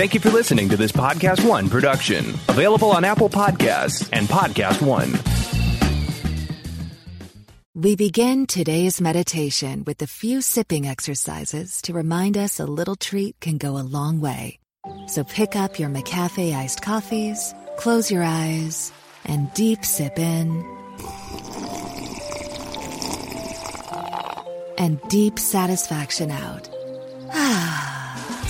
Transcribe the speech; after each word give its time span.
Thank 0.00 0.14
you 0.14 0.20
for 0.20 0.30
listening 0.30 0.70
to 0.70 0.78
this 0.78 0.92
Podcast 0.92 1.46
One 1.46 1.68
production, 1.68 2.24
available 2.48 2.90
on 2.90 3.04
Apple 3.04 3.28
Podcasts 3.28 4.08
and 4.14 4.26
Podcast 4.28 4.80
One. 4.80 5.12
We 7.74 7.96
begin 7.96 8.46
today's 8.46 8.98
meditation 9.02 9.84
with 9.84 10.00
a 10.00 10.06
few 10.06 10.40
sipping 10.40 10.88
exercises 10.88 11.82
to 11.82 11.92
remind 11.92 12.38
us 12.38 12.58
a 12.58 12.64
little 12.64 12.96
treat 12.96 13.38
can 13.40 13.58
go 13.58 13.76
a 13.76 13.84
long 13.84 14.22
way. 14.22 14.58
So 15.06 15.22
pick 15.22 15.54
up 15.54 15.78
your 15.78 15.90
McCafe 15.90 16.56
iced 16.56 16.80
coffees, 16.80 17.54
close 17.76 18.10
your 18.10 18.22
eyes, 18.22 18.92
and 19.26 19.52
deep 19.52 19.84
sip 19.84 20.18
in. 20.18 20.64
And 24.78 24.98
deep 25.10 25.38
satisfaction 25.38 26.30
out. 26.30 26.70
Ah. 27.32 27.99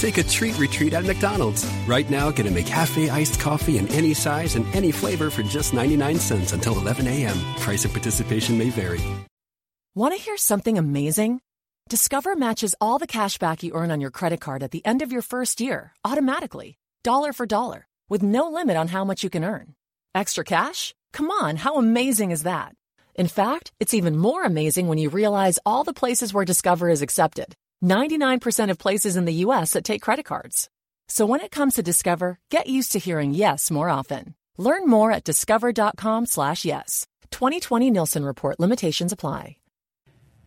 Take 0.01 0.17
a 0.17 0.23
treat 0.23 0.59
retreat 0.59 0.95
at 0.95 1.05
McDonald's. 1.05 1.71
Right 1.87 2.09
now, 2.09 2.31
get 2.31 2.47
a 2.47 2.49
McCafe 2.49 3.11
iced 3.11 3.39
coffee 3.39 3.77
in 3.77 3.87
any 3.89 4.15
size 4.15 4.57
and 4.57 4.65
any 4.75 4.93
flavor 4.93 5.29
for 5.29 5.43
just 5.43 5.75
99 5.75 6.17
cents 6.17 6.55
until 6.55 6.79
11 6.79 7.07
a.m. 7.07 7.37
Price 7.59 7.85
of 7.85 7.93
participation 7.93 8.57
may 8.57 8.71
vary. 8.71 9.03
Want 9.95 10.15
to 10.15 10.23
hear 10.23 10.39
something 10.39 10.79
amazing? 10.79 11.43
Discover 11.91 12.35
matches 12.37 12.75
all 12.81 12.99
the 12.99 13.07
cash 13.07 13.37
back 13.37 13.63
you 13.63 13.75
earn 13.75 13.91
on 13.91 14.01
your 14.01 14.11
credit 14.11 14.41
card 14.41 14.63
at 14.63 14.71
the 14.71 14.83
end 14.87 15.03
of 15.03 15.13
your 15.13 15.21
first 15.21 15.61
year 15.61 15.93
automatically, 16.03 16.79
dollar 17.05 17.35
for 17.35 17.45
dollar, 17.45 17.87
with 18.09 18.23
no 18.23 18.49
limit 18.49 18.79
on 18.79 18.89
how 18.89 19.05
much 19.05 19.23
you 19.23 19.29
can 19.29 19.45
earn. 19.45 19.75
Extra 20.15 20.45
cash? 20.45 20.95
Come 21.13 21.31
on, 21.31 21.57
how 21.57 21.77
amazing 21.77 22.31
is 22.31 22.45
that? 22.45 22.75
In 23.17 23.29
fact, 23.29 23.73
it's 23.79 23.93
even 23.93 24.17
more 24.17 24.45
amazing 24.45 24.89
when 24.89 24.97
you 24.97 25.11
realize 25.11 25.59
all 25.67 25.85
the 25.85 25.93
places 25.93 26.33
where 26.33 26.47
Discover 26.47 26.89
is 26.89 27.03
accepted 27.03 27.55
99% 27.83 28.71
of 28.71 28.79
places 28.79 29.17
in 29.17 29.25
the 29.25 29.45
US 29.47 29.73
that 29.73 29.85
take 29.85 30.03
credit 30.03 30.25
cards. 30.25 30.71
So 31.09 31.27
when 31.27 31.41
it 31.41 31.51
comes 31.51 31.75
to 31.75 31.83
Discover, 31.83 32.39
get 32.51 32.67
used 32.67 32.93
to 32.93 32.99
hearing 32.99 33.35
yes 33.35 33.71
more 33.71 33.89
often. 33.89 34.35
Learn 34.59 34.87
more 34.87 35.13
at 35.13 35.25
discover.com 35.25 36.27
slash 36.27 36.65
yes. 36.65 37.07
2020 37.31 37.91
Nielsen 37.91 38.25
Report 38.25 38.59
limitations 38.61 39.13
apply. 39.13 39.57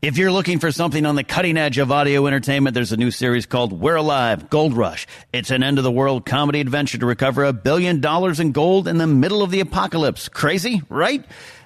If 0.03 0.17
you're 0.17 0.33
looking 0.33 0.59
for 0.59 0.69
something 0.69 1.05
on 1.05 1.15
the 1.15 1.23
cutting 1.23 1.55
edge 1.57 1.77
of 1.77 1.89
audio 1.89 2.27
entertainment, 2.27 2.73
there's 2.73 2.91
a 2.91 2.97
new 2.97 3.09
series 3.09 3.45
called 3.45 3.71
We're 3.71 3.95
Alive 3.95 4.49
Gold 4.49 4.73
Rush. 4.73 5.07
It's 5.31 5.49
an 5.49 5.63
end 5.63 5.77
of 5.77 5.85
the 5.85 5.91
world 5.93 6.25
comedy 6.25 6.59
adventure 6.59 6.97
to 6.97 7.05
recover 7.05 7.45
a 7.45 7.53
billion 7.53 8.01
dollars 8.01 8.41
in 8.41 8.51
gold 8.51 8.89
in 8.89 8.97
the 8.97 9.07
middle 9.07 9.41
of 9.41 9.49
the 9.49 9.61
apocalypse. 9.61 10.27
Crazy, 10.27 10.81
right? 10.89 11.23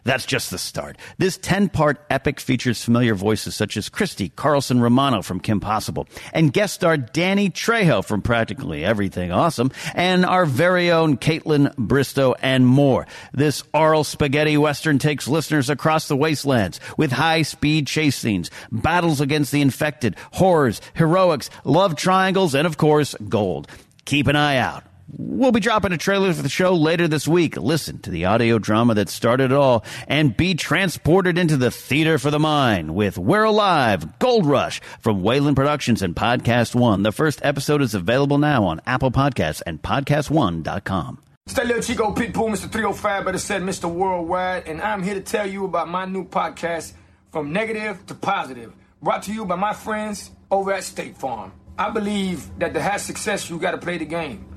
That's 0.07 0.25
just 0.25 0.51
the 0.51 0.57
start. 0.57 0.97
This 1.17 1.37
10 1.37 1.67
part 1.67 1.99
epic 2.09 2.39
features 2.39 2.81
familiar 2.81 3.13
voices 3.13 3.55
such 3.57 3.75
as 3.75 3.89
Christy 3.89 4.29
Carlson 4.29 4.79
Romano 4.79 5.21
from 5.21 5.41
Kim 5.41 5.59
Possible 5.59 6.07
and 6.31 6.53
guest 6.53 6.75
star 6.75 6.95
Danny 6.95 7.49
Trejo 7.49 8.05
from 8.05 8.21
Practically 8.21 8.85
Everything 8.85 9.33
Awesome 9.33 9.69
and 9.93 10.25
our 10.25 10.45
very 10.45 10.91
own 10.91 11.17
Kaitlyn 11.17 11.75
Bristowe 11.75 12.35
and 12.41 12.65
more. 12.65 13.05
This 13.33 13.63
oral 13.73 14.05
spaghetti 14.05 14.55
western 14.55 14.97
takes 14.97 15.27
listeners 15.27 15.69
across 15.69 16.07
the 16.07 16.15
wastelands 16.15 16.79
with 16.95 17.11
high 17.11 17.41
speed 17.41 17.85
chase 17.85 18.15
scenes, 18.15 18.49
battles 18.71 19.19
against 19.19 19.51
the 19.51 19.59
infected, 19.59 20.15
horrors, 20.31 20.79
heroics, 20.93 21.49
love 21.65 21.97
triangles, 21.97 22.55
and 22.55 22.65
of 22.65 22.77
course, 22.77 23.13
gold. 23.27 23.67
Keep 24.05 24.27
an 24.27 24.37
eye 24.37 24.55
out. 24.55 24.85
We'll 25.09 25.53
be 25.53 25.61
dropping 25.61 25.93
a 25.93 25.97
trailer 25.97 26.33
for 26.33 26.41
the 26.41 26.49
show 26.49 26.73
later 26.73 27.07
this 27.07 27.29
week. 27.29 27.55
Listen 27.55 27.99
to 27.99 28.09
the 28.09 28.25
audio 28.25 28.59
drama 28.59 28.93
that 28.95 29.07
started 29.07 29.51
it 29.51 29.57
all 29.57 29.85
and 30.05 30.35
be 30.35 30.53
transported 30.53 31.37
into 31.37 31.55
the 31.55 31.71
theater 31.71 32.17
for 32.17 32.29
the 32.29 32.39
mind 32.39 32.93
with 32.93 33.17
We're 33.17 33.45
Alive 33.45 34.19
Gold 34.19 34.45
Rush 34.45 34.81
from 34.99 35.23
Wayland 35.23 35.55
Productions 35.55 36.01
and 36.01 36.13
Podcast 36.13 36.75
One. 36.75 37.03
The 37.03 37.13
first 37.13 37.39
episode 37.41 37.81
is 37.81 37.93
available 37.93 38.37
now 38.37 38.65
on 38.65 38.81
Apple 38.85 39.11
Podcasts 39.11 39.61
and 39.65 39.81
PodcastOne.com. 39.81 41.19
Little 41.55 41.81
Chico 41.81 42.13
Pitbull, 42.13 42.49
Mr. 42.49 42.69
305, 42.69 43.25
better 43.25 43.37
said 43.37 43.61
Mr. 43.61 43.89
Worldwide, 43.89 44.67
and 44.67 44.81
I'm 44.81 45.03
here 45.03 45.13
to 45.13 45.21
tell 45.21 45.47
you 45.47 45.63
about 45.63 45.87
my 45.87 46.03
new 46.03 46.25
podcast, 46.25 46.91
From 47.31 47.53
Negative 47.53 48.05
to 48.07 48.13
Positive, 48.13 48.73
brought 49.01 49.23
to 49.23 49.33
you 49.33 49.45
by 49.45 49.55
my 49.55 49.71
friends 49.71 50.31
over 50.51 50.73
at 50.73 50.83
State 50.83 51.15
Farm. 51.15 51.53
I 51.79 51.91
believe 51.91 52.59
that 52.59 52.73
to 52.73 52.81
have 52.81 52.99
success, 52.99 53.49
you 53.49 53.57
got 53.57 53.71
to 53.71 53.77
play 53.77 53.97
the 53.97 54.05
game 54.05 54.56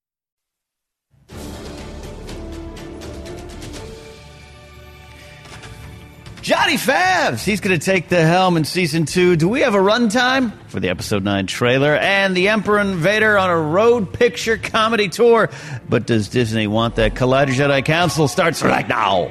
Johnny 6.41 6.73
Favs, 6.73 7.43
he's 7.43 7.61
going 7.61 7.79
to 7.79 7.85
take 7.85 8.09
the 8.09 8.19
helm 8.19 8.57
in 8.57 8.65
season 8.65 9.05
two. 9.05 9.35
Do 9.35 9.47
we 9.47 9.61
have 9.61 9.75
a 9.75 9.79
runtime 9.79 10.51
for 10.69 10.79
the 10.79 10.89
episode 10.89 11.23
nine 11.23 11.45
trailer 11.45 11.95
and 11.95 12.35
the 12.35 12.49
Emperor 12.49 12.79
Invader 12.79 13.37
on 13.37 13.51
a 13.51 13.57
road 13.57 14.11
picture 14.11 14.57
comedy 14.57 15.07
tour? 15.07 15.51
But 15.87 16.07
does 16.07 16.29
Disney 16.29 16.65
want 16.65 16.95
that? 16.95 17.13
Collider 17.13 17.49
Jedi 17.49 17.85
Council 17.85 18.27
starts 18.27 18.63
right 18.63 18.87
now. 18.87 19.27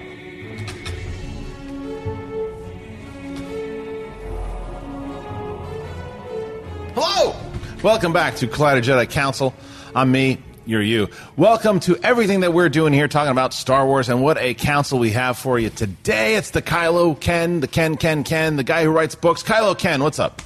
Hello! 6.95 7.35
Welcome 7.83 8.13
back 8.13 8.37
to 8.37 8.47
Collider 8.47 8.83
Jedi 8.83 9.11
Council. 9.11 9.53
I'm 9.97 10.13
me, 10.13 10.39
you're 10.71 10.81
you. 10.81 11.09
Welcome 11.37 11.81
to 11.81 11.97
everything 11.97 12.41
that 12.41 12.55
we're 12.55 12.69
doing 12.69 12.93
here, 12.93 13.09
talking 13.09 13.33
about 13.33 13.53
Star 13.53 13.85
Wars, 13.85 14.09
and 14.09 14.23
what 14.23 14.39
a 14.39 14.55
council 14.55 15.01
we 15.01 15.11
have 15.11 15.37
for 15.37 15.59
you 15.59 15.69
today. 15.69 16.37
It's 16.37 16.51
the 16.51 16.63
Kylo 16.63 17.19
Ken, 17.19 17.59
the 17.59 17.67
Ken 17.67 17.97
Ken 17.97 18.23
Ken, 18.23 18.55
the 18.55 18.63
guy 18.63 18.85
who 18.85 18.91
writes 18.91 19.17
books. 19.17 19.43
Kylo 19.43 19.77
Ken, 19.77 20.01
what's 20.01 20.21
up? 20.21 20.41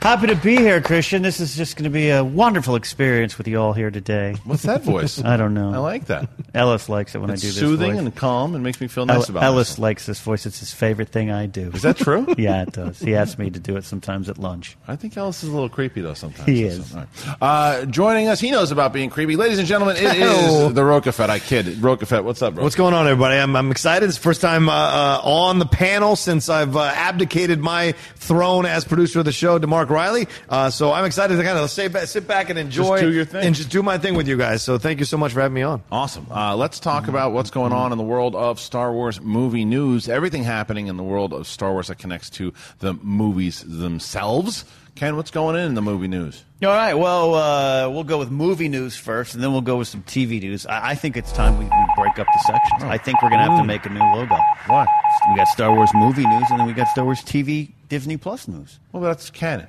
Happy 0.00 0.28
to 0.28 0.36
be 0.36 0.56
here, 0.56 0.80
Kristian. 0.80 1.22
This 1.22 1.38
is 1.40 1.54
just 1.56 1.76
going 1.76 1.84
to 1.84 1.90
be 1.90 2.08
a 2.10 2.24
wonderful 2.24 2.76
experience 2.76 3.36
with 3.36 3.46
you 3.48 3.60
all 3.60 3.72
here 3.74 3.90
today. 3.90 4.36
What's 4.44 4.62
that 4.62 4.82
voice? 4.82 5.22
I 5.24 5.36
don't 5.36 5.52
know. 5.54 5.74
I 5.74 5.78
like 5.78 6.06
that. 6.06 6.28
Ellis 6.54 6.88
likes 6.88 7.14
it 7.14 7.18
when 7.18 7.28
It's 7.30 7.42
I 7.42 7.44
do 7.44 7.46
this. 7.48 7.56
It's 7.56 7.60
soothing 7.60 7.90
voice. 7.94 8.00
and 8.00 8.14
calm 8.16 8.54
and 8.54 8.62
makes 8.64 8.80
me 8.80 8.86
feel 8.86 9.04
nice 9.04 9.24
El- 9.28 9.30
about 9.36 9.42
it. 9.42 9.46
Ellis 9.46 9.70
myself. 9.70 9.78
likes 9.80 10.06
this 10.06 10.20
voice. 10.20 10.46
It's 10.46 10.60
his 10.60 10.72
favorite 10.72 11.08
thing 11.10 11.30
I 11.30 11.46
do. 11.46 11.70
Is 11.74 11.82
that 11.82 11.96
true? 11.98 12.32
yeah, 12.38 12.62
it 12.62 12.72
does. 12.72 13.00
He 13.00 13.14
asks 13.16 13.38
me 13.38 13.50
to 13.50 13.58
do 13.58 13.76
it 13.76 13.84
sometimes 13.84 14.30
at 14.30 14.38
lunch. 14.38 14.78
I 14.86 14.94
think 14.96 15.16
Ellis 15.16 15.42
is 15.42 15.50
a 15.50 15.52
little 15.52 15.68
creepy 15.68 16.00
though 16.00 16.14
sometimes. 16.14 16.48
He 16.48 16.62
So, 16.70 16.76
is. 16.80 16.94
all 16.94 17.00
right. 17.00 17.08
Uh, 17.42 17.84
joining 17.86 18.28
us, 18.28 18.40
he 18.40 18.50
knows 18.52 18.70
about 18.70 18.92
being 18.92 19.10
creepy. 19.10 19.34
Ladies 19.36 19.58
and 19.58 19.66
gentlemen, 19.66 19.96
it 19.96 20.12
Hello. 20.16 20.68
is 20.68 20.74
the 20.74 20.80
Rokafet. 20.82 21.28
I 21.28 21.38
kid. 21.40 21.66
Rokafet, 21.66 22.22
what's 22.24 22.40
up, 22.40 22.54
bro? 22.54 22.62
What's 22.62 22.76
going 22.76 22.94
on, 22.94 23.06
everybody? 23.08 23.36
I'm, 23.36 23.54
I'm 23.56 23.70
excited. 23.72 24.06
It's 24.08 24.16
the 24.16 24.22
first 24.22 24.40
time 24.40 24.68
uh, 24.68 24.72
uh, 24.72 25.20
on 25.24 25.58
the 25.58 25.66
panel 25.66 26.14
since 26.16 26.48
I've 26.48 26.76
uh, 26.76 26.82
abdicated 26.94 27.58
my 27.58 27.92
throne 28.14 28.64
as 28.64 28.84
producer 28.84 29.18
of 29.18 29.24
the 29.26 29.32
show 29.32 29.58
to 29.58 29.66
Mark 29.88 29.90
Riley. 29.90 30.28
Uh, 30.48 30.70
so 30.70 30.92
I'm 30.92 31.04
excited 31.04 31.36
to 31.36 31.42
kind 31.42 31.58
of 31.58 31.70
sit 31.70 31.92
back, 31.92 32.06
sit 32.08 32.26
back 32.26 32.50
and 32.50 32.58
enjoy 32.58 33.00
do 33.00 33.12
your 33.12 33.24
thing. 33.24 33.46
and 33.46 33.54
just 33.54 33.70
do 33.70 33.82
my 33.82 33.98
thing 33.98 34.14
with 34.14 34.28
you 34.28 34.36
guys. 34.36 34.62
So 34.62 34.78
thank 34.78 34.98
you 34.98 35.04
so 35.04 35.16
much 35.16 35.32
for 35.32 35.40
having 35.40 35.54
me 35.54 35.62
on. 35.62 35.82
Awesome. 35.90 36.26
Uh, 36.30 36.56
let's 36.56 36.78
talk 36.80 37.08
about 37.08 37.32
what's 37.32 37.50
going 37.50 37.72
on 37.72 37.92
in 37.92 37.98
the 37.98 38.04
world 38.04 38.34
of 38.34 38.60
Star 38.60 38.92
Wars 38.92 39.20
movie 39.20 39.64
news. 39.64 40.08
Everything 40.08 40.44
happening 40.44 40.88
in 40.88 40.96
the 40.96 41.02
world 41.02 41.32
of 41.32 41.46
Star 41.46 41.72
Wars 41.72 41.88
that 41.88 41.98
connects 41.98 42.30
to 42.30 42.52
the 42.80 42.94
movies 42.94 43.64
themselves. 43.66 44.64
Ken, 44.94 45.14
what's 45.14 45.30
going 45.30 45.54
in 45.54 45.62
in 45.62 45.74
the 45.74 45.82
movie 45.82 46.08
news? 46.08 46.42
All 46.60 46.70
right. 46.70 46.94
Well, 46.94 47.34
uh, 47.36 47.88
we'll 47.88 48.02
go 48.02 48.18
with 48.18 48.32
movie 48.32 48.68
news 48.68 48.96
first, 48.96 49.34
and 49.34 49.42
then 49.42 49.52
we'll 49.52 49.60
go 49.60 49.76
with 49.76 49.86
some 49.86 50.02
TV 50.02 50.40
news. 50.40 50.66
I, 50.66 50.90
I 50.90 50.94
think 50.96 51.16
it's 51.16 51.30
time 51.30 51.56
we, 51.56 51.66
we 51.66 51.86
break 51.96 52.18
up 52.18 52.26
the 52.26 52.42
sections. 52.44 52.82
I 52.82 52.98
think 52.98 53.22
we're 53.22 53.30
going 53.30 53.44
to 53.44 53.48
have 53.48 53.60
to 53.60 53.64
make 53.64 53.86
a 53.86 53.90
new 53.90 54.00
logo. 54.00 54.36
Why? 54.66 54.86
We 55.30 55.36
got 55.36 55.46
Star 55.46 55.72
Wars 55.72 55.90
movie 55.94 56.26
news, 56.26 56.46
and 56.50 56.58
then 56.58 56.66
we 56.66 56.72
got 56.72 56.88
Star 56.88 57.04
Wars 57.04 57.20
TV 57.20 57.70
Disney 57.88 58.16
Plus 58.16 58.48
news. 58.48 58.80
Well, 58.90 59.02
that's 59.02 59.30
canon. 59.30 59.68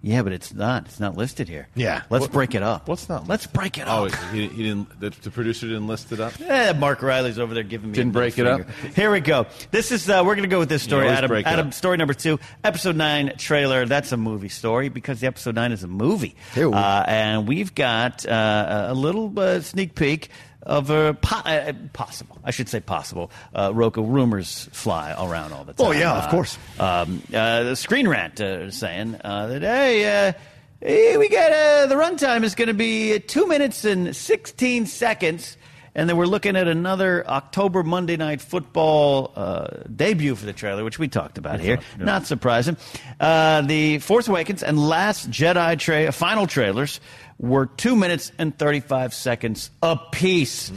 Yeah, 0.00 0.22
but 0.22 0.32
it's 0.32 0.54
not. 0.54 0.86
It's 0.86 1.00
not 1.00 1.16
listed 1.16 1.48
here. 1.48 1.66
Yeah. 1.74 2.02
Let's 2.08 2.22
What- 2.22 2.32
break 2.32 2.54
it 2.54 2.62
up. 2.62 2.86
What's 2.86 3.08
not? 3.08 3.26
Let's 3.26 3.48
break 3.48 3.78
it 3.78 3.84
Oh, 3.88 4.06
up. 4.06 4.14
he, 4.32 4.46
he 4.46 4.62
didn't. 4.62 5.00
The, 5.00 5.10
the 5.10 5.30
producer 5.32 5.66
didn't 5.66 5.88
list 5.88 6.12
it 6.12 6.20
up. 6.20 6.34
Eh, 6.40 6.72
Mark 6.74 7.02
Riley's 7.02 7.36
over 7.38 7.52
there 7.52 7.64
giving 7.64 7.90
me. 7.90 7.94
Didn't 7.96 8.14
a 8.14 8.20
middle 8.20 8.20
break 8.20 8.38
it 8.38 8.46
up? 8.46 8.94
Here 8.94 9.10
we 9.10 9.18
go. 9.18 9.46
This 9.72 9.90
is 9.90 10.08
uh, 10.08 10.22
we're 10.24 10.36
going 10.36 10.48
to 10.48 10.54
go 10.54 10.60
with 10.60 10.68
this 10.68 10.84
story, 10.84 11.02
always 11.06 11.18
Adam. 11.18 11.28
break 11.28 11.46
it 11.46 11.48
Adam, 11.48 11.66
up. 11.68 11.74
story 11.74 11.96
number 11.96 12.14
two, 12.14 12.38
episode 12.62 12.94
nine 12.94 13.36
trailer. 13.38 13.86
That's 13.86 14.12
a 14.12 14.16
movie 14.16 14.48
story 14.48 14.88
because 14.88 15.18
the 15.18 15.26
episode 15.26 15.56
nine 15.56 15.72
is 15.72 15.82
a 15.82 15.88
movie, 15.88 16.36
uh, 16.56 17.04
and 17.08 17.48
we've 17.48 17.74
got 17.74 18.24
uh, 18.24 18.86
a 18.90 18.94
little 18.94 19.36
uh, 19.38 19.60
sneak 19.62 19.96
peek 19.96 20.30
of 20.62 20.90
a 20.90 21.14
po- 21.14 21.36
uh, 21.44 21.72
possible, 21.92 22.38
I 22.44 22.50
should 22.50 22.68
say 22.68 22.80
possible. 22.80 23.30
Uh, 23.54 23.72
Roku 23.74 24.02
rumors 24.02 24.68
fly 24.72 25.12
around 25.18 25.52
all 25.52 25.64
the 25.64 25.72
time. 25.72 25.86
Oh, 25.86 25.90
yeah, 25.92 26.16
of 26.18 26.24
Uh, 26.24 26.30
course. 26.30 26.58
Um, 26.78 27.22
uh, 27.32 27.62
the 27.64 27.76
Screen 27.76 28.08
Rant 28.08 28.40
uh, 28.40 28.70
saying 28.70 29.16
uh, 29.24 29.46
that 29.48 29.62
hey. 29.62 30.28
Uh, 30.28 30.32
Hey, 30.80 31.16
we 31.16 31.28
got 31.28 31.50
uh, 31.50 31.86
the 31.86 31.96
runtime 31.96 32.44
is 32.44 32.54
going 32.54 32.68
to 32.68 32.72
be 32.72 33.18
two 33.18 33.48
minutes 33.48 33.84
and 33.84 34.14
16 34.14 34.86
seconds. 34.86 35.56
And 35.96 36.08
then 36.08 36.16
we're 36.16 36.26
looking 36.26 36.54
at 36.54 36.68
another 36.68 37.26
October 37.28 37.82
Monday 37.82 38.16
Night 38.16 38.40
Football 38.40 39.32
uh, 39.34 39.66
debut 39.96 40.36
for 40.36 40.46
the 40.46 40.52
trailer, 40.52 40.84
which 40.84 40.96
we 41.00 41.08
talked 41.08 41.36
about 41.36 41.58
here. 41.58 41.80
Not 41.98 42.26
surprising. 42.26 42.76
Uh, 43.18 43.62
the 43.62 43.98
Force 43.98 44.28
Awakens 44.28 44.62
and 44.62 44.78
Last 44.78 45.28
Jedi 45.28 45.76
tra- 45.80 46.12
final 46.12 46.46
trailers 46.46 47.00
were 47.38 47.66
two 47.66 47.96
minutes 47.96 48.32
and 48.38 48.56
35 48.58 49.14
seconds 49.14 49.70
apiece. 49.82 50.72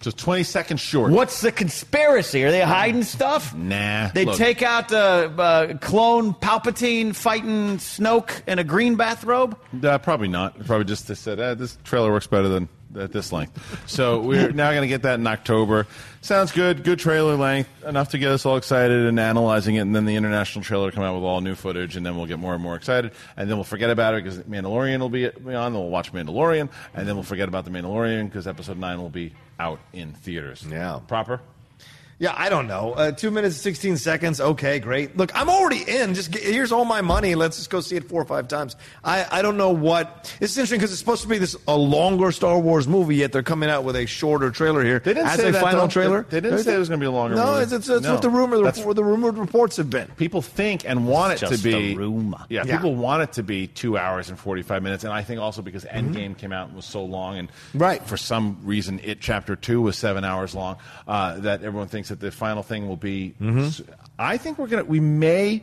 Just 0.00 0.18
twenty 0.18 0.42
seconds 0.42 0.80
short. 0.80 1.12
What's 1.12 1.42
the 1.42 1.52
conspiracy? 1.52 2.42
Are 2.42 2.50
they 2.50 2.60
hiding 2.60 3.04
stuff? 3.04 3.54
Nah. 3.54 4.08
They 4.08 4.24
Look. 4.24 4.36
take 4.36 4.60
out 4.60 4.88
the 4.88 5.32
uh, 5.38 5.78
clone 5.78 6.34
Palpatine 6.34 7.14
fighting 7.14 7.76
Snoke 7.76 8.42
in 8.48 8.58
a 8.58 8.64
green 8.64 8.96
bathrobe? 8.96 9.56
Uh, 9.80 9.98
probably 9.98 10.26
not. 10.26 10.58
Probably 10.66 10.86
just 10.86 11.06
they 11.06 11.14
said 11.14 11.38
eh, 11.38 11.54
this 11.54 11.78
trailer 11.84 12.10
works 12.10 12.26
better 12.26 12.48
than 12.48 12.68
at 12.98 13.12
this 13.12 13.32
length. 13.32 13.58
So 13.86 14.20
we're 14.20 14.52
now 14.52 14.70
going 14.70 14.82
to 14.82 14.88
get 14.88 15.02
that 15.02 15.18
in 15.18 15.26
October. 15.26 15.86
Sounds 16.20 16.52
good. 16.52 16.84
Good 16.84 16.98
trailer 16.98 17.36
length, 17.36 17.70
enough 17.84 18.10
to 18.10 18.18
get 18.18 18.30
us 18.30 18.46
all 18.46 18.56
excited 18.56 19.06
and 19.06 19.18
analyzing 19.18 19.76
it. 19.76 19.80
And 19.80 19.94
then 19.94 20.04
the 20.04 20.16
international 20.16 20.64
trailer 20.64 20.90
come 20.90 21.02
out 21.02 21.14
with 21.14 21.24
all 21.24 21.40
new 21.40 21.54
footage, 21.54 21.96
and 21.96 22.06
then 22.06 22.16
we'll 22.16 22.26
get 22.26 22.38
more 22.38 22.54
and 22.54 22.62
more 22.62 22.76
excited. 22.76 23.12
And 23.36 23.50
then 23.50 23.56
we'll 23.56 23.64
forget 23.64 23.90
about 23.90 24.14
it 24.14 24.24
because 24.24 24.38
Mandalorian 24.40 25.00
will 25.00 25.08
be 25.08 25.26
on. 25.28 25.34
Then 25.44 25.72
we'll 25.74 25.88
watch 25.88 26.12
Mandalorian, 26.12 26.68
and 26.94 27.08
then 27.08 27.16
we'll 27.16 27.24
forget 27.24 27.48
about 27.48 27.64
the 27.64 27.70
Mandalorian 27.70 28.26
because 28.26 28.46
episode 28.46 28.78
nine 28.78 29.00
will 29.00 29.10
be 29.10 29.32
out 29.58 29.80
in 29.92 30.12
theaters. 30.12 30.64
Yeah. 30.68 31.00
proper. 31.06 31.40
Yeah, 32.22 32.34
I 32.36 32.50
don't 32.50 32.68
know. 32.68 32.92
Uh, 32.92 33.10
two 33.10 33.32
minutes, 33.32 33.56
16 33.56 33.96
seconds. 33.96 34.40
Okay, 34.40 34.78
great. 34.78 35.16
Look, 35.16 35.32
I'm 35.34 35.48
already 35.50 35.82
in. 35.82 36.14
Just 36.14 36.30
get, 36.30 36.44
here's 36.44 36.70
all 36.70 36.84
my 36.84 37.00
money. 37.00 37.34
Let's 37.34 37.56
just 37.56 37.68
go 37.68 37.80
see 37.80 37.96
it 37.96 38.08
four 38.08 38.22
or 38.22 38.24
five 38.24 38.46
times. 38.46 38.76
I, 39.02 39.26
I 39.28 39.42
don't 39.42 39.56
know 39.56 39.70
what. 39.70 40.32
It's 40.40 40.56
interesting 40.56 40.78
because 40.78 40.92
it's 40.92 41.00
supposed 41.00 41.22
to 41.22 41.28
be 41.28 41.38
this 41.38 41.56
a 41.66 41.76
longer 41.76 42.30
Star 42.30 42.60
Wars 42.60 42.86
movie, 42.86 43.16
yet 43.16 43.32
they're 43.32 43.42
coming 43.42 43.68
out 43.68 43.82
with 43.82 43.96
a 43.96 44.06
shorter 44.06 44.52
trailer 44.52 44.84
here. 44.84 45.00
They 45.00 45.14
didn't 45.14 45.30
as 45.30 45.40
say 45.40 45.48
a 45.48 45.50
that, 45.52 45.60
final 45.62 45.80
though. 45.80 45.88
trailer. 45.88 46.22
They- 46.22 46.38
they 46.38 46.48
didn't 46.48 46.62
say 46.64 46.76
it 46.76 46.78
was 46.78 46.88
gonna 46.88 47.00
be 47.00 47.06
a 47.06 47.10
longer 47.10 47.34
No, 47.34 47.44
movie. 47.54 47.62
it's, 47.64 47.72
it's, 47.72 47.88
it's 47.88 48.04
No. 48.06 48.12
what 48.12 48.22
the 48.22 48.30
rumor, 48.30 48.56
the, 48.58 48.62
That's- 48.62 48.86
what 48.86 48.94
the 48.94 49.02
rumored 49.02 49.36
reports 49.36 49.76
have 49.78 49.90
been. 49.90 50.06
people 50.16 50.42
think 50.42 50.88
and 50.88 51.08
want 51.08 51.32
It's 51.32 51.42
it 51.42 51.46
to 51.46 51.50
be 51.50 51.56
just 51.56 51.64
be 51.64 51.92
a 51.94 51.96
rumor. 51.96 52.44
Yeah, 52.48 52.62
Yeah. 52.64 52.76
people 52.76 52.94
want 52.94 53.24
it 53.24 53.32
to 53.32 53.42
be 53.42 53.66
two 53.66 53.98
hours 53.98 54.28
and 54.28 54.38
forty 54.38 54.62
five 54.62 54.84
minutes, 54.84 55.02
and 55.02 55.12
I 55.12 55.22
think 55.24 55.40
also 55.40 55.60
because 55.60 55.84
Endgame 55.86 56.38
came 56.38 56.52
out 56.52 56.68
and 56.68 56.76
was 56.76 56.84
so 56.84 57.04
long, 57.04 57.36
and 57.38 57.50
Right. 57.74 58.00
for 58.06 58.16
some 58.16 58.58
reason, 58.62 59.00
it 59.02 59.20
chapter 59.20 59.56
two 59.56 59.82
was 59.82 59.98
seven 59.98 60.22
hours 60.22 60.54
long. 60.54 60.76
Uh, 61.08 61.40
that 61.40 61.64
everyone 61.64 61.88
thinks 61.88 62.11
that 62.12 62.20
the 62.20 62.30
final 62.30 62.62
thing 62.62 62.86
will 62.88 62.96
be. 62.96 63.34
I 64.18 64.36
think 64.36 64.58
we're 64.58 64.68
gonna 64.68 64.84
we 64.84 65.00
may. 65.00 65.62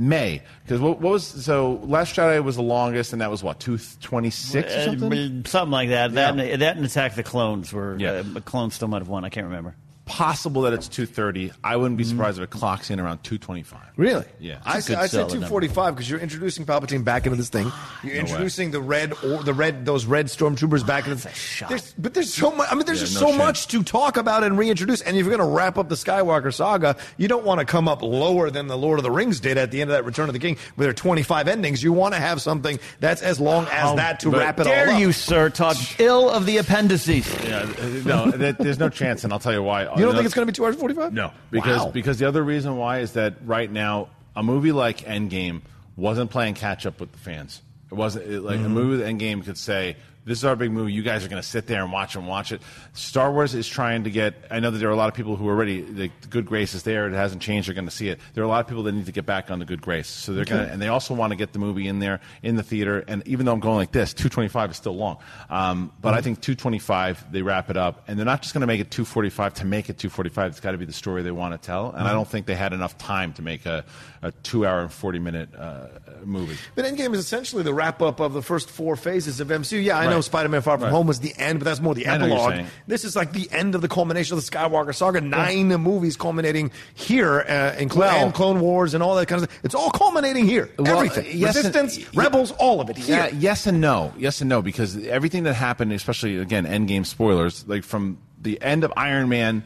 May 0.00 0.42
because 0.62 0.80
what, 0.80 1.00
what 1.00 1.10
was 1.10 1.26
so 1.26 1.80
Last 1.82 2.14
Jedi 2.14 2.40
was 2.44 2.54
the 2.54 2.62
longest 2.62 3.12
and 3.12 3.20
that 3.20 3.32
was 3.32 3.42
what 3.42 3.58
two 3.58 3.78
twenty 4.00 4.30
six 4.30 4.72
Uh, 4.72 4.84
something 4.84 5.44
something 5.44 5.72
like 5.72 5.88
that. 5.88 6.12
That, 6.14 6.36
Yeah. 6.36 6.42
and, 6.44 6.62
that 6.62 6.76
and 6.76 6.86
Attack 6.86 7.16
the 7.16 7.24
Clones 7.24 7.72
were. 7.72 7.96
Yeah. 7.98 8.22
Uh, 8.36 8.38
clones 8.38 8.74
still 8.74 8.86
might 8.86 9.00
have 9.00 9.08
won. 9.08 9.24
I 9.24 9.28
can't 9.28 9.46
remember. 9.46 9.74
Possible 10.08 10.62
that 10.62 10.72
it's 10.72 10.88
two 10.88 11.06
thirty 11.06 11.52
I 11.62 11.76
wouldn't 11.76 11.96
be 11.98 12.04
surprised 12.04 12.38
if 12.38 12.44
it 12.44 12.50
clocks 12.50 12.90
in 12.90 12.98
around 12.98 13.22
two 13.22 13.38
twenty 13.38 13.62
five 13.62 13.82
Really? 13.96 14.24
Yeah. 14.40 14.58
I, 14.64 14.78
It's 14.78 14.86
a 14.88 14.90
say- 14.90 14.94
good 14.94 15.02
I 15.02 15.06
say 15.06 15.16
solid 15.18 15.32
number. 15.34 15.46
forty 15.48 15.68
five 15.68 15.94
because 15.94 16.08
you're 16.08 16.20
introducing 16.20 16.64
Palpatine 16.66 17.04
back 17.04 17.26
into 17.26 17.36
this 17.36 17.48
thing. 17.48 17.70
You're 18.02 18.12
No 18.14 18.18
way. 18.18 18.20
introducing 18.20 18.70
the 18.70 18.80
red 18.80 19.12
or 19.24 19.42
the 19.42 19.52
red 19.52 19.84
those 19.84 20.06
red 20.06 20.26
stormtroopers 20.26 20.86
back 20.86 21.06
into 21.06 21.22
That's 21.22 21.36
a 21.36 21.38
shot. 21.38 21.68
There's, 21.68 21.94
but 21.98 22.14
there's 22.14 22.32
so 22.32 22.50
much. 22.52 22.68
I 22.70 22.74
mean, 22.74 22.86
there's 22.86 23.00
Yeah, 23.00 23.06
just 23.06 23.14
no 23.14 23.20
so 23.20 23.28
shame. 23.28 23.38
much 23.38 23.66
to 23.68 23.82
talk 23.82 24.16
about 24.16 24.44
and 24.44 24.56
reintroduce. 24.58 25.02
And 25.02 25.16
if 25.16 25.26
you're 25.26 25.36
going 25.36 25.46
to 25.48 25.54
wrap 25.54 25.78
up 25.78 25.88
the 25.88 25.94
Skywalker 25.96 26.52
saga, 26.54 26.96
you 27.16 27.28
don't 27.28 27.44
want 27.44 27.58
to 27.60 27.66
come 27.66 27.88
up 27.88 28.02
lower 28.02 28.50
than 28.50 28.66
the 28.68 28.78
Lord 28.78 28.98
of 28.98 29.02
the 29.02 29.10
Rings 29.10 29.40
did 29.40 29.58
at 29.58 29.70
the 29.70 29.80
end 29.80 29.90
of 29.90 29.96
that 29.96 30.04
Return 30.04 30.28
of 30.28 30.32
the 30.32 30.38
King, 30.38 30.56
with 30.76 30.86
their 30.86 30.92
25 30.92 31.48
endings. 31.48 31.82
You 31.82 31.92
want 31.92 32.14
to 32.14 32.20
have 32.20 32.40
something 32.40 32.78
that's 33.00 33.20
as 33.22 33.40
long 33.40 33.66
as 33.72 33.96
that 33.96 34.20
to 34.20 34.30
wrap 34.30 34.60
it 34.60 34.64
Dare 34.64 34.88
all 34.88 34.94
up. 34.94 35.00
you, 35.00 35.12
sir, 35.12 35.50
talk 35.50 35.76
ill 36.00 36.30
of 36.30 36.46
the 36.46 36.58
appendices? 36.58 37.26
yeah, 37.44 37.58
uh, 37.78 37.86
no 38.04 38.30
there- 38.30 38.52
there's 38.52 38.78
no 38.78 38.88
chance 38.88 39.24
and 39.24 39.32
I'll 39.32 39.38
tell 39.38 39.52
you 39.52 39.62
why 39.62 39.86
You 39.98 40.04
don't 40.06 40.14
think 40.14 40.26
it's 40.26 40.34
going 40.34 40.46
to 40.46 40.52
be 40.52 40.56
two 40.56 40.64
hours 40.64 40.76
45? 40.76 41.12
No, 41.12 41.32
because 41.50 41.84
Wow. 41.84 41.90
because 41.90 42.18
the 42.18 42.26
other 42.28 42.42
reason 42.42 42.76
why 42.76 42.98
is 43.00 43.12
that 43.12 43.34
right 43.44 43.70
now 43.70 44.08
a 44.36 44.42
movie 44.42 44.72
like 44.72 44.98
Endgame 44.98 45.62
wasn't 45.96 46.30
playing 46.30 46.54
catch 46.54 46.86
up 46.86 47.00
with 47.00 47.12
the 47.12 47.18
fans. 47.18 47.62
It 47.90 47.94
wasn't 47.94 48.26
it, 48.30 48.40
like 48.42 48.56
Mm-hmm. 48.58 48.66
a 48.66 48.68
movie 48.68 48.96
with 48.98 49.06
Endgame 49.06 49.44
could 49.44 49.58
say. 49.58 49.96
This 50.24 50.38
is 50.38 50.44
our 50.44 50.56
big 50.56 50.70
movie. 50.70 50.92
You 50.92 51.02
guys 51.02 51.24
are 51.24 51.28
going 51.28 51.40
to 51.40 51.48
sit 51.48 51.66
there 51.66 51.82
and 51.82 51.90
watch 51.90 52.14
and 52.14 52.26
watch 52.28 52.52
it. 52.52 52.60
Star 52.92 53.32
Wars 53.32 53.54
is 53.54 53.66
trying 53.66 54.04
to 54.04 54.10
get. 54.10 54.34
I 54.50 54.60
know 54.60 54.70
that 54.70 54.76
there 54.78 54.88
are 54.90 54.92
a 54.92 54.96
lot 54.96 55.08
of 55.08 55.14
people 55.14 55.36
who 55.36 55.48
are 55.48 55.52
already. 55.52 55.80
The, 55.80 56.10
good 56.28 56.44
grace 56.44 56.74
is 56.74 56.82
there. 56.82 57.08
It 57.08 57.14
hasn't 57.14 57.40
changed. 57.40 57.66
They're 57.68 57.74
going 57.74 57.86
to 57.86 57.90
see 57.90 58.08
it. 58.08 58.20
There 58.34 58.44
are 58.44 58.46
a 58.46 58.50
lot 58.50 58.60
of 58.60 58.66
people 58.68 58.82
that 58.82 58.92
need 58.92 59.06
to 59.06 59.12
get 59.12 59.24
back 59.24 59.50
on 59.50 59.58
the 59.58 59.64
good 59.64 59.80
grace. 59.80 60.06
So 60.06 60.34
they're 60.34 60.44
going 60.44 60.66
to, 60.66 60.70
and 60.72 60.82
they 60.82 60.88
also 60.88 61.14
want 61.14 61.30
to 61.30 61.36
get 61.36 61.54
the 61.54 61.58
movie 61.58 61.88
in 61.88 61.98
there 61.98 62.20
in 62.42 62.56
the 62.56 62.62
theater. 62.62 63.02
And 63.08 63.26
even 63.26 63.46
though 63.46 63.52
I'm 63.54 63.60
going 63.60 63.76
like 63.76 63.92
this, 63.92 64.12
225 64.12 64.72
is 64.72 64.76
still 64.76 64.96
long. 64.96 65.16
Um, 65.48 65.92
but 66.00 66.08
Mm-hmm. 66.10 66.18
I 66.18 66.20
think 66.20 66.40
225 66.42 67.32
they 67.32 67.40
wrap 67.42 67.70
it 67.70 67.76
up, 67.78 68.04
and 68.06 68.18
they're 68.18 68.26
not 68.26 68.42
just 68.42 68.52
going 68.52 68.60
to 68.60 68.66
make 68.66 68.80
it 68.80 68.90
245 68.90 69.54
to 69.54 69.64
make 69.64 69.88
it 69.88 69.96
245. 69.98 70.50
It's 70.50 70.60
got 70.60 70.72
to 70.72 70.78
be 70.78 70.84
the 70.84 70.92
story 70.92 71.22
they 71.22 71.30
want 71.30 71.54
to 71.54 71.64
tell. 71.64 71.86
And 71.86 71.96
Mm-hmm. 71.98 72.06
I 72.06 72.12
don't 72.12 72.28
think 72.28 72.44
they 72.46 72.54
had 72.54 72.72
enough 72.74 72.98
time 72.98 73.32
to 73.34 73.42
make 73.42 73.64
a, 73.64 73.84
a 74.20 74.32
two 74.42 74.66
hour 74.66 74.80
and 74.82 74.92
40 74.92 75.18
minute 75.20 75.54
uh, 75.56 75.86
movie. 76.24 76.56
But 76.74 76.84
Endgame 76.84 77.14
is 77.14 77.20
essentially 77.20 77.62
the 77.62 77.72
wrap 77.72 78.02
up 78.02 78.20
of 78.20 78.34
the 78.34 78.42
first 78.42 78.68
four 78.68 78.94
phases 78.96 79.40
of 79.40 79.48
MCU. 79.48 79.82
Yeah, 79.82 79.96
I 79.98 80.04
know 80.04 80.17
Right. 80.17 80.17
Spider 80.22 80.48
Man 80.48 80.62
Far 80.62 80.76
From 80.76 80.84
Right. 80.84 80.92
Home 80.92 81.06
was 81.06 81.20
the 81.20 81.34
end, 81.38 81.58
but 81.58 81.64
that's 81.64 81.80
more 81.80 81.94
the 81.94 82.06
I 82.08 82.16
know 82.18 82.28
what 82.28 82.40
you're 82.40 82.50
epilogue. 82.52 82.70
This 82.86 83.04
is 83.04 83.16
like 83.16 83.32
the 83.32 83.48
end 83.52 83.74
of 83.74 83.80
the 83.82 83.88
culmination 83.88 84.36
of 84.36 84.44
the 84.44 84.50
Skywalker 84.50 84.94
saga. 84.94 85.20
Nine 85.20 85.68
movies 85.80 86.16
culminating 86.16 86.70
here, 86.94 87.40
uh, 87.40 87.76
in 87.80 87.88
Well- 87.88 88.24
and 88.26 88.34
Clone 88.34 88.60
Wars 88.60 88.94
and 88.94 89.02
all 89.02 89.16
that 89.16 89.26
kind 89.26 89.42
of 89.42 89.50
stuff. 89.50 89.60
It's 89.64 89.74
all 89.74 89.90
culminating 89.90 90.46
here. 90.46 90.70
Well, 90.78 90.96
Everything. 90.98 91.26
yes 91.38 91.56
Resistance, 91.56 91.98
y- 91.98 92.04
Rebels, 92.14 92.52
all 92.52 92.80
of 92.80 92.90
it 92.90 92.96
here. 92.96 93.16
Yeah, 93.16 93.26
yes 93.38 93.66
and 93.66 93.80
no. 93.80 94.12
Yes 94.18 94.40
and 94.40 94.48
no, 94.48 94.62
because 94.62 94.96
everything 95.06 95.44
that 95.44 95.54
happened, 95.54 95.92
especially 95.92 96.38
again, 96.38 96.64
Endgame 96.66 97.04
spoilers, 97.06 97.66
like 97.68 97.84
from 97.84 98.18
the 98.40 98.60
end 98.62 98.84
of 98.84 98.92
Iron 98.96 99.28
Man, 99.28 99.64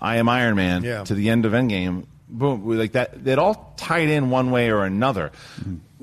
I 0.00 0.16
am 0.16 0.28
Iron 0.28 0.56
Man, 0.56 0.82
Yeah. 0.82 1.04
to 1.04 1.14
the 1.14 1.30
end 1.30 1.44
of 1.46 1.52
Endgame, 1.52 2.04
boom, 2.28 2.66
like 2.78 2.92
that. 2.92 3.14
It 3.24 3.38
all 3.38 3.72
tied 3.76 4.08
in 4.08 4.30
one 4.30 4.50
way 4.50 4.70
or 4.70 4.84
another. 4.84 5.30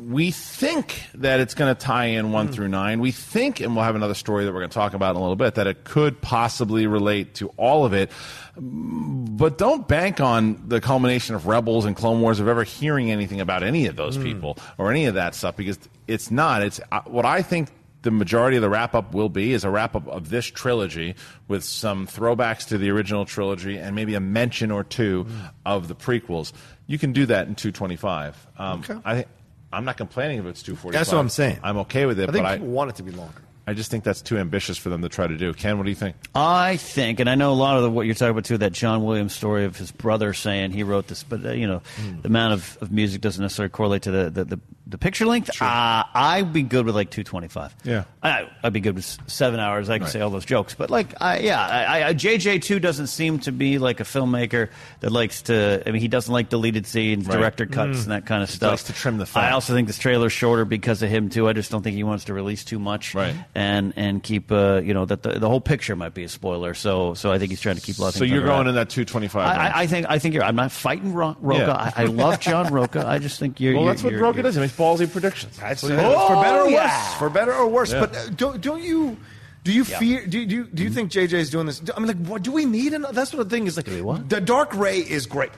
We 0.01 0.31
think 0.31 1.03
that 1.15 1.41
it's 1.41 1.53
going 1.53 1.75
to 1.75 1.79
tie 1.79 2.05
in 2.05 2.31
one 2.31 2.47
through 2.53 2.69
nine. 2.69 3.01
We 3.01 3.11
think, 3.11 3.59
and 3.59 3.75
we'll 3.75 3.83
have 3.83 3.95
another 3.97 4.13
story 4.13 4.45
that 4.45 4.53
we're 4.53 4.61
going 4.61 4.69
to 4.69 4.73
talk 4.73 4.93
about 4.93 5.11
in 5.11 5.17
a 5.17 5.19
little 5.19 5.35
bit, 5.35 5.55
that 5.55 5.67
it 5.67 5.83
could 5.83 6.21
possibly 6.21 6.87
relate 6.87 7.33
to 7.35 7.49
all 7.57 7.85
of 7.85 7.91
it. 7.93 8.09
But 8.57 9.57
don't 9.57 9.87
bank 9.89 10.21
on 10.21 10.69
the 10.69 10.79
culmination 10.79 11.35
of 11.35 11.47
Rebels 11.47 11.83
and 11.83 11.97
Clone 11.97 12.21
Wars 12.21 12.39
of 12.39 12.47
ever 12.47 12.63
hearing 12.63 13.11
anything 13.11 13.41
about 13.41 13.61
any 13.61 13.87
of 13.87 13.97
those 13.97 14.17
people 14.17 14.57
or 14.77 14.89
any 14.89 15.05
of 15.05 15.15
that 15.15 15.35
stuff 15.35 15.57
because 15.57 15.77
it's 16.07 16.31
not. 16.31 16.61
It's 16.61 16.79
uh, 16.93 17.01
what 17.05 17.25
I 17.25 17.41
think 17.41 17.69
the 18.01 18.11
majority 18.11 18.55
of 18.55 18.61
the 18.61 18.69
wrap 18.69 18.95
up 18.95 19.13
will 19.13 19.27
be 19.27 19.51
is 19.51 19.65
a 19.65 19.69
wrap 19.69 19.95
up 19.97 20.07
of 20.07 20.29
this 20.29 20.45
trilogy 20.45 21.15
with 21.49 21.63
some 21.65 22.07
throwbacks 22.07 22.65
to 22.69 22.77
the 22.77 22.89
original 22.89 23.25
trilogy 23.25 23.77
and 23.77 23.95
maybe 23.95 24.15
a 24.15 24.21
mention 24.21 24.71
or 24.71 24.85
two 24.85 25.27
of 25.65 25.89
the 25.89 25.95
prequels. 25.95 26.53
You 26.87 26.97
can 26.97 27.11
do 27.11 27.25
that 27.25 27.47
in 27.47 27.55
225. 27.55 28.47
Um, 28.57 28.79
Okay. 28.79 28.99
I, 29.03 29.25
I'm 29.71 29.85
not 29.85 29.97
complaining 29.97 30.39
if 30.39 30.45
it's 30.45 30.63
245. 30.63 30.97
That's 30.97 31.11
what 31.11 31.19
I'm 31.19 31.29
saying. 31.29 31.59
I'm 31.63 31.77
okay 31.79 32.05
with 32.05 32.19
it, 32.19 32.29
I 32.29 32.31
think 32.31 32.43
but 32.43 32.59
I, 32.59 32.63
want 32.63 32.89
it 32.89 32.95
to 32.97 33.03
be 33.03 33.11
longer. 33.11 33.41
I 33.69 33.73
just 33.73 33.91
think 33.91 34.03
that's 34.03 34.21
too 34.21 34.37
ambitious 34.37 34.77
for 34.77 34.89
them 34.89 35.01
to 35.03 35.09
try 35.09 35.27
to 35.27 35.37
do. 35.37 35.53
Ken, 35.53 35.77
what 35.77 35.83
do 35.83 35.89
you 35.89 35.95
think? 35.95 36.15
I 36.35 36.77
think, 36.77 37.19
and 37.19 37.29
I 37.29 37.35
know 37.35 37.51
a 37.51 37.53
lot 37.53 37.77
of 37.77 37.83
the, 37.83 37.89
what 37.89 38.05
you're 38.05 38.15
talking 38.15 38.31
about 38.31 38.45
too, 38.45 38.57
that 38.57 38.71
John 38.73 39.03
Williams 39.03 39.33
story 39.33 39.65
of 39.65 39.77
his 39.77 39.91
brother 39.91 40.33
saying 40.33 40.71
he 40.71 40.83
wrote 40.83 41.07
this, 41.07 41.23
but 41.23 41.45
uh, 41.45 41.51
you 41.51 41.67
know, 41.67 41.81
Hmm. 41.97 42.21
the 42.21 42.27
amount 42.27 42.53
of, 42.53 42.77
of 42.81 42.91
music 42.91 43.21
doesn't 43.21 43.41
necessarily 43.41 43.69
correlate 43.69 44.01
to 44.03 44.11
the 44.11 44.29
the, 44.29 44.43
the, 44.45 44.59
the 44.87 44.97
picture 44.97 45.25
length. 45.27 45.49
Uh, 45.61 46.03
I'd 46.15 46.51
be 46.51 46.63
good 46.63 46.85
with 46.87 46.95
like 46.95 47.11
225. 47.11 47.75
Yeah. 47.83 48.05
I, 48.23 48.49
I'd 48.63 48.73
be 48.73 48.79
good 48.79 48.95
with 48.95 49.05
seven 49.27 49.59
hours. 49.59 49.87
I 49.89 49.97
can 49.99 50.05
Right. 50.05 50.11
say 50.11 50.21
all 50.21 50.31
those 50.31 50.45
jokes, 50.45 50.73
but 50.73 50.89
like, 50.89 51.13
I, 51.21 51.39
yeah, 51.39 51.61
I, 51.63 52.07
I, 52.07 52.13
JJ 52.15 52.63
two 52.63 52.79
doesn't 52.79 53.07
seem 53.07 53.37
to 53.39 53.51
be 53.51 53.77
like 53.77 53.99
a 53.99 54.03
filmmaker 54.03 54.69
that 55.01 55.11
likes 55.11 55.43
to. 55.43 55.83
I 55.85 55.91
mean, 55.91 56.01
he 56.01 56.07
doesn't 56.07 56.33
like 56.33 56.49
deleted 56.49 56.87
scenes, 56.87 57.27
Right. 57.27 57.37
director 57.37 57.65
cuts, 57.67 58.03
and 58.03 58.11
that 58.11 58.25
kind 58.25 58.41
of 58.41 58.49
stuff. 58.49 58.71
likes 58.71 58.83
to 58.85 58.93
trim 58.93 59.17
the 59.17 59.25
fat. 59.27 59.43
I 59.43 59.51
also 59.51 59.73
think 59.73 59.87
this 59.87 59.99
trailer's 59.99 60.33
shorter 60.33 60.65
because 60.65 61.03
of 61.03 61.09
him 61.09 61.29
too. 61.29 61.47
I 61.47 61.53
just 61.53 61.69
don't 61.69 61.83
think 61.83 61.95
he 61.95 62.03
wants 62.03 62.25
to 62.25 62.33
release 62.33 62.63
too 62.63 62.79
much, 62.79 63.13
Right. 63.13 63.35
And 63.53 63.58
and 63.59 63.93
and 63.97 64.23
keep 64.23 64.51
uh, 64.51 64.81
you 64.83 64.93
know 64.93 65.05
that 65.05 65.21
the, 65.23 65.37
the 65.37 65.49
whole 65.49 65.59
picture 65.59 65.95
might 65.95 66.13
be 66.13 66.23
a 66.23 66.29
spoiler. 66.29 66.73
So 66.73 67.13
so 67.13 67.31
I 67.31 67.37
think 67.39 67.51
he's 67.51 67.59
trying 67.61 67.75
to 67.75 67.81
keep 67.81 67.97
a 67.97 68.01
lot 68.01 68.07
of 68.09 68.15
So 68.15 68.23
you're 68.23 68.41
going 68.41 68.67
wraps. 68.67 68.69
in 68.69 68.75
that 68.75 68.89
225. 68.89 69.45
I. 69.45 69.51
I, 69.67 69.79
I 69.81 69.87
think 69.87 70.05
I 70.09 70.17
think 70.19 70.33
you're. 70.33 70.43
I'm 70.43 70.55
not 70.55 70.71
fighting 70.71 71.13
Ro- 71.13 71.35
Rocha. 71.41 71.59
Yeah. 71.61 71.91
I, 71.95 72.03
I 72.03 72.05
love 72.05 72.39
John 72.39 72.73
Rocha. 72.73 73.05
I 73.07 73.19
just 73.19 73.39
think 73.39 73.59
you're. 73.59 73.73
well, 73.73 73.83
you're, 73.83 73.93
that's 73.93 74.03
what 74.03 74.13
Rocha 74.13 74.41
does. 74.43 74.55
He 74.55 74.61
makes 74.61 74.75
ballsy 74.75 75.11
predictions. 75.11 75.57
That's, 75.57 75.83
What 75.83 75.89
do 75.89 75.95
you 75.95 76.01
think? 76.01 76.21
for 76.27 76.35
better 76.41 76.59
or 76.61 76.71
worse. 76.71 77.13
For 77.15 77.29
better 77.29 77.53
or 77.53 77.67
worse. 77.67 77.91
Yeah. 77.93 77.99
But 77.99 78.15
uh, 78.15 78.29
don't 78.29 78.61
don't 78.61 78.81
you? 78.81 79.17
Do 79.65 79.73
you 79.73 79.83
fear? 79.83 80.25
Do, 80.25 80.45
do, 80.45 80.63
do 80.63 80.83
you 80.83 80.89
think 80.89 81.11
JJ 81.11 81.33
is 81.33 81.49
doing 81.49 81.65
this? 81.65 81.81
I 81.93 81.99
mean, 81.99 82.07
like, 82.07 82.25
what 82.25 82.43
do 82.43 82.51
we 82.53 82.63
need? 82.63 82.93
Another, 82.93 83.13
that's 83.13 83.33
what 83.33 83.43
the 83.43 83.55
thing 83.55 83.67
is. 83.67 83.75
Like, 83.75 83.87
the 84.29 84.39
Dark 84.39 84.73
Rey 84.73 84.99
is 84.99 85.25
great. 85.25 85.51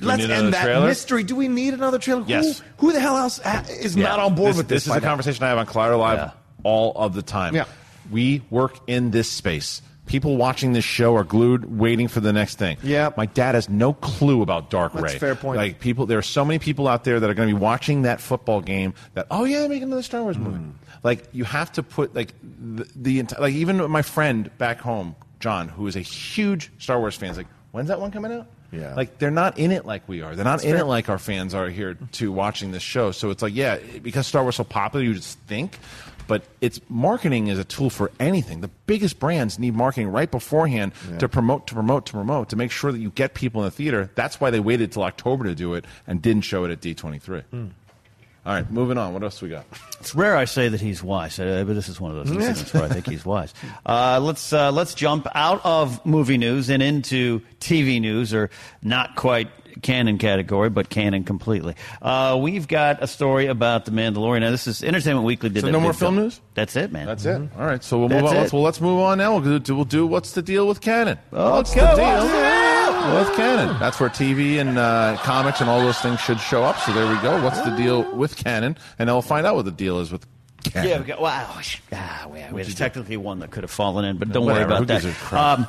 Let's 0.00 0.22
end 0.22 0.54
that 0.54 0.62
trailer? 0.62 0.86
mystery. 0.86 1.24
Do 1.24 1.34
we 1.34 1.48
need 1.48 1.74
another 1.74 1.98
trailer? 1.98 2.22
Yes. 2.28 2.60
Who, 2.78 2.86
who 2.86 2.92
the 2.92 3.00
hell 3.00 3.16
else 3.16 3.40
is 3.68 3.96
Yeah. 3.96 4.04
not 4.10 4.20
on 4.20 4.36
board 4.36 4.50
this, 4.50 4.56
with 4.58 4.68
this? 4.68 4.84
this? 4.84 4.92
is 4.92 4.96
a 4.96 5.00
now? 5.00 5.08
conversation 5.08 5.42
I 5.42 5.48
have 5.48 5.58
on 5.58 5.66
Collider 5.66 5.98
Live 5.98 6.18
Yeah. 6.18 6.30
All 6.68 6.92
of 6.96 7.14
the 7.14 7.22
time. 7.22 7.54
Yeah. 7.54 7.64
We 8.10 8.42
work 8.50 8.78
in 8.86 9.10
this 9.10 9.30
space. 9.30 9.82
People 10.06 10.36
watching 10.38 10.72
this 10.72 10.84
show 10.84 11.14
are 11.16 11.24
glued, 11.24 11.78
waiting 11.78 12.08
for 12.08 12.20
the 12.20 12.32
next 12.32 12.58
thing. 12.58 12.78
Yeah. 12.82 13.10
My 13.16 13.26
dad 13.26 13.54
has 13.54 13.68
no 13.68 13.92
clue 13.92 14.40
about 14.40 14.70
Dark 14.70 14.94
That's 14.94 15.02
Rey. 15.04 15.16
a 15.16 15.20
fair 15.20 15.34
point. 15.34 15.58
Like 15.58 15.80
people, 15.80 16.06
there 16.06 16.16
are 16.16 16.22
so 16.22 16.44
many 16.46 16.58
people 16.58 16.88
out 16.88 17.04
there 17.04 17.20
that 17.20 17.28
are 17.28 17.34
going 17.34 17.48
to 17.48 17.54
be 17.54 17.60
watching 17.60 18.02
that 18.02 18.20
football 18.20 18.60
game. 18.62 18.94
That 19.14 19.26
oh 19.30 19.44
yeah, 19.44 19.60
they're 19.60 19.68
making 19.68 19.84
another 19.84 20.02
Star 20.02 20.22
Wars 20.22 20.38
movie. 20.38 20.56
Hmm. 20.56 20.70
Like 21.02 21.28
you 21.32 21.44
have 21.44 21.70
to 21.72 21.82
put 21.82 22.14
like 22.14 22.32
the, 22.42 22.88
the 22.96 23.22
enti- 23.22 23.38
like 23.38 23.52
even 23.54 23.90
my 23.90 24.02
friend 24.02 24.50
back 24.56 24.80
home, 24.80 25.14
John, 25.40 25.68
who 25.68 25.86
is 25.86 25.94
a 25.96 26.00
huge 26.00 26.70
Star 26.78 26.98
Wars 26.98 27.14
fan, 27.14 27.30
is 27.30 27.36
like, 27.36 27.46
when's 27.72 27.88
that 27.88 28.00
one 28.00 28.10
coming 28.10 28.32
out? 28.32 28.46
Yeah. 28.72 28.94
Like 28.94 29.18
they're 29.18 29.30
not 29.30 29.58
in 29.58 29.72
it 29.72 29.84
like 29.86 30.08
we 30.08 30.22
are. 30.22 30.34
They're 30.34 30.44
not 30.44 30.64
in 30.64 30.72
fair. 30.72 30.80
it 30.80 30.86
like 30.86 31.08
our 31.08 31.18
fans 31.18 31.54
are 31.54 31.68
here 31.68 31.98
to 32.12 32.32
watching 32.32 32.70
this 32.72 32.82
show. 32.82 33.12
So 33.12 33.30
it's 33.30 33.42
like, 33.42 33.54
yeah, 33.54 33.78
because 34.02 34.26
Star 34.26 34.42
Wars 34.42 34.54
is 34.54 34.56
so 34.56 34.64
popular, 34.64 35.04
you 35.04 35.14
just 35.14 35.38
think. 35.40 35.78
But 36.28 36.44
it's 36.60 36.80
marketing 36.88 37.48
is 37.48 37.58
a 37.58 37.64
tool 37.64 37.90
for 37.90 38.12
anything. 38.20 38.60
The 38.60 38.70
biggest 38.86 39.18
brands 39.18 39.58
need 39.58 39.74
marketing 39.74 40.08
right 40.12 40.30
beforehand 40.30 40.92
to 41.18 41.28
promote, 41.28 41.66
to 41.66 41.74
promote, 41.74 42.06
to 42.06 42.12
promote, 42.12 42.50
to 42.50 42.56
make 42.56 42.70
sure 42.70 42.92
that 42.92 42.98
you 43.00 43.10
get 43.10 43.34
people 43.34 43.62
in 43.62 43.64
the 43.64 43.70
theater. 43.72 44.10
That's 44.14 44.40
why 44.40 44.50
they 44.50 44.60
waited 44.60 44.92
till 44.92 45.02
October 45.02 45.44
to 45.44 45.54
do 45.56 45.74
it 45.74 45.84
and 46.06 46.22
didn't 46.22 46.42
show 46.42 46.64
it 46.64 46.70
at 46.70 46.80
D23. 46.80 47.42
All 48.46 48.54
right, 48.54 48.70
moving 48.70 48.96
on. 48.96 49.12
What 49.12 49.22
else 49.22 49.42
we 49.42 49.50
got? 49.50 49.66
It's 50.00 50.14
rare 50.14 50.34
I 50.34 50.46
say 50.46 50.68
that 50.68 50.80
he's 50.80 51.02
wise, 51.02 51.38
uh, 51.38 51.64
but 51.66 51.74
this 51.74 51.88
is 51.88 52.00
one 52.00 52.12
of 52.12 52.16
those 52.16 52.34
incidents 52.34 52.72
where 52.72 52.84
I 52.84 52.88
think 52.88 53.06
he's 53.06 53.26
wise. 53.26 53.52
Uh, 53.84 54.20
let's 54.22 54.52
uh, 54.54 54.72
let's 54.72 54.94
jump 54.94 55.26
out 55.34 55.60
of 55.64 56.04
movie 56.06 56.38
news 56.38 56.70
and 56.70 56.82
into 56.82 57.40
TV 57.60 58.00
news, 58.00 58.32
or 58.32 58.48
not 58.82 59.16
quite 59.16 59.48
canon 59.82 60.18
category, 60.18 60.70
but 60.70 60.88
canon 60.90 61.24
completely. 61.24 61.74
Uh, 62.02 62.38
we've 62.40 62.66
got 62.68 63.02
a 63.02 63.06
story 63.06 63.46
about 63.46 63.84
the 63.84 63.90
Mandalorian. 63.90 64.40
Now, 64.40 64.50
this 64.50 64.66
is 64.66 64.82
Entertainment 64.82 65.24
Weekly. 65.26 65.48
Did 65.48 65.62
So 65.62 65.70
no 65.70 65.80
more 65.80 65.92
film 65.92 66.14
film. 66.14 66.24
news? 66.26 66.40
That's 66.54 66.76
it, 66.76 66.92
man. 66.92 67.06
That's 67.06 67.24
it. 67.24 67.40
All 67.58 67.66
right, 67.66 67.82
so 67.82 67.98
we'll 67.98 68.08
That's 68.08 68.22
move 68.22 68.30
on. 68.30 68.36
it. 68.36 68.40
Let's, 68.40 68.52
well, 68.52 68.62
let's 68.62 68.80
move 68.80 68.98
on 69.00 69.18
now. 69.18 69.38
We'll 69.38 69.58
do, 69.58 69.74
we'll 69.74 69.84
do 69.84 70.06
what's 70.06 70.32
the 70.32 70.42
deal 70.42 70.66
with 70.66 70.80
canon. 70.80 71.18
what's 71.30 71.70
Okay, 71.70 71.80
the 71.80 71.94
deal 71.94 73.14
what's 73.14 73.28
with 73.28 73.36
canon? 73.36 73.78
That's 73.78 74.00
where 74.00 74.08
TV 74.10 74.58
and 74.60 74.78
uh, 74.78 75.16
comics 75.22 75.60
and 75.60 75.70
all 75.70 75.80
those 75.80 75.98
things 75.98 76.20
should 76.20 76.40
show 76.40 76.64
up. 76.64 76.78
So 76.80 76.92
there 76.92 77.06
we 77.06 77.20
go. 77.22 77.42
What's 77.42 77.60
the 77.60 77.74
deal 77.76 78.10
with 78.16 78.36
canon? 78.36 78.76
And 78.98 79.08
then 79.08 79.14
we'll 79.14 79.22
find 79.22 79.46
out 79.46 79.54
what 79.54 79.64
the 79.64 79.70
deal 79.70 80.00
is 80.00 80.10
with 80.12 80.26
canon. 80.64 80.88
Yeah, 80.90 80.98
we 80.98 81.04
got, 81.06 81.20
wow. 81.20 81.58
sh- 81.60 81.78
Ah, 81.92 82.26
we, 82.30 82.40
there's 82.40 82.74
technically 82.74 83.16
one 83.16 83.38
that 83.40 83.50
could 83.50 83.62
have 83.62 83.70
fallen 83.70 84.04
in, 84.04 84.16
but 84.18 84.32
don't 84.32 84.44
Whatever, 84.44 84.68
worry 84.70 84.78
who 84.78 84.82
about 84.84 85.02
that. 85.02 85.08
a 85.10 85.14
crap? 85.14 85.58
Um, 85.60 85.66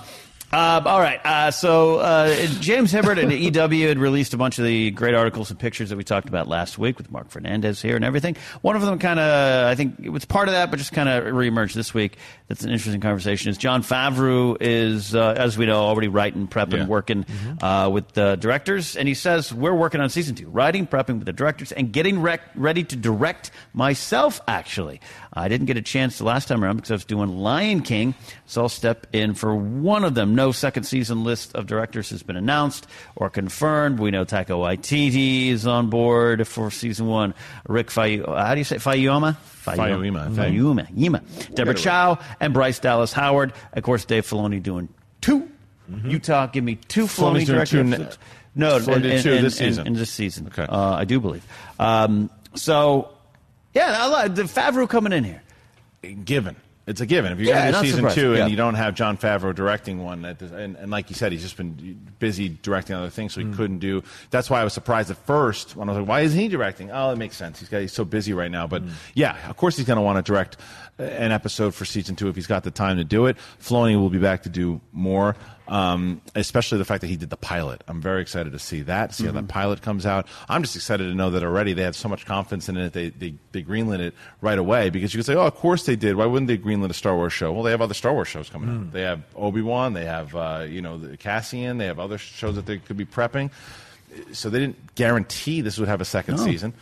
um, 0.52 0.88
all 0.88 1.00
right. 1.00 1.20
Uh, 1.24 1.52
so 1.52 2.00
uh, 2.00 2.36
James 2.60 2.92
Hibberd 2.92 3.22
and 3.22 3.32
EW 3.72 3.88
had 3.88 4.00
released 4.00 4.34
a 4.34 4.38
bunch 4.38 4.58
of 4.58 4.66
the 4.66 4.90
great 4.92 5.14
articles 5.14 5.50
and 5.52 5.60
pictures 5.60 5.90
that 5.90 5.96
we 5.98 6.04
talked 6.04 6.28
about 6.28 6.48
last 6.48 6.78
week 6.78 6.98
with 6.98 7.12
Mark 7.12 7.30
Fernandez 7.30 7.82
here 7.82 7.96
and 7.96 8.04
everything. 8.04 8.36
One 8.62 8.76
of 8.76 8.82
them 8.82 8.98
kind 9.00 9.20
of, 9.20 9.66
I 9.68 9.76
think 9.76 10.00
it 10.02 10.10
was 10.10 10.26
part 10.26 10.48
of 10.48 10.54
that, 10.54 10.72
but 10.72 10.78
just 10.78 10.92
kind 10.92 11.08
of 11.08 11.26
reemerged 11.26 11.74
this 11.74 11.94
week. 11.94 12.18
That's 12.48 12.64
an 12.64 12.72
interesting 12.72 13.00
conversation. 13.02 13.50
Is 13.52 13.58
Jon 13.60 13.84
Favreau 13.84 14.58
is, 14.60 15.14
uh, 15.14 15.36
as 15.38 15.58
we 15.58 15.66
know, 15.68 15.82
already 15.82 16.08
writing, 16.08 16.48
prepping, 16.48 16.78
Yeah. 16.80 16.86
working 16.88 17.26
uh, 17.62 17.90
with 17.94 18.08
the 18.14 18.36
directors, 18.38 18.96
and 18.96 19.08
he 19.08 19.14
says 19.14 19.54
we're 19.54 19.76
working 19.76 20.02
on 20.02 20.10
season 20.10 20.36
two, 20.36 20.50
writing, 20.50 20.88
prepping 20.88 21.18
with 21.20 21.26
the 21.26 21.34
directors, 21.34 21.72
and 21.72 21.92
getting 21.92 22.22
rec- 22.22 22.42
ready 22.56 22.84
to 22.86 22.96
direct 22.96 23.52
myself. 23.74 24.42
Actually, 24.48 25.00
I 25.34 25.48
didn't 25.48 25.68
get 25.68 25.78
a 25.78 25.82
chance 25.82 26.18
the 26.18 26.24
last 26.24 26.48
time 26.48 26.64
around 26.64 26.78
because 26.78 26.92
I 26.92 26.96
was 26.96 27.06
doing 27.06 27.30
Lion 27.38 27.82
King, 27.82 28.16
so 28.48 28.64
I'll 28.64 28.70
step 28.70 29.06
in 29.14 29.36
for 29.36 29.56
one 29.56 30.04
of 30.04 30.16
them. 30.16 30.34
No 30.40 30.54
second 30.54 30.84
season 30.84 31.26
list 31.26 31.54
of 31.54 31.68
directors 31.68 32.12
has 32.12 32.24
been 32.24 32.38
announced 32.38 32.88
or 33.18 33.30
confirmed. 33.30 34.00
We 34.00 34.10
know 34.10 34.24
Taika 34.24 34.56
Waititi 34.56 35.50
is 35.50 35.68
on 35.68 35.90
board 35.90 36.48
for 36.48 36.72
season 36.72 37.08
one. 37.08 37.34
Rick 37.68 37.92
how 37.92 38.06
do 38.54 38.58
you 38.58 38.64
say 38.64 38.78
Fayuma? 38.78 39.36
Think. 39.38 39.78
Fayuma. 39.80 40.88
Yima. 40.96 41.22
Deborah 41.54 41.74
Chow 41.74 42.20
and 42.40 42.54
Bryce 42.54 42.80
Dallas 42.80 43.12
Howard. 43.12 43.52
Of 43.74 43.84
course, 43.84 44.06
Dave 44.06 44.26
Filoni 44.26 44.64
doing 44.64 44.88
2 45.20 45.46
Utah, 46.06 46.46
give 46.48 46.64
me 46.64 46.76
two 46.76 47.04
Filoni 47.04 47.46
directors. 47.46 47.72
doing 47.72 47.92
two 47.92 47.98
ne- 47.98 48.10
No, 48.56 48.78
in, 48.78 49.02
did 49.02 49.26
in, 49.26 49.34
in- 49.40 49.44
this 49.44 49.58
season. 49.58 49.88
In, 49.88 49.94
this 49.94 50.10
season, 50.10 50.48
Okay. 50.48 50.64
uh, 50.70 50.94
I 50.94 51.04
do 51.04 51.20
believe. 51.20 51.46
Um, 51.80 52.30
so, 52.56 53.10
yeah, 53.74 53.98
I 54.00 54.28
the 54.30 54.44
Favreau 54.44 54.88
coming 54.88 55.12
in 55.12 55.26
here. 55.26 55.42
given. 56.24 56.56
It's 56.90 57.02
a 57.02 57.06
given. 57.06 57.32
If 57.32 57.38
you're 57.38 57.50
Yeah, 57.50 57.72
going 57.72 57.74
to 57.74 57.80
do 57.82 57.86
season 57.86 57.98
surprised. 57.98 58.16
two 58.16 58.34
Yeah. 58.34 58.42
and 58.42 58.52
you 58.52 58.58
don't 58.58 58.74
have 58.74 58.96
Jon 58.96 59.16
Favreau 59.16 59.54
directing 59.54 60.04
one, 60.04 60.24
that 60.24 60.40
does, 60.40 60.52
and, 60.52 60.76
and 60.76 60.90
like 60.90 61.12
you 61.12 61.16
said, 61.16 61.32
he's 61.32 61.44
just 61.44 61.56
been 61.56 62.00
busy 62.18 62.58
directing 62.64 62.96
other 62.96 63.12
things, 63.12 63.34
so 63.34 63.42
he 63.42 63.46
mm. 63.46 63.56
couldn't 63.56 63.78
do. 63.78 64.02
That's 64.32 64.50
why 64.50 64.60
I 64.60 64.64
was 64.64 64.74
surprised 64.74 65.12
at 65.12 65.18
first 65.18 65.76
when 65.76 65.88
I 65.88 65.92
was 65.92 66.00
like, 66.00 66.10
"Why 66.10 66.22
isn't 66.22 66.40
he 66.40 66.48
directing?" 66.48 66.90
Oh, 66.90 67.12
it 67.12 67.18
makes 67.18 67.38
sense. 67.38 67.60
He's 67.60 67.70
got 67.70 67.82
he's 67.82 67.94
so 67.94 68.06
busy 68.06 68.34
right 68.34 68.50
now. 68.50 68.66
But 68.66 68.84
mm. 68.84 68.92
yeah, 69.14 69.38
of 69.48 69.56
course 69.56 69.78
he's 69.78 69.86
going 69.86 69.98
to 69.98 70.02
want 70.02 70.18
to 70.18 70.24
direct 70.24 70.58
an 71.00 71.32
episode 71.32 71.74
for 71.74 71.86
season 71.86 72.16
two 72.16 72.28
if 72.28 72.36
he's 72.36 72.48
got 72.48 72.64
the 72.64 72.72
time 72.72 72.98
to 72.98 73.04
do 73.04 73.26
it. 73.26 73.38
Filoni 73.62 73.96
will 74.00 74.10
be 74.10 74.20
back 74.20 74.44
to 74.44 74.50
do 74.50 74.82
more. 74.92 75.36
Um, 75.68 76.22
especially 76.34 76.80
the 76.80 76.86
fact 76.86 77.02
that 77.02 77.08
he 77.08 77.16
did 77.16 77.30
the 77.30 77.38
pilot. 77.38 77.84
I'm 77.88 78.02
very 78.02 78.24
excited 78.24 78.54
to 78.54 78.60
see 78.60 78.82
that, 78.82 79.14
see 79.14 79.28
how 79.28 79.34
that 79.34 79.48
pilot 79.48 79.84
comes 79.84 80.04
out. 80.04 80.26
I'm 80.50 80.64
just 80.64 80.76
excited 80.76 81.04
to 81.04 81.14
know 81.14 81.30
that 81.30 81.44
already 81.44 81.74
they 81.74 81.84
have 81.84 81.96
so 81.96 82.10
much 82.10 82.26
confidence 82.26 82.70
in 82.70 82.78
it, 82.78 82.94
they, 82.94 83.10
they, 83.10 83.36
they 83.52 83.62
greenlit 83.62 84.00
it 84.00 84.16
right 84.42 84.58
away 84.58 84.90
because 84.90 85.14
you 85.14 85.20
could 85.20 85.28
say, 85.28 85.36
oh, 85.36 85.46
of 85.46 85.54
course 85.54 85.86
they 85.86 85.96
did. 85.96 86.16
Why 86.16 86.26
wouldn't 86.26 86.48
they 86.48 86.58
greenlit 86.58 86.90
a 86.90 86.96
Star 86.96 87.16
Wars 87.16 87.34
show? 87.34 87.54
Well, 87.54 87.62
they 87.62 87.70
have 87.70 87.84
other 87.84 87.94
Star 87.94 88.14
Wars 88.14 88.28
shows 88.28 88.50
coming 88.50 88.68
out. 88.68 88.92
They 88.94 89.02
have 89.02 89.22
Obi-Wan, 89.36 89.94
they 89.94 90.06
have, 90.06 90.36
uh, 90.36 90.66
you 90.68 90.82
know, 90.82 90.98
the 90.98 91.18
Cassian, 91.18 91.78
they 91.78 91.86
have 91.86 92.00
other 92.00 92.18
shows 92.18 92.56
that 92.56 92.66
they 92.66 92.80
could 92.80 92.98
be 92.98 93.06
prepping. 93.06 93.52
So 94.32 94.50
they 94.50 94.58
didn't 94.58 94.96
guarantee 94.96 95.62
this 95.62 95.78
would 95.78 95.88
have 95.88 96.02
a 96.02 96.06
second 96.06 96.40
season, 96.40 96.74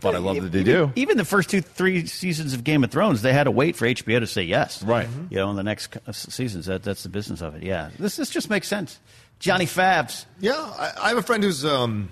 but 0.00 0.14
I 0.14 0.18
love 0.18 0.40
that 0.42 0.52
they 0.52 0.60
even, 0.60 0.74
do. 0.74 0.92
Even 0.96 1.16
the 1.16 1.24
first 1.24 1.50
two, 1.50 1.60
three 1.60 2.06
seasons 2.06 2.54
of 2.54 2.64
Game 2.64 2.84
of 2.84 2.90
Thrones, 2.90 3.22
they 3.22 3.32
had 3.32 3.44
to 3.44 3.50
wait 3.50 3.76
for 3.76 3.86
HBO 3.86 4.20
to 4.20 4.26
say 4.26 4.42
yes. 4.42 4.82
Right. 4.82 5.08
You 5.30 5.38
know, 5.38 5.50
in 5.50 5.56
the 5.56 5.62
next 5.62 5.96
uh, 6.06 6.12
seasons, 6.12 6.66
that, 6.66 6.82
that's 6.82 7.02
the 7.02 7.08
business 7.08 7.40
of 7.40 7.54
it. 7.54 7.62
Yeah, 7.62 7.90
this 7.98 8.16
this 8.16 8.30
just 8.30 8.50
makes 8.50 8.68
sense. 8.68 8.98
Johnny 9.38 9.66
Fabs. 9.66 10.24
Yeah, 10.40 10.54
I, 10.54 10.92
I 11.02 11.08
have 11.08 11.18
a 11.18 11.22
friend 11.22 11.42
who's. 11.42 11.64
Um, 11.64 12.08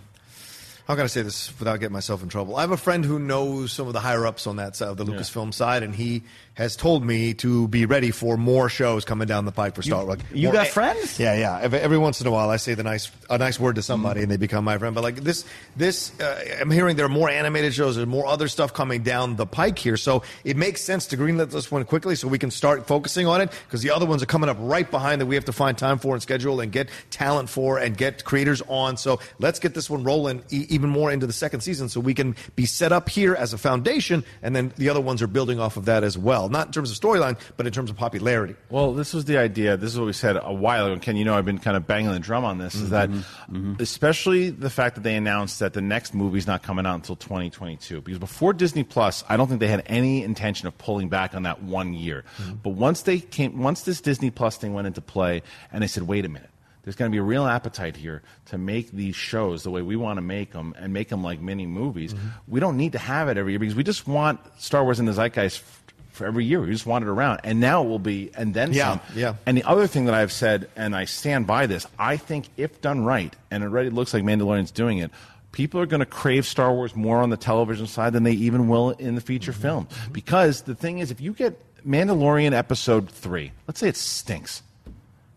how 0.87 0.97
can 0.97 1.05
I 1.05 1.07
say 1.07 1.23
this 1.23 1.59
without 1.59 1.81
getting 1.81 1.95
myself 1.95 2.23
in 2.23 2.29
trouble? 2.29 2.57
I 2.57 2.61
have 2.61 2.71
a 2.71 2.76
friend 2.76 3.07
who 3.07 3.19
knows 3.19 3.73
some 3.73 3.87
of 3.87 3.95
the 3.95 4.00
higher 4.00 4.26
ups 4.26 4.47
on 4.47 4.57
that 4.57 4.76
side 4.76 4.88
of 4.88 4.99
the 4.99 5.07
Lucasfilm 5.07 5.55
side, 5.55 5.83
and 5.83 5.95
he 5.95 6.25
has 6.54 6.76
told 6.76 7.04
me 7.04 7.34
to 7.34 7.66
be 7.68 7.84
ready 7.84 8.12
for 8.12 8.37
more 8.37 8.68
shows 8.68 9.04
coming 9.04 9.26
down 9.26 9.44
the 9.44 9.50
pike 9.52 9.75
for 9.75 9.82
Star 9.82 10.04
Wars. 10.04 10.20
you 10.32 10.44
More- 10.49 10.52
got 10.52 10.68
friends? 10.68 11.18
Yeah, 11.18 11.34
yeah. 11.37 11.58
Every, 11.61 11.80
every 11.80 11.99
once 11.99 12.20
in 12.20 12.26
a 12.28 12.30
while, 12.30 12.49
I 12.49 12.56
say 12.58 12.75
the 12.75 12.84
nice 12.84 13.11
a 13.28 13.38
nice 13.38 13.58
word 13.58 13.75
to 13.76 13.82
somebody, 13.82 14.23
and 14.23 14.30
they 14.30 14.37
become 14.37 14.64
my 14.64 14.78
friend. 14.78 14.94
But 14.94 15.02
like 15.02 15.16
this, 15.16 15.44
this 15.76 16.18
uh, 16.20 16.58
I'm 16.61 16.70
hearing 16.70 16.94
there 16.96 17.06
are 17.06 17.08
more 17.08 17.28
animated 17.28 17.75
shows, 17.75 17.96
there's 17.96 18.06
more 18.06 18.26
other 18.26 18.46
stuff 18.46 18.73
coming 18.73 19.02
down 19.02 19.34
the 19.37 19.46
pike 19.46 19.78
here, 19.78 19.96
so 19.96 20.23
it 20.44 20.56
makes 20.56 20.80
sense 20.80 21.06
to 21.08 21.16
greenlit 21.16 21.50
this 21.50 21.70
one 21.70 21.84
quickly 21.84 22.14
so 22.14 22.28
we 22.28 22.38
can 22.38 22.50
start 22.52 22.87
focusing 22.87 23.26
on 23.26 23.40
it 23.40 23.50
because 23.66 23.82
the 23.82 23.90
other 23.90 24.06
ones 24.06 24.23
are 24.23 24.26
coming 24.26 24.49
up 24.49 24.56
right 24.61 24.88
behind 24.90 25.20
that 25.20 25.26
we 25.26 25.34
have 25.34 25.44
to 25.46 25.52
find 25.52 25.76
time 25.76 25.99
for 25.99 26.14
and 26.14 26.23
schedule 26.23 26.61
and 26.61 26.70
get 26.70 26.88
talent 27.11 27.49
for 27.49 27.78
and 27.78 27.96
get 27.96 28.23
creators 28.25 28.62
on. 28.68 28.96
So 28.96 29.18
let's 29.40 29.58
get 29.58 29.75
this 29.75 29.90
one 29.90 30.04
rolling 30.04 30.44
e- 30.50 30.66
even 30.68 30.88
more 30.90 31.11
into 31.11 31.26
the 31.26 31.32
second 31.32 31.61
season 31.62 31.88
so 31.88 31.99
we 31.99 32.14
can 32.14 32.37
be 32.54 32.64
set 32.66 32.92
up 32.92 33.08
here 33.08 33.34
as 33.34 33.52
a 33.52 33.58
foundation, 33.58 34.25
and 34.42 34.54
then 34.54 34.73
the 34.76 34.88
other 34.88 35.00
ones 35.00 35.20
are 35.20 35.26
building 35.26 35.58
off 35.58 35.76
of 35.76 35.87
that 35.87 36.04
as 36.04 36.16
well, 36.16 36.44
not 36.49 36.67
in 36.67 36.73
terms 36.73 36.91
of 36.91 36.99
storyline, 36.99 37.39
but 37.57 37.67
in 37.67 37.73
terms 37.73 37.91
of 37.91 37.97
popularity. 37.97 38.55
Well, 38.71 38.93
this 38.95 39.15
was 39.15 39.25
the 39.25 39.39
idea. 39.39 39.77
This 39.77 39.93
is 39.93 39.99
what 39.99 40.07
we 40.07 40.13
said 40.13 40.37
a 40.41 40.53
while 40.53 40.87
ago. 40.87 40.99
Ken, 41.01 41.17
you 41.17 41.25
know, 41.25 41.37
I've 41.37 41.45
been 41.45 41.59
kind 41.59 41.77
of 41.77 41.87
banging 41.87 42.13
the 42.13 42.19
drum 42.19 42.45
on 42.45 42.59
this. 42.59 42.75
Is 42.75 42.91
that 42.91 43.11
mm-hmm. 43.11 43.57
Mm-hmm. 43.57 43.83
especially 43.83 44.51
the 44.51 44.71
fact 44.71 44.95
that 44.97 45.03
they 45.03 45.17
announced 45.17 45.59
that 45.61 45.73
the 45.73 45.81
next 45.81 46.15
movie's 46.15 46.47
not 46.47 46.63
coming 46.63 46.87
out 46.87 46.97
until 46.97 47.17
2022? 47.17 48.01
Because 48.01 48.19
before 48.19 48.53
Disney 48.53 48.85
Plus, 48.85 49.25
I 49.29 49.37
don't 49.37 49.49
think 49.49 49.61
they 49.61 49.69
had 49.69 49.83
any 49.87 50.23
intention 50.23 50.69
of 50.69 50.77
pulling 50.79 51.09
back 51.09 51.35
on 51.35 51.45
that 51.45 51.63
one 51.63 51.95
year. 51.95 52.25
Mm-hmm. 52.39 52.55
But 52.63 52.71
once 52.71 53.03
they 53.03 53.21
came, 53.21 53.63
once 53.63 53.83
this 53.83 54.01
Disney 54.01 54.31
Plus 54.31 54.57
thing 54.57 54.75
went 54.75 54.87
into 54.87 55.01
play, 55.01 55.43
and 55.73 55.83
they 55.83 55.87
said, 55.89 56.05
"Wait 56.05 56.25
a 56.25 56.29
minute." 56.29 56.51
There's 56.85 56.97
going 56.97 57.11
to 57.11 57.15
be 57.15 57.19
a 57.19 57.23
real 57.23 57.47
appetite 57.47 57.97
here 57.97 58.23
to 58.47 58.59
make 58.59 58.91
these 58.91 59.17
shows 59.17 59.63
the 59.63 59.71
way 59.71 59.81
we 59.81 59.97
want 59.97 60.19
to 60.19 60.21
make 60.21 60.53
them 60.53 60.75
and 60.79 60.93
make 60.93 61.09
them 61.09 61.23
like 61.23 61.41
mini 61.41 61.65
movies. 61.67 62.15
We 62.47 62.61
don't 62.61 62.77
need 62.77 62.93
to 62.93 62.99
have 62.99 63.29
it 63.29 63.39
every 63.39 63.53
year 63.53 63.59
because 63.59 63.75
we 63.75 63.85
just 63.85 64.07
want 64.07 64.39
Star 64.59 64.85
Wars 64.85 65.01
in 65.01 65.07
the 65.07 65.13
zeitgeist 65.15 65.61
f- 65.63 65.83
for 66.14 66.26
every 66.26 66.44
year. 66.44 66.61
We 66.61 66.71
just 66.71 66.87
want 66.87 67.04
it 67.04 67.09
around. 67.09 67.40
And 67.44 67.61
now 67.61 67.83
it 67.85 67.88
will 67.88 67.99
be, 67.99 68.30
and 68.37 68.54
then 68.54 68.73
Yeah, 68.73 68.92
some. 68.92 69.00
yeah. 69.14 69.35
And 69.47 69.56
the 69.59 69.64
other 69.64 69.87
thing 69.87 70.06
that 70.06 70.14
I've 70.14 70.33
said, 70.33 70.71
and 70.76 70.94
I 70.97 71.04
stand 71.04 71.47
by 71.47 71.66
this, 71.66 71.87
I 71.99 72.16
think 72.16 72.47
if 72.56 72.80
done 72.80 73.04
right, 73.04 73.35
and 73.50 73.62
it 73.62 73.66
already 73.66 73.90
looks 73.90 74.14
like 74.14 74.23
Mandalorian's 74.23 74.71
doing 74.71 74.99
it, 74.99 75.11
people 75.52 75.80
are 75.80 75.87
going 75.87 76.00
to 76.00 76.06
crave 76.06 76.47
Star 76.47 76.73
Wars 76.73 76.97
more 76.97 77.18
on 77.21 77.30
the 77.30 77.37
television 77.37 77.87
side 77.87 78.12
than 78.12 78.23
they 78.23 78.33
even 78.33 78.68
will 78.68 78.90
in 78.92 79.14
the 79.16 79.21
feature 79.21 79.52
Mm-hmm. 79.52 79.61
film. 79.62 79.88
Because 80.12 80.62
the 80.62 80.75
thing 80.75 80.99
is, 81.00 81.11
if 81.11 81.21
you 81.21 81.33
get 81.35 81.61
Mandalorian 81.87 82.52
episode 82.52 83.11
three, 83.11 83.52
let's 83.68 83.80
say 83.80 83.88
it 83.88 83.97
stinks, 83.97 84.62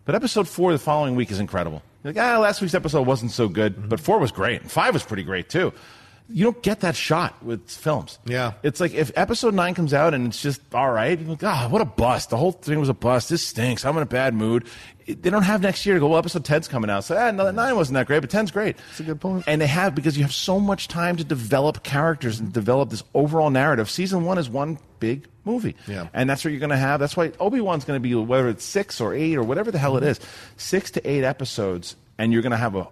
but 0.04 0.14
episode 0.14 0.48
four 0.48 0.72
the 0.72 0.78
following 0.78 1.14
week 1.16 1.30
is 1.30 1.40
incredible. 1.40 1.82
You're 2.02 2.14
like, 2.14 2.22
ah, 2.24 2.38
last 2.38 2.60
week's 2.62 2.74
episode 2.74 3.06
wasn't 3.06 3.32
so 3.32 3.48
good, 3.48 3.88
but 3.88 4.00
four 4.00 4.18
was 4.18 4.30
great. 4.32 4.62
And 4.62 4.70
five 4.70 4.94
was 4.94 5.02
pretty 5.02 5.24
great 5.24 5.48
too. 5.50 5.72
You 6.30 6.44
don't 6.44 6.62
get 6.62 6.80
that 6.80 6.94
shot 6.94 7.42
with 7.42 7.70
films. 7.70 8.18
Yeah. 8.26 8.52
It's 8.62 8.80
like 8.80 8.92
if 8.92 9.10
episode 9.16 9.54
nine 9.54 9.74
comes 9.74 9.94
out 9.94 10.12
and 10.12 10.26
it's 10.26 10.42
just 10.42 10.60
all 10.74 10.90
right, 10.90 11.18
you're 11.18 11.30
like, 11.30 11.42
ah, 11.44 11.68
what 11.70 11.80
a 11.80 11.86
bust. 11.86 12.30
The 12.30 12.36
whole 12.36 12.52
thing 12.52 12.78
was 12.78 12.90
a 12.90 12.94
bust. 12.94 13.30
This 13.30 13.46
stinks. 13.46 13.84
I'm 13.86 13.96
in 13.96 14.02
a 14.02 14.06
bad 14.06 14.34
mood. 14.34 14.66
It- 15.06 15.22
they 15.22 15.30
don't 15.30 15.42
have 15.44 15.62
next 15.62 15.86
year 15.86 15.94
to 15.94 16.00
go, 16.00 16.08
well, 16.08 16.18
episode 16.18 16.44
10's 16.44 16.68
coming 16.68 16.90
out. 16.90 17.04
So, 17.04 17.16
ah, 17.16 17.30
no, 17.30 17.50
nine 17.50 17.74
wasn't 17.76 17.94
that 17.94 18.06
great, 18.06 18.20
but 18.20 18.28
10's 18.28 18.50
great. 18.50 18.76
That's 18.76 19.00
a 19.00 19.04
good 19.04 19.20
point. 19.22 19.44
And 19.46 19.58
they 19.58 19.66
have, 19.66 19.94
because 19.94 20.18
you 20.18 20.22
have 20.22 20.34
so 20.34 20.60
much 20.60 20.86
time 20.88 21.16
to 21.16 21.24
develop 21.24 21.82
characters 21.82 22.38
and 22.40 22.52
develop 22.52 22.90
this 22.90 23.02
overall 23.14 23.48
narrative. 23.48 23.88
Season 23.88 24.24
one 24.26 24.36
is 24.36 24.50
one 24.50 24.78
big 25.00 25.26
movie. 25.46 25.76
Yeah. 25.86 26.08
And 26.12 26.28
that's 26.28 26.44
what 26.44 26.50
you're 26.50 26.60
going 26.60 26.68
to 26.68 26.76
have. 26.76 27.00
That's 27.00 27.16
why 27.16 27.32
Obi 27.40 27.62
Wan's 27.62 27.86
going 27.86 27.96
to 27.96 28.06
be, 28.06 28.14
whether 28.14 28.48
it's 28.50 28.66
six 28.66 29.00
or 29.00 29.14
eight 29.14 29.36
or 29.36 29.42
whatever 29.42 29.70
the 29.70 29.78
hell 29.78 29.96
it 29.96 30.02
is, 30.02 30.20
six 30.58 30.90
to 30.90 31.10
eight 31.10 31.24
episodes, 31.24 31.96
and 32.18 32.30
you're 32.34 32.42
going 32.42 32.50
to 32.50 32.58
have 32.58 32.74
a 32.74 32.86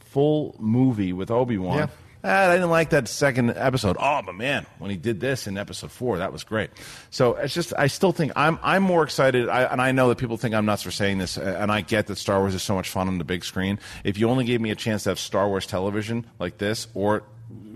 full 0.00 0.54
movie 0.58 1.14
with 1.14 1.30
Obi 1.30 1.56
Wan. 1.56 1.78
Yeah. 1.78 1.86
Ah, 2.24 2.50
I 2.50 2.54
didn't 2.54 2.70
like 2.70 2.90
that 2.90 3.08
second 3.08 3.50
episode. 3.50 3.96
Oh, 3.98 4.22
but 4.24 4.34
man, 4.36 4.64
when 4.78 4.90
he 4.90 4.96
did 4.96 5.18
this 5.18 5.48
in 5.48 5.58
episode 5.58 5.90
four, 5.90 6.18
that 6.18 6.32
was 6.32 6.44
great. 6.44 6.70
So 7.10 7.34
it's 7.34 7.52
just, 7.52 7.72
I 7.76 7.88
still 7.88 8.12
think 8.12 8.32
I'm, 8.36 8.60
I'm 8.62 8.84
more 8.84 9.02
excited, 9.02 9.48
I, 9.48 9.62
and 9.64 9.82
I 9.82 9.90
know 9.90 10.08
that 10.08 10.18
people 10.18 10.36
think 10.36 10.54
I'm 10.54 10.64
nuts 10.64 10.82
for 10.82 10.92
saying 10.92 11.18
this, 11.18 11.36
and 11.36 11.72
I 11.72 11.80
get 11.80 12.06
that 12.06 12.18
Star 12.18 12.38
Wars 12.38 12.54
is 12.54 12.62
so 12.62 12.74
much 12.74 12.90
fun 12.90 13.08
on 13.08 13.18
the 13.18 13.24
big 13.24 13.44
screen. 13.44 13.80
If 14.04 14.18
you 14.18 14.28
only 14.30 14.44
gave 14.44 14.60
me 14.60 14.70
a 14.70 14.76
chance 14.76 15.02
to 15.04 15.08
have 15.10 15.18
Star 15.18 15.48
Wars 15.48 15.66
television 15.66 16.24
like 16.38 16.58
this, 16.58 16.86
or 16.94 17.24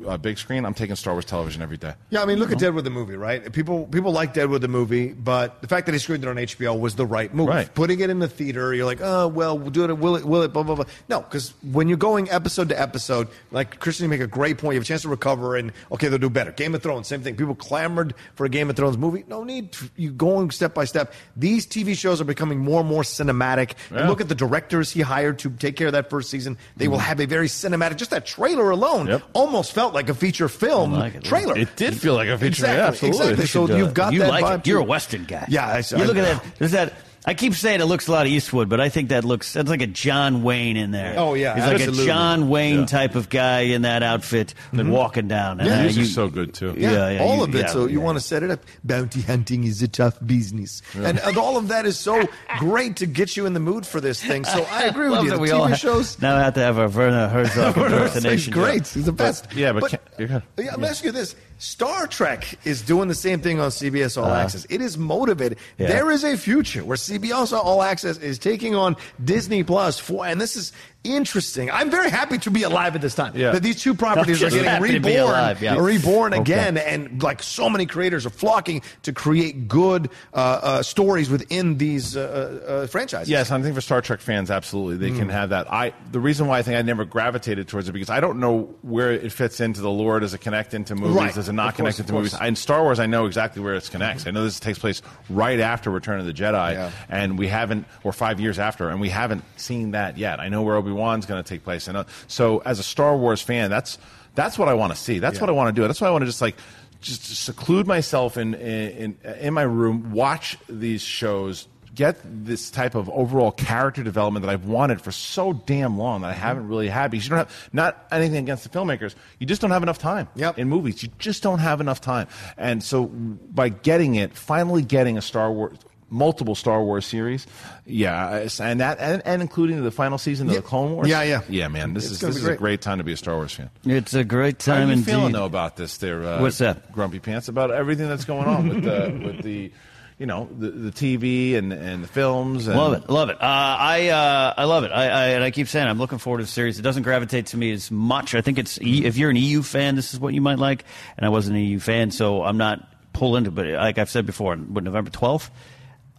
a 0.06 0.18
big 0.18 0.38
screen, 0.38 0.64
I'm 0.64 0.74
taking 0.74 0.96
Star 0.96 1.14
Wars 1.14 1.24
television 1.24 1.62
every 1.62 1.76
day. 1.76 1.94
Yeah, 2.10 2.22
I 2.22 2.26
mean, 2.26 2.38
look 2.38 2.52
at 2.52 2.58
Deadwood 2.58 2.84
the 2.84 2.90
movie, 2.90 3.16
right? 3.16 3.52
People 3.52 3.86
people 3.86 4.12
like 4.12 4.34
Deadwood 4.34 4.60
the 4.60 4.68
movie, 4.68 5.12
but 5.12 5.60
the 5.62 5.68
fact 5.68 5.86
that 5.86 5.92
he 5.92 5.98
screened 5.98 6.24
it 6.24 6.28
on 6.28 6.36
HBO 6.36 6.78
was 6.78 6.94
the 6.96 7.06
right 7.06 7.32
move. 7.32 7.48
Right. 7.48 7.72
Putting 7.74 8.00
it 8.00 8.10
in 8.10 8.18
the 8.18 8.28
theater, 8.28 8.74
you're 8.74 8.86
like, 8.86 9.00
oh 9.00 9.28
well, 9.28 9.58
we'll 9.58 9.70
do 9.70 9.84
it. 9.84 9.98
Will 9.98 10.16
it? 10.16 10.24
Will 10.24 10.42
it? 10.42 10.52
Blah 10.52 10.62
blah 10.62 10.74
blah. 10.74 10.84
No, 11.08 11.20
because 11.20 11.54
when 11.62 11.88
you're 11.88 11.96
going 11.96 12.30
episode 12.30 12.68
to 12.68 12.80
episode, 12.80 13.28
like 13.50 13.80
Kristian, 13.80 14.02
you 14.02 14.08
make 14.08 14.20
a 14.20 14.26
great 14.26 14.58
point. 14.58 14.74
You 14.74 14.80
have 14.80 14.86
a 14.86 14.86
chance 14.86 15.02
to 15.02 15.08
recover, 15.08 15.56
and 15.56 15.72
okay, 15.92 16.08
they'll 16.08 16.18
do 16.18 16.30
better. 16.30 16.52
Game 16.52 16.74
of 16.74 16.82
Thrones, 16.82 17.06
same 17.06 17.22
thing. 17.22 17.36
People 17.36 17.54
clamored 17.54 18.14
for 18.34 18.44
a 18.44 18.48
Game 18.48 18.70
of 18.70 18.76
Thrones 18.76 18.98
movie. 18.98 19.24
No 19.28 19.44
need. 19.44 19.76
You 19.96 20.12
going 20.12 20.50
step 20.50 20.74
by 20.74 20.84
step. 20.84 21.12
These 21.36 21.66
TV 21.66 21.96
shows 21.96 22.20
are 22.20 22.24
becoming 22.24 22.58
more 22.58 22.80
and 22.80 22.88
more 22.88 23.02
cinematic. 23.02 23.74
And 23.90 24.08
look 24.08 24.20
at 24.20 24.28
the 24.28 24.34
directors 24.34 24.90
he 24.90 25.00
hired 25.00 25.38
to 25.40 25.50
take 25.50 25.76
care 25.76 25.88
of 25.88 25.92
that 25.94 26.10
first 26.10 26.30
season. 26.30 26.58
They 26.76 26.88
will 26.88 26.98
mm-hmm. 26.98 27.06
have 27.06 27.20
a 27.20 27.26
very 27.26 27.48
cinematic. 27.48 27.96
Just 27.96 28.10
that 28.10 28.26
trailer 28.26 28.70
alone 28.70 29.06
Yep. 29.06 29.22
almost 29.32 29.72
felt 29.72 29.85
like 29.94 30.08
a 30.08 30.14
feature 30.14 30.48
film 30.48 30.92
like 30.92 31.22
trailer. 31.22 31.56
It 31.56 31.76
did 31.76 31.94
feel 32.00 32.14
like 32.14 32.28
a 32.28 32.36
feature, 32.38 32.46
Exactly, 32.66 32.76
yeah, 32.78 32.86
absolutely. 32.88 33.28
exactly. 33.32 33.46
So 33.46 33.76
you've 33.76 33.94
got 33.94 34.12
you 34.12 34.18
that 34.20 34.28
like. 34.30 34.66
You're 34.66 34.80
a. 34.80 34.84
Western 34.84 35.24
guy. 35.24 35.46
Yeah, 35.48 35.66
I- 35.66 35.78
you 35.78 36.02
I- 36.02 36.06
look 36.06 36.16
at 36.16 36.24
that. 36.42 36.44
There's 36.58 36.72
that. 36.72 36.92
I 37.28 37.34
keep 37.34 37.54
saying 37.54 37.80
it 37.80 37.86
looks 37.86 38.06
a 38.06 38.12
lot 38.12 38.24
of 38.26 38.30
Eastwood, 38.32 38.68
but 38.68 38.80
I 38.80 38.88
think 38.88 39.08
that 39.08 39.24
looks 39.24 39.52
that's 39.54 39.68
like 39.68 39.82
a 39.82 39.86
John 39.88 40.44
Wayne 40.44 40.76
in 40.76 40.92
there. 40.92 41.14
Oh, 41.18 41.34
yeah, 41.34 41.54
he's 41.56 41.64
like 41.88 41.88
a 42.02 42.06
John 42.06 42.48
Wayne 42.48 42.80
Yeah. 42.80 42.86
type 42.86 43.16
of 43.16 43.28
guy 43.28 43.60
in 43.62 43.82
that 43.82 44.04
outfit, 44.04 44.54
and 44.70 44.92
walking 44.92 45.26
down. 45.26 45.58
And 45.58 45.68
Yeah. 45.68 45.80
uh, 45.80 45.82
These 45.82 45.96
you- 45.96 46.02
are 46.04 46.06
so 46.06 46.28
good, 46.28 46.54
too. 46.54 46.74
Yeah, 46.78 46.92
Yeah, 46.92 47.10
yeah, 47.10 47.22
all 47.22 47.38
you- 47.38 47.42
of 47.42 47.54
it. 47.56 47.58
yeah, 47.62 47.66
so 47.66 47.86
you 47.86 48.00
want 48.00 48.16
to 48.16 48.20
set 48.24 48.44
it 48.44 48.50
up. 48.52 48.60
Bounty 48.84 49.22
hunting 49.22 49.64
is 49.64 49.82
a 49.82 49.88
tough 49.88 50.16
business, 50.24 50.82
and, 50.94 51.18
and 51.18 51.36
all 51.36 51.56
of 51.56 51.66
that 51.68 51.84
is 51.84 51.98
so 51.98 52.28
great 52.60 52.94
to 52.96 53.06
get 53.06 53.36
you 53.36 53.44
in 53.44 53.54
the 53.54 53.60
mood 53.60 53.84
for 53.86 54.00
this 54.00 54.22
thing. 54.22 54.44
So 54.44 54.64
I 54.70 54.84
agree 54.84 55.04
with 55.08 55.14
Love 55.14 55.24
you. 55.24 55.30
that 55.30 55.36
The 55.36 55.42
we 55.42 55.48
TV 55.48 55.58
all 55.58 55.66
have- 55.66 55.78
shows. 55.80 56.16
now 56.22 56.36
I 56.36 56.42
have 56.44 56.54
to 56.54 56.60
have 56.60 56.78
a 56.78 56.86
Werner 56.88 57.26
Herzog 57.28 57.76
impersonation. 57.76 58.30
He's 58.30 58.48
great. 58.48 58.86
He's 58.86 59.04
the 59.04 59.10
best. 59.12 59.46
yeah, 59.52 59.72
but 59.72 59.90
can- 59.90 59.98
you're 60.16 60.28
good. 60.28 60.42
Yeah, 60.58 60.70
let 60.70 60.78
me 60.80 60.86
ask 60.86 61.04
you 61.04 61.10
this: 61.10 61.34
Star 61.58 62.06
Trek 62.06 62.58
is 62.64 62.82
doing 62.82 63.08
the 63.08 63.14
same 63.14 63.40
thing 63.40 63.60
on 63.60 63.70
CBS 63.70 64.18
All 64.18 64.24
uh-huh. 64.24 64.42
Access. 64.42 64.66
It 64.68 64.80
is 64.80 64.98
motivated. 64.98 65.58
Yeah. 65.78 65.88
There 65.88 66.10
is 66.10 66.22
a 66.22 66.36
future 66.36 66.84
where 66.84 66.96
CBS 66.96 67.52
All 67.52 67.82
Access 67.82 68.18
is 68.18 68.38
taking 68.38 68.74
on 68.74 68.96
Disney 69.24 69.62
Plus 69.62 69.98
for, 69.98 70.26
and 70.26 70.40
this 70.40 70.56
is 70.56 70.72
interesting. 71.04 71.70
I'm 71.70 71.88
very 71.90 72.10
happy 72.10 72.38
to 72.38 72.50
be 72.50 72.64
alive 72.64 72.96
at 72.96 73.00
this 73.00 73.14
time. 73.14 73.32
Yeah. 73.36 73.52
That 73.52 73.62
these 73.62 73.80
two 73.80 73.94
properties 73.94 74.42
are 74.42 74.50
getting 74.50 74.64
happy 74.64 74.92
to 74.92 75.00
be 75.00 75.10
reborn, 75.16 75.28
alive, 75.30 75.62
yeah. 75.62 75.76
reborn 75.78 76.32
Okay. 76.34 76.40
again, 76.42 76.76
and 76.76 77.22
like 77.22 77.42
so 77.44 77.70
many 77.70 77.86
creators 77.86 78.26
are 78.26 78.30
flocking 78.30 78.82
to 79.02 79.12
create 79.12 79.68
good 79.68 80.10
uh, 80.34 80.36
uh, 80.36 80.82
stories 80.82 81.30
within 81.30 81.78
these 81.78 82.16
uh, 82.16 82.82
uh, 82.84 82.86
franchises. 82.88 83.28
Yes, 83.28 83.50
I 83.52 83.62
think 83.62 83.74
for 83.76 83.80
Star 83.80 84.00
Trek 84.02 84.20
fans, 84.20 84.50
absolutely, 84.50 84.96
they 84.96 85.14
Mm. 85.14 85.18
can 85.20 85.28
have 85.28 85.50
that. 85.50 85.72
I 85.72 85.92
the 86.10 86.18
reason 86.20 86.48
why 86.48 86.58
I 86.58 86.62
think 86.62 86.76
I 86.76 86.82
never 86.82 87.04
gravitated 87.04 87.68
towards 87.68 87.88
it 87.88 87.92
because 87.92 88.10
I 88.10 88.18
don't 88.20 88.40
know 88.40 88.74
where 88.82 89.12
it 89.12 89.30
fits 89.32 89.60
into 89.60 89.80
the 89.80 89.90
lore. 89.90 90.18
Does 90.18 90.34
it 90.34 90.40
connect 90.40 90.74
into 90.74 90.96
movies? 90.96 91.16
Right. 91.16 91.34
Does 91.34 91.48
it 91.48 91.52
not 91.52 91.68
Of 91.70 91.74
connect 91.76 92.00
into 92.00 92.12
movies? 92.12 92.32
course. 92.32 92.40
Mm-hmm. 92.40 92.48
In 92.48 92.56
Star 92.56 92.82
Wars, 92.82 92.98
I 92.98 93.06
know 93.06 93.26
exactly 93.26 93.62
where 93.62 93.74
it 93.74 93.88
connects. 93.90 94.26
I 94.26 94.32
know 94.32 94.42
this 94.42 94.58
takes 94.58 94.78
place 94.80 95.02
right 95.30 95.60
after 95.60 95.90
Return 95.90 96.18
of 96.18 96.26
the 96.26 96.32
Jedi, 96.32 96.72
Yeah. 96.72 96.90
and 97.08 97.38
we 97.38 97.46
haven't, 97.46 97.86
or 98.02 98.12
five 98.12 98.40
years 98.40 98.58
after, 98.58 98.88
and 98.90 99.00
we 99.00 99.08
haven't 99.08 99.44
seen 99.56 99.92
that 99.92 100.18
yet. 100.18 100.40
I 100.40 100.48
know 100.48 100.62
where 100.62 100.74
Obi 100.76 100.95
Wan's 100.96 101.26
going 101.26 101.42
to 101.42 101.48
take 101.48 101.62
place, 101.64 101.88
and 101.88 101.96
uh, 101.98 102.04
so 102.26 102.58
as 102.64 102.78
a 102.78 102.82
Star 102.82 103.16
Wars 103.16 103.40
fan, 103.42 103.70
that's 103.70 103.98
that's 104.34 104.58
what 104.58 104.68
I 104.68 104.74
want 104.74 104.92
to 104.92 104.98
see. 104.98 105.18
That's 105.18 105.36
Yeah. 105.36 105.42
what 105.42 105.50
I 105.50 105.52
want 105.52 105.74
to 105.74 105.80
do. 105.80 105.86
That's 105.86 106.00
why 106.00 106.08
I 106.08 106.10
want 106.10 106.22
to 106.22 106.26
just 106.26 106.40
like 106.42 106.56
just 107.00 107.24
seclude 107.44 107.86
myself 107.86 108.36
in 108.36 108.54
in 108.54 109.16
in 109.40 109.54
my 109.54 109.62
room, 109.62 110.12
watch 110.12 110.56
these 110.68 111.02
shows, 111.02 111.68
get 111.94 112.16
this 112.24 112.70
type 112.70 112.94
of 112.94 113.08
overall 113.10 113.52
character 113.52 114.02
development 114.02 114.44
that 114.44 114.52
I've 114.52 114.66
wanted 114.66 115.00
for 115.00 115.12
so 115.12 115.52
damn 115.54 115.96
long 115.98 116.22
that 116.22 116.28
I 116.30 116.34
haven't 116.34 116.68
really 116.68 116.88
had 116.88 117.10
because 117.10 117.24
you 117.26 117.30
don't 117.30 117.38
have 117.38 117.68
not 117.72 118.06
anything 118.10 118.38
against 118.38 118.64
the 118.64 118.68
filmmakers, 118.70 119.14
you 119.38 119.46
just 119.46 119.60
don't 119.62 119.70
have 119.70 119.82
enough 119.82 119.98
time 119.98 120.28
Yep. 120.36 120.58
in 120.58 120.68
movies. 120.68 121.02
You 121.02 121.08
just 121.18 121.42
don't 121.42 121.60
have 121.60 121.80
enough 121.80 122.00
time, 122.00 122.26
and 122.58 122.82
so 122.82 123.06
by 123.06 123.68
getting 123.70 124.16
it, 124.16 124.34
finally 124.36 124.82
getting 124.82 125.16
a 125.16 125.22
Star 125.22 125.50
Wars. 125.52 125.78
Multiple 126.08 126.54
Star 126.54 126.82
Wars 126.84 127.04
series, 127.04 127.46
yeah, 127.84 128.46
and 128.60 128.80
that, 128.80 128.98
and, 129.00 129.22
and 129.26 129.42
including 129.42 129.82
the 129.82 129.90
final 129.90 130.18
season 130.18 130.46
of 130.46 130.52
Yeah. 130.54 130.60
the 130.60 130.66
Clone 130.66 130.92
Wars, 130.92 131.08
Yeah, 131.08 131.22
yeah. 131.22 131.40
yeah, 131.48 131.66
man. 131.68 131.94
This 131.94 132.04
It's 132.04 132.12
is 132.14 132.20
this 132.20 132.36
is 132.36 132.44
a 132.44 132.46
great. 132.48 132.58
great 132.58 132.80
time 132.80 132.98
to 132.98 133.04
be 133.04 133.12
a 133.12 133.16
Star 133.16 133.34
Wars 133.34 133.52
fan. 133.54 133.70
It's 133.84 134.14
a 134.14 134.22
great 134.22 134.60
time. 134.60 134.74
How 134.74 134.80
time 134.80 134.88
are 134.88 134.92
you 134.92 134.98
indeed. 134.98 135.10
feeling 135.10 135.32
though 135.32 135.46
about 135.46 135.76
this? 135.76 135.96
There, 135.96 136.22
uh, 136.24 136.40
What's 136.40 136.58
that? 136.58 136.92
Grumpy 136.92 137.18
Pants 137.18 137.48
about 137.48 137.70
everything 137.72 138.08
that's 138.08 138.24
going 138.24 138.46
on 138.46 138.68
with 138.68 138.84
the 138.84 139.20
with 139.24 139.42
the, 139.42 139.72
you 140.18 140.26
know, 140.26 140.48
the, 140.56 140.70
the 140.70 140.90
TV 140.92 141.56
and 141.56 141.72
and 141.72 142.04
the 142.04 142.08
films. 142.08 142.68
And, 142.68 142.76
Love 142.78 142.92
it, 142.92 143.10
love 143.10 143.28
it. 143.28 143.36
Uh, 143.42 143.76
I 143.80 144.08
uh, 144.10 144.54
I 144.56 144.62
love 144.64 144.84
it. 144.84 144.92
I, 144.92 145.08
I 145.08 145.26
and 145.30 145.42
I 145.42 145.50
keep 145.50 145.66
saying 145.66 145.88
I'm 145.88 145.98
looking 145.98 146.18
forward 146.18 146.38
to 146.38 146.44
the 146.44 146.50
series. 146.50 146.78
It 146.78 146.82
doesn't 146.82 147.02
gravitate 147.02 147.46
to 147.46 147.56
me 147.56 147.72
as 147.72 147.90
much. 147.90 148.36
I 148.36 148.42
think 148.42 148.58
it's 148.58 148.80
E- 148.80 149.04
if 149.04 149.16
you're 149.16 149.30
an 149.30 149.36
EU 149.36 149.60
fan, 149.62 149.96
this 149.96 150.14
is 150.14 150.20
what 150.20 150.34
you 150.34 150.40
might 150.40 150.60
like. 150.60 150.84
And 151.16 151.26
I 151.26 151.30
wasn't 151.30 151.56
an 151.56 151.64
EU 151.64 151.80
fan, 151.80 152.12
so 152.12 152.44
I'm 152.44 152.58
not 152.58 152.86
pulled 153.12 153.36
into. 153.38 153.50
But 153.50 153.66
like 153.66 153.98
I've 153.98 154.08
said 154.10 154.24
before, 154.24 154.54
with 154.54 154.84
November 154.84 155.10
12th. 155.10 155.50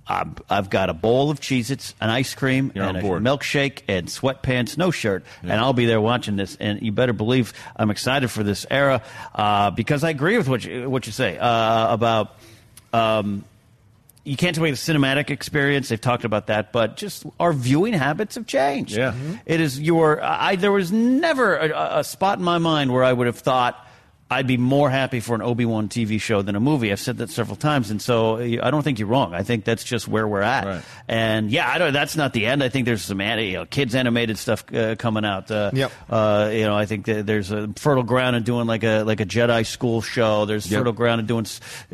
I'm- 0.10 0.36
I've 0.50 0.70
got 0.70 0.89
a 0.89 0.93
bowl 0.93 1.30
of 1.30 1.39
Cheez-Its, 1.41 1.93
an 2.00 2.10
ice 2.10 2.34
cream, 2.34 2.72
You're 2.74 2.86
and 2.86 2.98
a 2.98 3.02
milkshake, 3.02 3.82
and 3.88 4.08
sweatpants, 4.08 4.78
no 4.78 4.89
shirt, 4.91 5.26
and 5.43 5.52
I'll 5.52 5.74
be 5.74 5.86
there 5.86 6.00
watching 6.02 6.36
this. 6.38 6.56
And 6.60 6.82
you 6.82 6.91
better 6.91 7.13
believe 7.13 7.54
I'm 7.76 7.89
excited 7.91 8.30
for 8.32 8.43
this 8.43 8.65
era 8.72 9.02
uh, 9.36 9.72
because 9.72 10.04
I 10.04 10.10
agree 10.12 10.38
with 10.38 10.48
what 10.48 10.63
you 10.63 10.89
what 10.89 11.06
you 11.08 11.12
say 11.12 11.38
uh, 11.38 11.93
about. 11.93 12.36
Um, 12.93 13.43
you 14.24 14.36
can't 14.36 14.54
take 14.56 14.60
away 14.60 14.72
the 14.72 14.78
cinematic 14.78 15.30
experience. 15.30 15.88
They've 15.88 16.02
talked 16.02 16.26
about 16.26 16.48
that, 16.48 16.74
but 16.74 16.98
just 16.98 17.26
our 17.39 17.54
viewing 17.54 17.93
habits 17.93 18.36
have 18.36 18.46
changed. 18.46 18.91
Yeah. 18.98 19.12
Mm-hmm. 19.12 19.32
Mhm. 19.34 19.39
It 19.46 19.62
is 19.62 19.80
your. 19.80 20.22
I 20.22 20.58
there 20.58 20.72
was 20.72 20.91
never 20.91 21.56
a, 21.56 22.00
a 22.00 22.04
spot 22.04 22.38
in 22.38 22.43
my 22.43 22.58
mind 22.58 22.91
where 22.91 23.06
I 23.06 23.13
would 23.13 23.28
have 23.28 23.39
thought 23.39 23.87
I'd 24.30 24.48
be 24.48 24.58
more 24.58 24.90
happy 24.90 25.22
for 25.22 25.36
an 25.36 25.42
Obi 25.42 25.63
Wan 25.66 25.88
TV 25.88 26.20
show 26.20 26.42
than 26.42 26.56
a 26.58 26.60
movie. 26.60 26.92
I've 26.92 27.00
said 27.00 27.18
that 27.20 27.30
several 27.30 27.56
times, 27.56 27.90
and 27.92 28.02
so 28.02 28.38
I 28.38 28.72
don't 28.72 28.84
think 28.84 29.00
you're 29.00 29.08
wrong. 29.08 29.34
I 29.34 29.44
think 29.44 29.63
that's 29.63 29.86
just 29.86 30.06
where 30.08 30.28
we're 30.28 30.42
at. 30.42 30.66
Right. 30.66 30.84
And 31.08 31.50
yeah, 31.50 31.70
I 31.70 31.78
don't. 31.78 31.94
That's 31.94 32.18
not 32.18 32.34
the 32.34 32.46
end. 32.46 32.62
I 32.62 32.68
think 32.68 32.86
there's 32.86 33.04
some 33.04 33.22
you 33.22 33.54
know, 33.54 33.66
kids 33.66 33.96
animated 33.96 34.38
stuff 34.38 34.66
uh, 34.74 34.96
coming 34.96 35.24
out. 35.24 35.50
Uh, 35.50 35.72
Yep. 35.74 35.92
Uh, 36.10 36.50
you 36.52 36.63
know, 36.66 36.76
I 36.76 36.86
think 36.86 37.06
that 37.06 37.26
there's 37.26 37.52
a 37.52 37.70
fertile 37.78 38.04
ground 38.04 38.36
in 38.36 38.44
doing 38.44 38.68
like 38.68 38.84
a 38.84 39.04
like 39.04 39.22
a 39.22 39.26
Jedi 39.26 39.66
school 39.66 40.02
show. 40.02 40.46
There's 40.46 40.70
Yep. 40.70 40.80
fertile 40.80 40.94
ground 40.94 41.22
in 41.22 41.26
doing 41.28 41.46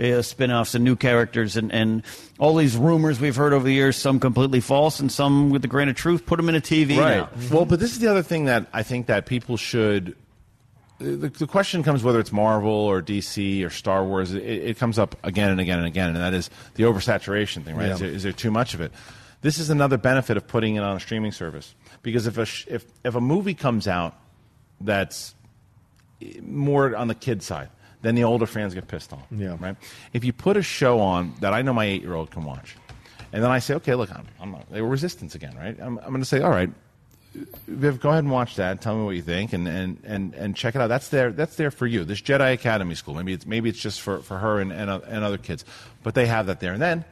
uh, 0.02 0.22
spin-offs 0.24 0.74
and 0.74 0.84
new 0.84 0.96
characters 0.96 1.56
and 1.56 1.72
and 1.72 2.02
all 2.40 2.56
these 2.56 2.76
rumors 2.76 3.20
we've 3.20 3.36
heard 3.36 3.54
over 3.54 3.64
the 3.66 3.74
years. 3.74 3.96
Some 3.96 4.20
completely 4.20 4.60
false 4.60 5.00
and 5.00 5.12
some 5.12 5.52
with 5.52 5.64
a 5.66 5.68
grain 5.68 5.88
of 5.90 5.96
truth. 5.96 6.26
Put 6.26 6.38
them 6.38 6.50
in 6.50 6.56
a 6.56 6.62
TV 6.62 6.98
right. 6.98 7.18
now. 7.18 7.30
Well, 7.52 7.66
but 7.66 7.80
this 7.80 7.92
is 7.92 8.00
the 8.00 8.08
other 8.10 8.24
thing 8.24 8.46
that 8.46 8.68
I 8.74 8.82
think 8.82 9.06
that 9.08 9.28
people 9.28 9.56
should. 9.58 10.16
The, 11.04 11.30
the 11.30 11.48
question 11.48 11.84
comes 11.84 12.04
whether 12.04 12.20
it's 12.20 12.32
Marvel 12.32 12.72
or 12.72 13.02
DC 13.02 13.66
or 13.66 13.70
Star 13.70 14.06
Wars. 14.06 14.34
It, 14.34 14.44
it 14.44 14.78
comes 14.78 14.98
up 14.98 15.16
again 15.24 15.50
and 15.50 15.60
again 15.60 15.78
and 15.80 15.88
again, 15.88 16.10
and 16.10 16.18
that 16.18 16.34
is 16.34 16.50
the 16.76 16.84
oversaturation 16.84 17.64
thing, 17.64 17.76
right? 17.76 17.88
Yeah. 17.88 17.94
Is, 17.94 18.00
there, 18.00 18.10
is 18.10 18.24
there 18.24 18.32
too 18.32 18.52
much 18.52 18.74
of 18.74 18.82
it? 18.82 18.92
This 19.42 19.60
is 19.60 19.70
another 19.70 19.98
benefit 19.98 20.38
of 20.38 20.48
putting 20.48 20.76
it 20.76 20.84
on 20.84 20.96
a 20.96 21.00
streaming 21.00 21.34
service 21.34 21.76
because 22.02 22.28
if 22.28 22.38
a 22.38 22.46
sh- 22.46 22.66
if 22.70 22.86
if 23.04 23.16
a 23.16 23.22
movie 23.22 23.54
comes 23.54 23.88
out 23.88 24.18
that's 24.80 25.36
more 26.42 26.96
on 26.96 27.10
the 27.10 27.16
kid 27.16 27.44
side, 27.44 27.70
then 28.02 28.16
the 28.16 28.24
older 28.24 28.46
fans 28.46 28.74
get 28.74 28.88
pissed 28.88 29.12
on. 29.12 29.24
Yeah. 29.32 29.58
Right. 29.60 29.76
If 30.14 30.24
you 30.24 30.32
put 30.32 30.56
a 30.56 30.64
show 30.64 31.00
on 31.00 31.34
that 31.42 31.54
I 31.54 31.62
know 31.62 31.74
my 31.74 31.86
eight 31.86 32.02
year 32.02 32.14
old 32.14 32.32
can 32.32 32.46
watch, 32.46 32.78
and 33.34 33.44
then 33.44 33.52
I 33.52 33.60
say, 33.60 33.74
okay, 33.76 33.96
look, 33.96 34.12
I'm, 34.12 34.28
I'm 34.40 34.52
not, 34.52 34.72
they 34.72 34.82
were 34.82 34.90
resistance 34.90 35.36
again, 35.36 35.58
right? 35.58 35.76
I'm, 35.80 35.98
I'm 35.98 36.10
going 36.10 36.22
to 36.22 36.26
say, 36.26 36.42
all 36.42 36.52
right, 36.52 36.70
Viv, 37.68 38.00
go 38.00 38.10
ahead 38.10 38.24
and 38.24 38.32
watch 38.32 38.56
that. 38.58 38.82
Tell 38.82 38.96
me 38.96 39.04
what 39.06 39.16
you 39.16 39.22
think, 39.22 39.54
and, 39.54 39.68
and, 39.68 39.98
and, 40.04 40.34
and 40.36 40.56
check 40.56 40.76
it 40.76 40.82
out. 40.82 40.88
That's 40.88 41.10
there. 41.10 41.32
That's 41.32 41.56
there 41.56 41.72
for 41.72 41.88
you. 41.88 42.04
This 42.04 42.22
Jedi 42.22 42.54
Academy 42.54 42.94
School. 42.96 43.16
Maybe 43.16 43.34
it's 43.34 43.46
maybe 43.46 43.70
it's 43.70 43.80
just 43.80 44.02
for, 44.02 44.20
for 44.20 44.38
her 44.38 44.60
and, 44.60 44.72
and, 44.72 44.90
uh, 44.90 45.00
and 45.08 45.24
other 45.24 45.40
kids, 45.40 45.66
but 46.04 46.14
they 46.14 46.28
have 46.28 46.46
that 46.46 46.60
there. 46.60 46.74
And 46.74 46.82
then 46.82 47.06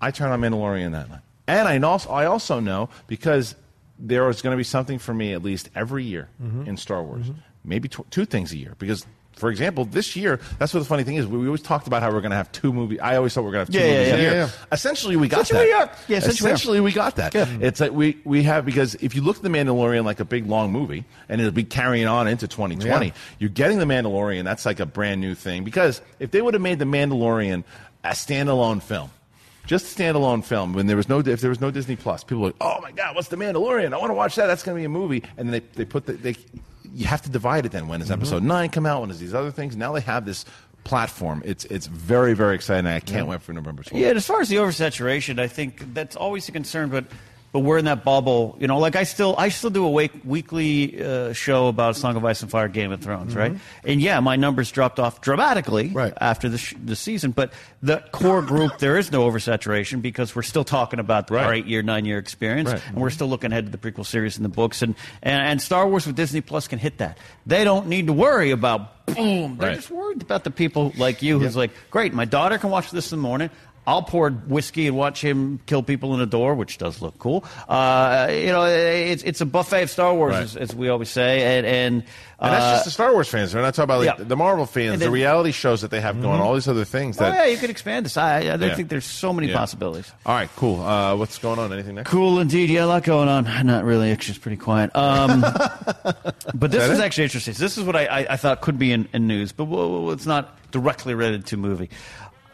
I 0.00 0.10
turn 0.10 0.30
on 0.30 0.40
Mandalorian 0.40 0.92
that 0.92 1.08
night, 1.08 1.22
and 1.46 1.66
I 1.66 1.78
also 1.78 2.10
I 2.10 2.26
also 2.26 2.60
know 2.60 2.90
because 3.06 3.54
there 3.98 4.28
is 4.28 4.42
going 4.42 4.52
to 4.52 4.58
be 4.58 4.64
something 4.64 4.98
for 4.98 5.14
me 5.14 5.32
at 5.32 5.42
least 5.42 5.70
every 5.74 6.04
year 6.04 6.28
mm-hmm. 6.42 6.64
in 6.64 6.76
Star 6.76 7.02
Wars 7.02 7.26
mm-hmm. 7.26 7.40
maybe 7.64 7.88
tw- 7.88 8.10
two 8.10 8.24
things 8.24 8.52
a 8.52 8.56
year 8.56 8.74
because. 8.78 9.06
For 9.40 9.50
example, 9.50 9.84
this 9.86 10.14
year, 10.14 10.38
that's 10.58 10.72
what 10.72 10.80
the 10.80 10.86
funny 10.86 11.02
thing 11.02 11.16
is. 11.16 11.26
We, 11.26 11.38
we 11.38 11.46
always 11.46 11.62
talked 11.62 11.86
about 11.86 12.02
how 12.02 12.12
we're 12.12 12.20
going 12.20 12.30
to 12.30 12.36
have 12.36 12.52
two 12.52 12.72
movies. 12.72 13.00
I 13.02 13.16
always 13.16 13.34
thought 13.34 13.40
we 13.40 13.46
were 13.46 13.52
going 13.52 13.66
to 13.66 13.72
have 13.72 13.82
two 13.82 13.88
Yeah, 13.88 13.94
movies 13.98 14.08
yeah, 14.08 14.14
a 14.14 14.20
year. 14.20 14.32
yeah. 14.32 14.50
Essentially, 14.70 15.16
we 15.16 15.28
got 15.28 15.40
Essentially, 15.42 15.70
that. 15.72 15.88
yeah. 15.88 15.96
Yeah, 16.08 16.16
essentially, 16.18 16.50
essentially, 16.52 16.80
we 16.80 16.92
got 16.92 17.16
that. 17.16 17.34
It's 17.34 17.80
like 17.80 17.92
we, 17.92 18.18
we 18.24 18.42
have 18.44 18.64
because 18.64 18.94
if 18.96 19.14
you 19.14 19.22
look 19.22 19.38
at 19.38 19.42
the 19.42 19.48
Mandalorian 19.48 20.04
like 20.04 20.20
a 20.20 20.24
big 20.24 20.46
long 20.46 20.70
movie, 20.70 21.04
and 21.28 21.40
it'll 21.40 21.52
be 21.52 21.64
carrying 21.64 22.06
on 22.06 22.28
into 22.28 22.46
2020, 22.46 23.06
Yeah. 23.06 23.12
you're 23.38 23.50
getting 23.50 23.78
the 23.78 23.84
Mandalorian. 23.86 24.44
That's 24.44 24.64
like 24.66 24.78
a 24.80 24.86
brand 24.86 25.20
new 25.20 25.34
thing 25.34 25.64
because 25.64 26.00
if 26.18 26.30
they 26.30 26.42
would 26.42 26.54
have 26.54 26.62
made 26.62 26.78
the 26.78 26.84
Mandalorian 26.84 27.64
a 28.04 28.10
standalone 28.10 28.82
film. 28.82 29.10
Just 29.66 29.98
a 29.98 30.02
standalone 30.02 30.42
film. 30.42 30.72
When 30.72 30.86
there 30.86 30.96
was 30.96 31.08
no, 31.08 31.18
if 31.20 31.40
there 31.40 31.50
was 31.50 31.60
no 31.60 31.70
Disney 31.70 31.94
Plus, 31.94 32.24
people 32.24 32.40
were 32.40 32.46
like, 32.48 32.56
"Oh 32.60 32.80
my 32.80 32.90
God, 32.92 33.14
what's 33.14 33.28
the 33.28 33.36
Mandalorian? 33.36 33.92
I 33.92 33.98
want 33.98 34.10
to 34.10 34.14
watch 34.14 34.34
that. 34.36 34.46
That's 34.46 34.62
going 34.62 34.74
to 34.76 34.80
be 34.80 34.84
a 34.86 34.88
movie." 34.88 35.22
And 35.36 35.48
then 35.48 35.52
they, 35.52 35.60
they 35.76 35.84
put 35.84 36.06
the, 36.06 36.14
they, 36.14 36.34
you 36.94 37.06
have 37.06 37.22
to 37.22 37.30
divide 37.30 37.66
it. 37.66 37.72
Then 37.72 37.88
when 37.88 38.00
does 38.00 38.08
mm-hmm. 38.10 38.20
Episode 38.20 38.42
Nine 38.42 38.68
come 38.70 38.86
out? 38.86 39.00
When 39.00 39.08
does 39.08 39.20
these 39.20 39.34
other 39.34 39.50
things? 39.50 39.76
Now 39.76 39.92
they 39.92 40.00
have 40.00 40.24
this 40.24 40.44
platform. 40.84 41.42
It's 41.44 41.64
it's 41.66 41.86
very 41.86 42.34
very 42.34 42.54
exciting. 42.54 42.86
I 42.86 43.00
can't 43.00 43.26
wait 43.26 43.42
for 43.42 43.52
November 43.52 43.82
12th. 43.82 43.98
Yeah, 43.98 44.08
and 44.08 44.16
as 44.16 44.26
far 44.26 44.40
as 44.40 44.48
the 44.48 44.56
oversaturation, 44.56 45.38
I 45.38 45.48
think 45.48 45.94
that's 45.94 46.16
always 46.16 46.48
a 46.48 46.52
concern, 46.52 46.88
but 46.88 47.04
but 47.52 47.60
we're 47.60 47.78
in 47.78 47.84
that 47.86 48.04
bubble. 48.04 48.56
You 48.60 48.66
know, 48.66 48.78
like 48.78 48.96
I 48.96 49.04
still 49.04 49.34
I 49.38 49.48
still 49.48 49.70
do 49.70 49.84
a 49.84 49.90
wake, 49.90 50.12
weekly 50.24 51.02
uh, 51.02 51.32
show 51.32 51.68
about 51.68 51.96
Song 51.96 52.16
of 52.16 52.24
Ice 52.24 52.42
and 52.42 52.50
Fire, 52.50 52.68
Game 52.68 52.92
of 52.92 53.00
Thrones, 53.00 53.34
right? 53.34 53.56
And 53.84 54.00
yeah, 54.00 54.20
my 54.20 54.36
numbers 54.36 54.70
dropped 54.70 54.98
off 55.00 55.20
dramatically 55.20 55.88
Right. 55.88 56.12
after 56.20 56.48
the 56.48 56.58
sh- 56.58 56.74
the 56.84 56.96
season, 56.96 57.32
but 57.32 57.52
the 57.82 58.02
core 58.12 58.42
group 58.42 58.78
there 58.78 58.98
is 58.98 59.10
no 59.10 59.28
oversaturation 59.30 60.02
because 60.02 60.34
we're 60.36 60.42
still 60.42 60.64
talking 60.64 60.98
about 61.00 61.30
Right. 61.30 61.44
our 61.44 61.54
eight 61.54 61.66
year, 61.66 61.82
nine 61.82 62.04
year 62.04 62.18
experience, 62.18 62.70
Right. 62.70 62.82
and 62.88 62.96
we're 62.96 63.10
still 63.10 63.28
looking 63.28 63.52
ahead 63.52 63.66
to 63.66 63.76
the 63.76 63.78
prequel 63.78 64.06
series 64.06 64.36
and 64.36 64.44
the 64.44 64.48
books, 64.50 64.82
and, 64.82 64.94
and 65.22 65.40
and 65.42 65.60
Star 65.62 65.88
Wars 65.88 66.06
with 66.06 66.16
Disney 66.16 66.40
Plus 66.40 66.68
can 66.68 66.78
hit 66.78 66.98
that. 66.98 67.18
They 67.46 67.64
don't 67.64 67.88
need 67.88 68.06
to 68.06 68.12
worry 68.12 68.50
about 68.52 69.06
boom. 69.06 69.56
They're 69.58 69.70
Right. 69.70 69.76
just 69.76 69.90
worried 69.90 70.22
about 70.22 70.44
the 70.44 70.50
people 70.52 70.92
like 70.96 71.20
you 71.22 71.38
who's 71.40 71.56
like, 71.56 71.72
great, 71.90 72.14
my 72.14 72.24
daughter 72.26 72.58
can 72.58 72.70
watch 72.70 72.90
this 72.92 73.10
in 73.10 73.18
the 73.18 73.22
morning. 73.22 73.50
I'll 73.86 74.02
pour 74.02 74.30
whiskey 74.30 74.86
and 74.86 74.96
watch 74.96 75.20
him 75.22 75.58
kill 75.66 75.82
people 75.82 76.14
in 76.14 76.20
a 76.20 76.26
door, 76.26 76.54
which 76.54 76.78
does 76.78 77.00
look 77.02 77.18
cool. 77.18 77.44
Uh, 77.68 78.28
you 78.30 78.46
know, 78.48 78.64
it's 78.64 79.22
it's 79.22 79.40
a 79.40 79.46
buffet 79.46 79.82
of 79.84 79.90
Star 79.90 80.14
Wars, 80.14 80.32
Right. 80.34 80.42
as, 80.42 80.56
as 80.56 80.74
we 80.74 80.88
always 80.88 81.08
say, 81.08 81.56
and 81.58 81.66
and, 81.66 81.94
And 82.38 82.52
that's 82.52 82.64
uh, 82.64 82.72
just 82.74 82.84
the 82.84 82.90
Star 82.92 83.12
Wars 83.12 83.28
fans. 83.28 83.54
We're 83.54 83.62
not 83.62 83.74
talking 83.74 83.84
about 83.84 84.04
like, 84.06 84.18
yeah. 84.18 84.24
the 84.24 84.36
Marvel 84.36 84.66
fans, 84.66 84.92
And 84.94 85.02
the 85.02 85.10
reality 85.10 85.50
shows 85.50 85.80
that 85.80 85.90
they 85.90 86.00
have 86.00 86.20
going, 86.22 86.40
all 86.40 86.54
these 86.54 86.68
other 86.68 86.84
things. 86.84 87.20
oh 87.20 87.26
yeah, 87.26 87.46
you 87.46 87.56
could 87.56 87.70
expand 87.70 88.06
this. 88.06 88.16
I, 88.16 88.36
I 88.36 88.40
Yeah. 88.54 88.74
think 88.74 88.90
there's 88.90 89.04
so 89.06 89.32
many 89.32 89.48
Yeah. 89.48 89.56
possibilities. 89.56 90.12
All 90.24 90.34
right, 90.34 90.50
cool. 90.56 90.80
Uh, 90.82 91.16
what's 91.16 91.38
going 91.38 91.58
on? 91.58 91.72
Anything 91.72 91.96
next? 91.96 92.10
Cool 92.10 92.38
indeed. 92.38 92.70
Yeah, 92.70 92.84
a 92.84 92.86
lot 92.86 93.02
going 93.04 93.28
on. 93.28 93.44
Not 93.66 93.84
really. 93.84 94.10
It's 94.10 94.24
just 94.26 94.40
pretty 94.42 94.56
quiet. 94.58 94.94
Um, 94.94 95.40
but 96.54 96.70
this 96.70 96.84
is, 96.88 96.98
it? 96.98 97.02
actually 97.02 97.24
interesting. 97.24 97.54
This 97.54 97.76
is 97.78 97.84
what 97.84 97.96
I, 97.96 98.04
I, 98.06 98.18
I 98.30 98.36
thought 98.36 98.60
could 98.60 98.78
be 98.78 98.92
in, 98.92 99.08
in 99.12 99.26
news, 99.26 99.52
but 99.52 99.64
well, 99.64 100.10
it's 100.12 100.26
not 100.26 100.56
directly 100.70 101.14
related 101.14 101.46
to 101.46 101.56
movie. 101.56 101.90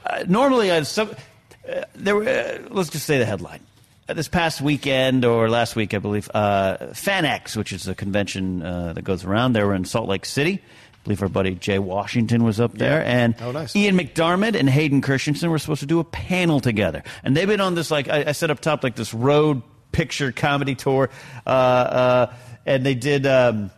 Uh, 0.09 0.25
normally, 0.29 0.71
I 0.71 0.83
some, 0.83 1.11
uh, 1.69 1.83
there. 1.95 2.15
were, 2.17 2.25
Uh, 2.29 2.59
let's 2.71 2.91
just 2.91 3.07
say 3.07 3.19
the 3.19 3.25
headline. 3.27 3.61
Uh, 4.09 4.15
this 4.15 4.29
past 4.29 4.61
weekend 4.61 5.25
or 5.25 5.49
last 5.49 5.75
week, 5.75 5.93
I 5.95 5.99
believe, 5.99 6.31
uh, 6.33 6.77
FanX, 6.93 7.57
which 7.57 7.73
is 7.73 7.89
a 7.89 7.95
convention 7.95 8.63
uh, 8.63 8.93
that 8.93 9.03
goes 9.03 9.25
around, 9.25 9.55
they 9.55 9.63
were 9.65 9.75
in 9.75 9.85
Salt 9.85 10.09
Lake 10.09 10.25
City. 10.25 10.63
I 10.63 10.99
believe 11.05 11.23
our 11.23 11.29
buddy 11.29 11.55
Jay 11.55 11.79
Washington 11.79 12.45
was 12.45 12.61
up 12.61 12.75
there, 12.79 13.05
and 13.05 13.35
Oh, 13.41 13.53
nice. 13.53 13.75
Ian 13.77 13.97
McDiarmid 13.97 14.55
and 14.59 14.69
Hayden 14.69 15.01
Christensen 15.01 15.51
were 15.51 15.59
supposed 15.59 15.81
to 15.81 15.87
do 15.87 15.99
a 16.01 16.05
panel 16.05 16.61
together, 16.61 17.03
and 17.25 17.37
they've 17.37 17.47
been 17.49 17.61
on 17.61 17.75
this 17.77 17.91
like 17.91 18.09
I, 18.09 18.25
I 18.29 18.33
said 18.33 18.51
up 18.51 18.61
top, 18.61 18.83
like 18.85 18.97
this 18.97 19.13
road 19.15 19.63
picture 19.93 20.31
comedy 20.33 20.75
tour, 20.75 21.11
uh, 21.47 21.51
uh, 21.51 22.35
and 22.65 22.85
they 22.87 22.95
did. 22.95 23.27
Um, 23.27 23.71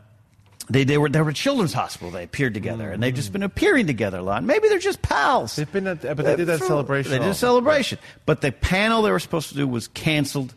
they, 0.70 0.84
they 0.84 0.98
were 0.98 1.08
they 1.08 1.20
were 1.20 1.30
at 1.30 1.36
Children's 1.36 1.72
Hospital. 1.72 2.10
They 2.10 2.24
appeared 2.24 2.54
together, 2.54 2.90
and 2.90 3.02
they've 3.02 3.14
just 3.14 3.32
been 3.32 3.42
appearing 3.42 3.86
together 3.86 4.18
a 4.18 4.22
lot. 4.22 4.44
Maybe 4.44 4.68
they're 4.68 4.78
just 4.78 5.02
pals. 5.02 5.56
They've 5.56 5.70
been 5.70 5.86
at- 5.86 6.02
but 6.02 6.16
they 6.24 6.36
did 6.36 6.46
that 6.46 6.60
celebration 6.60 7.12
They 7.12 7.18
did 7.18 7.28
a 7.28 7.34
celebration, 7.34 7.98
but 8.26 8.40
the 8.40 8.52
panel 8.52 9.02
they 9.02 9.10
were 9.10 9.18
supposed 9.18 9.48
to 9.50 9.54
do 9.54 9.66
was 9.66 9.88
canceled. 9.88 10.54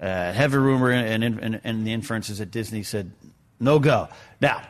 Uh, 0.00 0.30
heavy 0.32 0.58
rumor 0.58 0.90
and, 0.90 1.24
and, 1.24 1.60
and 1.64 1.86
the 1.86 1.92
inferences 1.94 2.42
at 2.42 2.50
Disney 2.50 2.82
said 2.82 3.12
no 3.58 3.78
go. 3.78 4.08
Now 4.42 4.60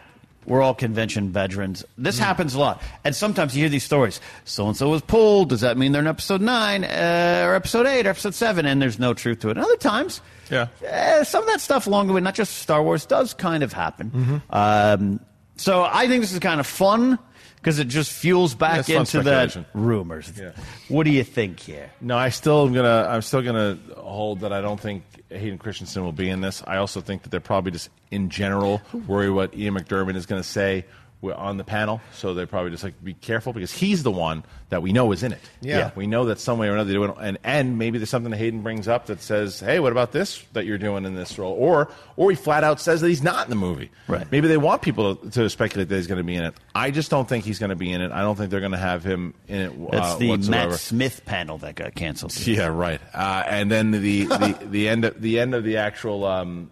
we're 0.46 0.62
all 0.62 0.74
convention 0.74 1.30
veterans. 1.30 1.84
This 1.98 2.18
happens 2.18 2.54
a 2.54 2.58
lot, 2.58 2.82
and 3.04 3.14
sometimes 3.14 3.54
you 3.56 3.62
hear 3.62 3.68
these 3.68 3.84
stories. 3.84 4.20
So 4.44 4.66
and 4.66 4.76
so 4.76 4.88
was 4.88 5.02
pulled. 5.02 5.48
Does 5.50 5.60
that 5.60 5.76
mean 5.76 5.92
they're 5.92 6.00
in 6.02 6.06
episode 6.08 6.40
nine 6.40 6.84
uh, 6.84 7.42
or 7.46 7.54
episode 7.54 7.86
eight 7.86 8.06
or 8.06 8.10
episode 8.10 8.34
seven? 8.34 8.66
And 8.66 8.80
there's 8.80 8.98
no 8.98 9.12
truth 9.14 9.40
to 9.40 9.48
it. 9.48 9.56
And 9.56 9.64
other 9.64 9.76
times, 9.76 10.20
Yeah. 10.50 10.68
eh, 10.84 11.24
some 11.24 11.42
of 11.42 11.48
that 11.48 11.60
stuff 11.60 11.86
along 11.86 12.06
the 12.06 12.12
way, 12.12 12.20
not 12.20 12.34
just 12.34 12.56
Star 12.58 12.82
Wars, 12.82 13.04
does 13.06 13.34
kind 13.34 13.62
of 13.62 13.72
happen. 13.72 14.10
Mm-hmm. 14.10 14.36
Um, 14.50 15.20
so 15.56 15.88
I 15.90 16.06
think 16.06 16.20
this 16.22 16.32
is 16.32 16.38
kind 16.38 16.60
of 16.60 16.66
fun 16.66 17.18
because 17.66 17.80
it 17.80 17.88
just 17.88 18.12
fuels 18.12 18.54
back 18.54 18.86
fun 18.86 18.98
into 18.98 19.22
that 19.22 19.56
rumors. 19.74 20.32
Yeah. 20.38 20.52
What 20.86 21.02
do 21.02 21.10
you 21.10 21.24
think 21.24 21.58
here? 21.58 21.90
No, 22.00 22.16
I 22.16 22.28
still 22.28 22.64
am 22.64 22.72
gonna. 22.72 23.08
I'm 23.10 23.22
still 23.22 23.42
gonna 23.42 23.76
hold 23.96 24.40
that. 24.40 24.52
I 24.52 24.60
don't 24.60 24.78
think 24.78 25.02
Hayden 25.30 25.58
Christensen 25.58 26.04
will 26.04 26.12
be 26.12 26.30
in 26.30 26.40
this. 26.40 26.62
I 26.64 26.76
also 26.76 27.00
think 27.00 27.22
that 27.22 27.30
they're 27.30 27.40
probably 27.40 27.72
just 27.72 27.90
in 28.12 28.30
general 28.30 28.80
worried 29.08 29.30
what 29.30 29.56
Ian 29.56 29.74
McDiarmid 29.74 30.14
is 30.14 30.26
going 30.26 30.40
to 30.40 30.48
say 30.48 30.84
on 31.22 31.56
the 31.56 31.64
panel. 31.64 32.00
So 32.12 32.34
they 32.34 32.46
probably 32.46 32.70
just 32.70 32.84
like 32.84 33.02
be 33.02 33.14
careful 33.14 33.52
because 33.52 33.72
he's 33.72 34.02
the 34.02 34.10
one 34.10 34.44
that 34.68 34.82
we 34.82 34.92
know 34.92 35.12
is 35.12 35.22
in 35.22 35.32
it. 35.32 35.40
Yeah. 35.60 35.90
we 35.94 36.06
know 36.06 36.26
that 36.26 36.38
some 36.38 36.58
way 36.58 36.68
or 36.68 36.72
another 36.74 36.90
they're 36.90 37.00
doing. 37.00 37.14
And 37.18 37.38
and 37.42 37.78
maybe 37.78 37.98
there's 37.98 38.10
something 38.10 38.30
that 38.30 38.36
Hayden 38.36 38.62
brings 38.62 38.88
up 38.88 39.06
that 39.06 39.22
says, 39.22 39.60
"Hey, 39.60 39.80
what 39.80 39.92
about 39.92 40.12
this 40.12 40.44
that 40.52 40.66
you're 40.66 40.78
doing 40.78 41.04
in 41.04 41.14
this 41.14 41.38
role?" 41.38 41.54
Or 41.54 41.90
or 42.16 42.30
he 42.30 42.36
flat 42.36 42.64
out 42.64 42.80
says 42.80 43.00
that 43.00 43.08
he's 43.08 43.22
not 43.22 43.44
in 43.44 43.50
the 43.50 43.56
movie. 43.56 43.90
Right. 44.08 44.30
Maybe 44.30 44.48
they 44.48 44.56
want 44.56 44.82
people 44.82 45.16
to, 45.16 45.30
to 45.30 45.50
speculate 45.50 45.88
that 45.88 45.96
he's 45.96 46.06
going 46.06 46.18
to 46.18 46.24
be 46.24 46.36
in 46.36 46.44
it. 46.44 46.54
I 46.74 46.90
just 46.90 47.10
don't 47.10 47.28
think 47.28 47.44
he's 47.44 47.58
going 47.58 47.70
to 47.70 47.76
be 47.76 47.90
in 47.92 48.00
it. 48.00 48.12
I 48.12 48.20
don't 48.20 48.36
think 48.36 48.50
they're 48.50 48.60
going 48.60 48.72
to 48.72 48.78
have 48.78 49.04
him 49.04 49.34
in 49.48 49.60
it. 49.60 49.90
That's 49.90 50.14
uh, 50.14 50.16
the 50.18 50.28
whatsoever. 50.28 50.70
Matt 50.70 50.78
Smith 50.80 51.24
panel 51.24 51.58
that 51.58 51.74
got 51.74 51.94
canceled. 51.94 52.36
Yeah, 52.46 52.66
right. 52.66 53.00
Uh, 53.12 53.42
and 53.46 53.70
then 53.70 53.90
the, 53.90 54.24
the, 54.24 54.58
the 54.62 54.88
end 54.88 55.04
of 55.04 55.20
the 55.20 55.40
end 55.40 55.54
of 55.54 55.64
the 55.64 55.78
actual 55.78 56.24
um, 56.24 56.70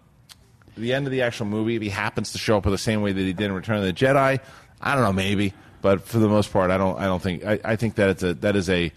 the 0.77 0.93
end 0.93 1.05
of 1.07 1.11
the 1.11 1.21
actual 1.21 1.45
movie, 1.45 1.75
if 1.75 1.81
he 1.81 1.89
happens 1.89 2.31
to 2.33 2.37
show 2.37 2.57
up 2.57 2.65
in 2.65 2.71
the 2.71 2.77
same 2.77 3.01
way 3.01 3.11
that 3.11 3.19
he 3.19 3.33
did 3.33 3.45
in 3.45 3.53
Return 3.53 3.77
of 3.77 3.83
the 3.83 3.93
Jedi, 3.93 4.39
I 4.81 4.95
don't 4.95 5.03
know, 5.03 5.13
maybe. 5.13 5.53
But 5.81 6.01
for 6.01 6.19
the 6.19 6.27
most 6.27 6.51
part, 6.51 6.71
I 6.71 6.77
don't. 6.77 6.97
I 6.99 7.05
don't 7.05 7.21
think. 7.21 7.45
I, 7.45 7.59
I 7.63 7.75
think 7.75 7.95
that 7.95 8.09
it's 8.09 8.23
a 8.23 8.33
that 8.35 8.55
is 8.55 8.69
a 8.69 8.91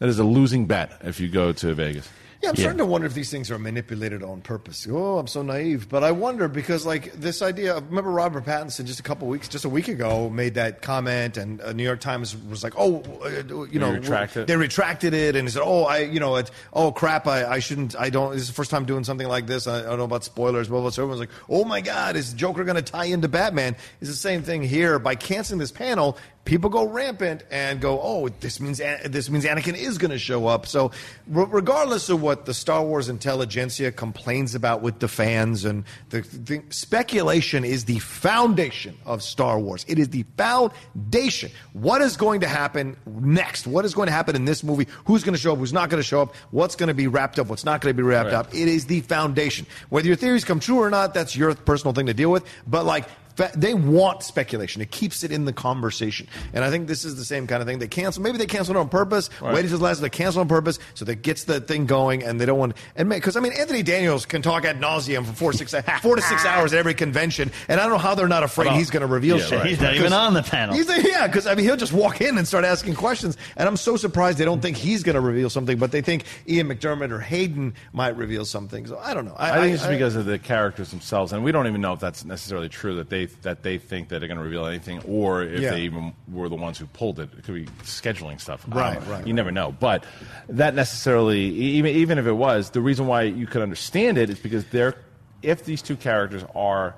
that 0.00 0.08
is 0.08 0.18
a 0.18 0.24
losing 0.24 0.66
bet 0.66 0.90
if 1.02 1.20
you 1.20 1.28
go 1.28 1.52
to 1.52 1.74
Vegas. 1.74 2.08
Yeah, 2.42 2.48
I'm 2.48 2.54
Yeah. 2.56 2.62
starting 2.62 2.78
to 2.78 2.84
wonder 2.86 3.06
if 3.06 3.14
these 3.14 3.30
things 3.30 3.52
are 3.52 3.58
manipulated 3.58 4.24
on 4.24 4.40
purpose. 4.40 4.86
Oh, 4.90 5.18
I'm 5.18 5.28
so 5.28 5.42
naive, 5.42 5.88
but 5.88 6.02
I 6.02 6.10
wonder 6.10 6.48
because, 6.48 6.84
like, 6.84 7.12
this 7.12 7.40
idea. 7.40 7.76
Of, 7.76 7.88
remember, 7.88 8.10
Robert 8.10 8.44
Pattinson 8.44 8.84
just 8.84 8.98
a 8.98 9.02
couple 9.04 9.28
weeks, 9.28 9.46
just 9.46 9.64
a 9.64 9.68
week 9.68 9.86
ago, 9.86 10.28
made 10.28 10.54
that 10.54 10.82
comment, 10.82 11.36
and 11.36 11.60
uh, 11.60 11.72
New 11.72 11.84
York 11.84 12.00
Times 12.00 12.36
was 12.50 12.64
like, 12.64 12.72
"Oh, 12.76 13.00
uh, 13.24 13.64
you 13.70 13.78
know, 13.78 13.92
retract 13.92 14.34
they 14.34 14.56
retracted 14.56 15.14
it," 15.14 15.36
and 15.36 15.46
he 15.46 15.52
said, 15.52 15.62
"Oh, 15.64 15.84
I, 15.84 15.98
you 15.98 16.18
know, 16.18 16.34
it's 16.34 16.50
oh 16.72 16.90
crap, 16.90 17.28
I, 17.28 17.46
I 17.46 17.58
shouldn't, 17.60 17.94
I 17.96 18.10
don't. 18.10 18.32
This 18.32 18.42
is 18.42 18.48
the 18.48 18.54
first 18.54 18.72
time 18.72 18.86
doing 18.86 19.04
something 19.04 19.28
like 19.28 19.46
this. 19.46 19.68
I, 19.68 19.78
I 19.78 19.82
don't 19.82 19.98
know 19.98 20.04
about 20.04 20.24
spoilers, 20.24 20.66
blah 20.66 20.80
blah." 20.80 20.90
So 20.90 21.02
everyone's 21.02 21.20
like, 21.20 21.30
"Oh 21.48 21.64
my 21.64 21.80
God, 21.80 22.16
is 22.16 22.32
Joker 22.32 22.64
going 22.64 22.74
to 22.76 22.82
tie 22.82 23.04
into 23.04 23.28
Batman?" 23.28 23.76
It's 24.00 24.10
the 24.10 24.16
same 24.16 24.42
thing 24.42 24.62
here 24.64 24.98
by 24.98 25.14
canceling 25.14 25.60
this 25.60 25.70
panel. 25.70 26.18
People 26.44 26.70
go 26.70 26.84
rampant 26.88 27.44
and 27.52 27.80
go, 27.80 28.00
"Oh, 28.02 28.28
this 28.40 28.58
means 28.58 28.78
this 28.78 29.30
means 29.30 29.44
Anakin 29.44 29.76
is 29.76 29.96
going 29.96 30.10
to 30.10 30.18
show 30.18 30.48
up." 30.48 30.66
So, 30.66 30.90
re- 31.28 31.46
regardless 31.48 32.08
of 32.08 32.20
what 32.20 32.46
the 32.46 32.52
Star 32.54 32.82
Wars 32.84 33.08
intelligentsia 33.08 33.92
complains 33.92 34.56
about 34.56 34.82
with 34.82 34.98
the 34.98 35.06
fans 35.06 35.64
and 35.64 35.84
the, 36.10 36.22
the 36.22 36.60
speculation 36.70 37.64
is 37.64 37.84
the 37.84 38.00
foundation 38.00 38.98
of 39.06 39.22
Star 39.22 39.60
Wars. 39.60 39.84
It 39.88 40.00
is 40.00 40.08
the 40.08 40.24
foundation. 40.36 41.50
What 41.74 42.02
is 42.02 42.16
going 42.16 42.40
to 42.40 42.48
happen 42.48 42.96
next? 43.06 43.66
What 43.66 43.84
is 43.84 43.94
going 43.94 44.06
to 44.06 44.12
happen 44.12 44.34
in 44.34 44.44
this 44.44 44.64
movie? 44.64 44.88
Who's 45.04 45.22
going 45.22 45.34
to 45.34 45.40
show 45.40 45.52
up? 45.52 45.58
Who's 45.58 45.72
not 45.72 45.90
going 45.90 46.00
to 46.02 46.06
show 46.06 46.22
up? 46.22 46.34
What's 46.50 46.74
going 46.76 46.88
to 46.88 46.94
be 46.94 47.06
wrapped 47.06 47.38
up? 47.38 47.46
What's 47.48 47.64
not 47.64 47.80
going 47.80 47.94
to 47.94 47.96
be 47.96 48.02
wrapped 48.02 48.26
Right. 48.26 48.34
up? 48.34 48.52
It 48.54 48.68
is 48.68 48.86
the 48.86 49.00
foundation. 49.02 49.66
Whether 49.90 50.08
your 50.08 50.16
theories 50.16 50.44
come 50.44 50.60
true 50.60 50.78
or 50.82 50.90
not, 50.90 51.14
that's 51.14 51.36
your 51.36 51.54
personal 51.54 51.94
thing 51.94 52.06
to 52.06 52.14
deal 52.14 52.30
with. 52.32 52.44
But 52.66 52.84
like 52.84 53.06
they 53.54 53.74
want 53.74 54.22
speculation. 54.22 54.82
It 54.82 54.90
keeps 54.90 55.24
it 55.24 55.32
in 55.32 55.44
the 55.44 55.52
conversation. 55.52 56.26
And 56.52 56.64
I 56.64 56.70
think 56.70 56.86
this 56.88 57.04
is 57.04 57.16
the 57.16 57.24
same 57.24 57.46
kind 57.46 57.62
of 57.62 57.68
thing. 57.68 57.78
They 57.78 57.88
cancel. 57.88 58.22
Maybe 58.22 58.38
they 58.38 58.46
cancel 58.46 58.76
it 58.76 58.78
on 58.78 58.88
purpose. 58.88 59.30
Right. 59.40 59.54
Wait 59.54 59.64
until 59.64 59.78
the 59.78 59.84
last. 59.84 60.00
They 60.00 60.10
cancel 60.10 60.40
on 60.40 60.48
purpose 60.48 60.78
so 60.94 61.04
that 61.04 61.16
gets 61.22 61.44
the 61.44 61.60
thing 61.60 61.86
going. 61.86 62.22
And 62.22 62.40
they 62.40 62.46
don't 62.46 62.58
want. 62.58 62.76
And 62.96 63.08
because 63.08 63.36
I 63.36 63.40
mean, 63.40 63.52
Anthony 63.52 63.82
Daniels 63.82 64.26
can 64.26 64.42
talk 64.42 64.64
ad 64.64 64.80
nauseum 64.80 65.24
for 65.24 65.32
four 65.32 65.52
to 65.52 65.58
six 65.58 65.74
four 66.02 66.16
to 66.16 66.22
six 66.22 66.44
hours 66.44 66.72
at 66.72 66.78
every 66.78 66.94
convention. 66.94 67.50
And 67.68 67.80
I 67.80 67.84
don't 67.84 67.92
know 67.92 67.98
how 67.98 68.14
they're 68.14 68.28
not 68.28 68.42
afraid 68.42 68.66
Well, 68.68 68.76
he's 68.76 68.90
going 68.90 69.00
to 69.02 69.06
reveal 69.06 69.38
yeah, 69.38 69.44
shit. 69.46 69.58
right. 69.60 69.68
He's 69.68 69.80
not 69.80 69.94
even 69.94 70.04
'Cause 70.04 70.12
on 70.12 70.34
the 70.34 70.42
panel. 70.42 70.74
He's 70.74 70.88
yeah, 70.88 71.26
because 71.26 71.46
I 71.46 71.54
mean 71.54 71.64
he'll 71.64 71.76
just 71.76 71.92
walk 71.92 72.20
in 72.20 72.36
and 72.38 72.46
start 72.46 72.64
asking 72.64 72.94
questions, 72.94 73.36
and 73.56 73.68
I'm 73.68 73.76
so 73.76 73.96
surprised 73.96 74.38
they 74.38 74.44
don't 74.44 74.60
think 74.60 74.76
he's 74.76 75.02
going 75.02 75.14
to 75.14 75.20
reveal 75.20 75.50
something, 75.50 75.78
but 75.78 75.90
they 75.92 76.00
think 76.02 76.24
Ian 76.48 76.68
McDiarmid 76.68 77.10
or 77.10 77.18
Hayden 77.20 77.74
might 77.92 78.16
reveal 78.16 78.44
something. 78.44 78.86
So 78.86 78.98
I 78.98 79.14
don't 79.14 79.24
know. 79.24 79.34
I 79.38 79.60
think 79.60 79.74
it's 79.74 79.86
because 79.86 80.16
of 80.16 80.26
the 80.26 80.38
characters 80.38 80.90
themselves, 80.90 81.32
and 81.32 81.42
we 81.44 81.52
don't 81.52 81.66
even 81.66 81.80
know 81.80 81.92
if 81.92 82.00
that's 82.00 82.24
necessarily 82.24 82.68
true 82.68 82.96
that 82.96 83.08
they 83.10 83.21
that 83.42 83.62
they 83.62 83.78
think 83.78 84.08
that 84.08 84.18
they're 84.20 84.28
going 84.28 84.38
to 84.38 84.44
reveal 84.44 84.66
anything, 84.66 85.00
or 85.06 85.42
if 85.42 85.60
Yeah. 85.60 85.70
they 85.70 85.80
even 85.82 86.12
were 86.30 86.48
the 86.48 86.54
ones 86.56 86.78
who 86.78 86.86
pulled 86.86 87.18
it. 87.20 87.30
It 87.36 87.44
could 87.44 87.54
be 87.54 87.64
scheduling 87.84 88.40
stuff. 88.40 88.64
I 88.70 88.74
Right, 88.74 89.06
know. 89.06 89.12
right, 89.12 89.26
You 89.26 89.32
never 89.32 89.50
know, 89.50 89.72
but 89.78 90.04
that 90.48 90.74
necessarily, 90.74 91.40
even 91.40 91.92
even 91.94 92.18
if 92.18 92.26
it 92.26 92.32
was, 92.32 92.70
the 92.70 92.80
reason 92.80 93.06
why 93.06 93.22
you 93.22 93.46
could 93.46 93.62
understand 93.62 94.18
it 94.18 94.30
is 94.30 94.38
because 94.38 94.64
they're 94.66 94.94
if 95.42 95.64
these 95.64 95.82
two 95.82 95.96
characters 95.96 96.44
are 96.54 96.94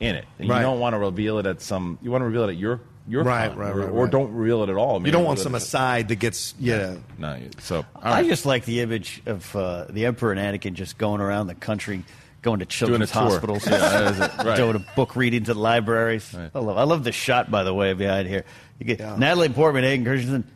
in 0.00 0.14
it. 0.14 0.24
And 0.38 0.48
Right. 0.48 0.58
You 0.58 0.62
don't 0.62 0.78
want 0.80 0.94
to 0.94 0.98
reveal 0.98 1.38
it 1.38 1.46
at 1.46 1.60
some. 1.60 1.98
You 2.02 2.10
want 2.12 2.22
to 2.22 2.26
reveal 2.26 2.44
it 2.44 2.50
at 2.50 2.56
your 2.56 2.80
your 3.08 3.24
Right, 3.24 3.48
con, 3.48 3.58
right, 3.58 3.70
or, 3.74 3.78
right, 3.80 3.88
or 3.88 4.02
right. 4.04 4.12
don't 4.12 4.32
reveal 4.34 4.62
it 4.64 4.68
at 4.68 4.76
all. 4.76 5.04
You 5.04 5.10
don't 5.10 5.24
want 5.24 5.38
some 5.38 5.54
aside 5.54 6.08
that 6.08 6.16
gets 6.16 6.54
yeah. 6.60 6.96
No, 7.16 7.38
so 7.58 7.78
all 7.96 8.12
I 8.12 8.22
just 8.22 8.44
like 8.44 8.66
the 8.66 8.80
image 8.82 9.22
of 9.24 9.56
uh, 9.56 9.86
the 9.88 10.04
Emperor 10.04 10.30
and 10.32 10.38
Anakin 10.38 10.74
just 10.74 10.98
going 10.98 11.20
around 11.22 11.46
the 11.46 11.54
country, 11.54 12.04
going 12.42 12.60
to 12.60 12.66
children's 12.66 13.10
hospitals, 13.10 13.66
Yeah, 13.70 13.78
that 13.78 14.12
is 14.14 14.20
it. 14.20 14.44
Right. 14.44 14.56
doing 14.56 14.76
a 14.76 14.84
book 14.94 15.16
readings 15.16 15.48
at 15.48 15.56
libraries. 15.56 16.34
I 16.34 16.58
love. 16.58 16.78
I 16.78 16.84
love 16.84 17.04
the 17.04 17.12
shot, 17.12 17.50
by 17.50 17.62
the 17.64 17.74
way, 17.74 17.92
behind 17.94 18.28
here. 18.28 18.44
You 18.78 18.86
get 18.86 19.18
Natalie 19.18 19.48
Portman, 19.48 19.84
Hayden 19.84 20.04
Christensen. 20.04 20.50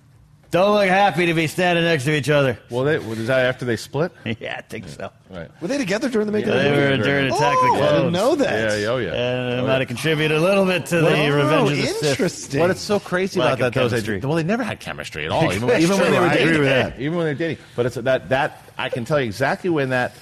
Don't 0.52 0.74
look 0.74 0.86
happy 0.86 1.26
to 1.26 1.34
be 1.34 1.46
standing 1.46 1.82
next 1.84 2.04
to 2.04 2.14
each 2.14 2.28
other. 2.28 2.58
Well, 2.68 2.84
they, 2.84 2.98
was 2.98 3.26
that 3.26 3.46
after 3.46 3.64
they 3.64 3.76
split? 3.76 4.12
yeah, 4.38 4.56
I 4.58 4.60
think 4.60 4.86
so. 4.86 5.10
Right. 5.32 5.50
Were 5.62 5.68
they 5.68 5.78
together 5.78 6.10
during 6.10 6.26
the 6.26 6.32
making 6.32 6.50
Yeah, 6.50 6.56
of 6.56 6.62
they 6.62 6.70
the 6.70 6.76
were 6.76 6.90
movie? 6.96 7.02
during 7.02 7.26
Attack 7.26 7.40
oh, 7.56 7.62
the 7.62 7.68
Clones. 7.78 7.82
I 7.92 7.96
didn't 7.96 8.12
know 8.12 8.34
that. 8.36 8.80
Yeah, 8.80 8.86
oh 8.88 8.96
yeah. 8.98 9.08
And 9.14 9.54
it 9.54 9.62
Oh, 9.62 9.66
might 9.66 9.78
have 9.78 9.88
contributed 9.88 10.36
a 10.36 10.40
little 10.40 10.66
bit 10.66 10.84
to 10.86 10.96
the 10.96 11.08
Oh, 11.08 11.30
Revenge 11.30 11.70
of 11.70 11.76
the 11.76 11.82
Sith. 11.86 12.10
interesting. 12.10 12.60
What 12.60 12.70
it's 12.70 12.80
so 12.82 13.00
crazy 13.00 13.40
Lack 13.40 13.58
about 13.58 13.72
that 13.72 13.80
though 13.80 13.86
is 13.86 13.92
chemistry. 13.92 14.20
they, 14.20 14.26
well, 14.26 14.36
they 14.36 14.42
never 14.42 14.62
had 14.62 14.78
chemistry 14.80 15.24
at 15.24 15.30
all. 15.32 15.50
Even, 15.52 15.66
That's 15.68 15.82
even 15.84 15.98
when 15.98 16.12
they 16.12 16.18
were 16.20 16.26
I 16.26 16.34
agree 16.34 16.44
dating, 16.44 16.58
with 16.60 16.68
that. 16.68 17.00
even 17.00 17.16
when 17.16 17.26
they 17.26 17.32
were 17.32 17.38
dating. 17.38 17.64
But 17.74 17.86
it's 17.86 17.94
that 17.96 18.28
that 18.28 18.62
I 18.76 18.88
can 18.90 19.04
tell 19.06 19.18
you 19.20 19.24
exactly 19.26 19.70
when 19.70 19.88
that 19.90 20.12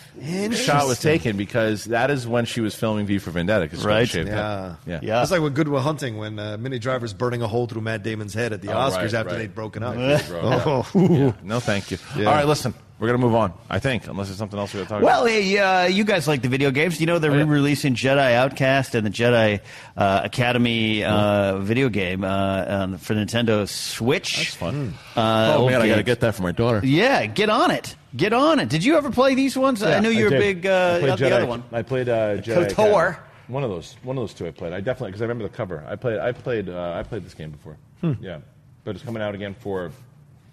shot 0.52 0.86
was 0.86 1.00
taken 1.00 1.36
because 1.36 1.86
that 1.86 2.10
is 2.10 2.26
when 2.28 2.44
she 2.44 2.60
was 2.60 2.74
filming 2.74 3.06
V 3.06 3.18
for 3.18 3.30
Vendetta. 3.32 3.66
'cause 3.68 3.78
she 3.80 3.84
got 3.84 3.90
Right. 3.90 4.08
shaved 4.08 4.28
Yeah. 4.28 4.74
yeah, 4.86 5.00
Yeah. 5.02 5.22
It's 5.22 5.30
like 5.32 5.40
with 5.40 5.54
Good 5.54 5.66
Will 5.68 5.80
Hunting 5.80 6.18
when 6.18 6.38
uh, 6.38 6.56
Minnie 6.60 6.78
Driver's 6.78 7.12
burning 7.14 7.42
a 7.42 7.48
hole 7.48 7.66
through 7.66 7.80
Matt 7.82 8.02
Damon's 8.04 8.34
head 8.34 8.52
at 8.52 8.62
the 8.62 8.68
Oh, 8.72 8.76
Oscars 8.76 8.96
right, 8.96 9.14
after 9.14 9.30
right. 9.30 9.38
they'd 9.38 9.54
broken 9.54 9.82
up. 9.82 9.94
Bro, 9.94 10.84
yeah. 10.94 11.08
Yeah. 11.08 11.32
No, 11.42 11.58
thank 11.58 11.90
you. 11.90 11.98
Yeah. 12.16 12.26
All 12.26 12.34
right, 12.34 12.46
listen, 12.46 12.74
we're 13.00 13.06
gonna 13.08 13.18
move 13.18 13.34
on. 13.34 13.52
I 13.68 13.78
think, 13.80 14.06
unless 14.06 14.28
there's 14.28 14.38
something 14.38 14.58
else 14.58 14.72
we 14.74 14.78
got 14.80 14.84
to 14.84 14.88
talk 14.94 15.02
Well, 15.02 15.22
about. 15.22 15.30
hey, 15.30 15.58
uh, 15.58 15.86
you 15.86 16.04
guys 16.04 16.28
like 16.28 16.42
the 16.42 16.48
video 16.48 16.70
games. 16.70 17.00
You 17.00 17.06
know 17.06 17.18
they're 17.18 17.30
Oh, 17.32 17.34
yeah. 17.38 17.40
re-releasing 17.44 17.94
Jedi 17.94 18.34
Outcast 18.34 18.94
and 18.94 19.06
the 19.06 19.10
Jedi 19.10 19.60
uh, 19.96 20.20
Academy 20.24 21.02
uh, 21.02 21.58
video 21.58 21.88
game 21.88 22.22
uh, 22.22 22.98
for 22.98 23.14
Nintendo 23.14 23.66
Switch. 23.68 24.36
That's 24.36 24.54
fun. 24.54 24.94
Uh, 25.16 25.54
oh 25.56 25.62
old 25.62 25.70
man, 25.70 25.80
I 25.82 25.88
got 25.88 25.96
to 25.96 26.02
get 26.02 26.20
that 26.20 26.34
for 26.34 26.42
my 26.42 26.52
daughter. 26.52 26.80
Yeah, 26.84 27.26
get 27.26 27.48
on 27.50 27.70
it. 27.70 27.96
Get 28.16 28.32
on 28.32 28.60
it. 28.60 28.68
Did 28.68 28.84
you 28.84 28.96
ever 28.96 29.10
play 29.10 29.34
these 29.34 29.56
ones? 29.56 29.82
I 29.82 30.00
know 30.00 30.08
you 30.10 30.24
were 30.24 30.30
did. 30.30 30.62
big. 30.62 30.66
I 30.66 30.70
Uh, 30.70 30.98
played 31.00 31.18
the 31.18 31.34
other 31.36 31.46
one. 31.46 31.64
I 31.72 31.82
played 31.82 32.08
uh, 32.08 32.36
Jedi 32.38 32.68
KOTOR. 32.70 33.08
Academy. 33.10 33.26
One 33.48 33.64
of 33.64 33.70
those. 33.70 33.96
One 34.02 34.16
of 34.16 34.22
those 34.22 34.34
two 34.34 34.46
I 34.46 34.50
played. 34.52 34.72
I 34.72 34.80
definitely 34.80 35.08
because 35.10 35.22
I 35.22 35.24
remember 35.24 35.44
the 35.44 35.56
cover. 35.56 35.84
I 35.88 35.96
played. 35.96 36.18
I 36.20 36.30
played. 36.32 36.68
Uh, 36.68 36.92
I 36.96 37.02
played 37.02 37.24
this 37.24 37.34
game 37.34 37.50
before. 37.50 37.76
Yeah, 38.20 38.38
but 38.84 38.94
it's 38.94 39.04
coming 39.04 39.22
out 39.22 39.34
again 39.34 39.54
for 39.58 39.90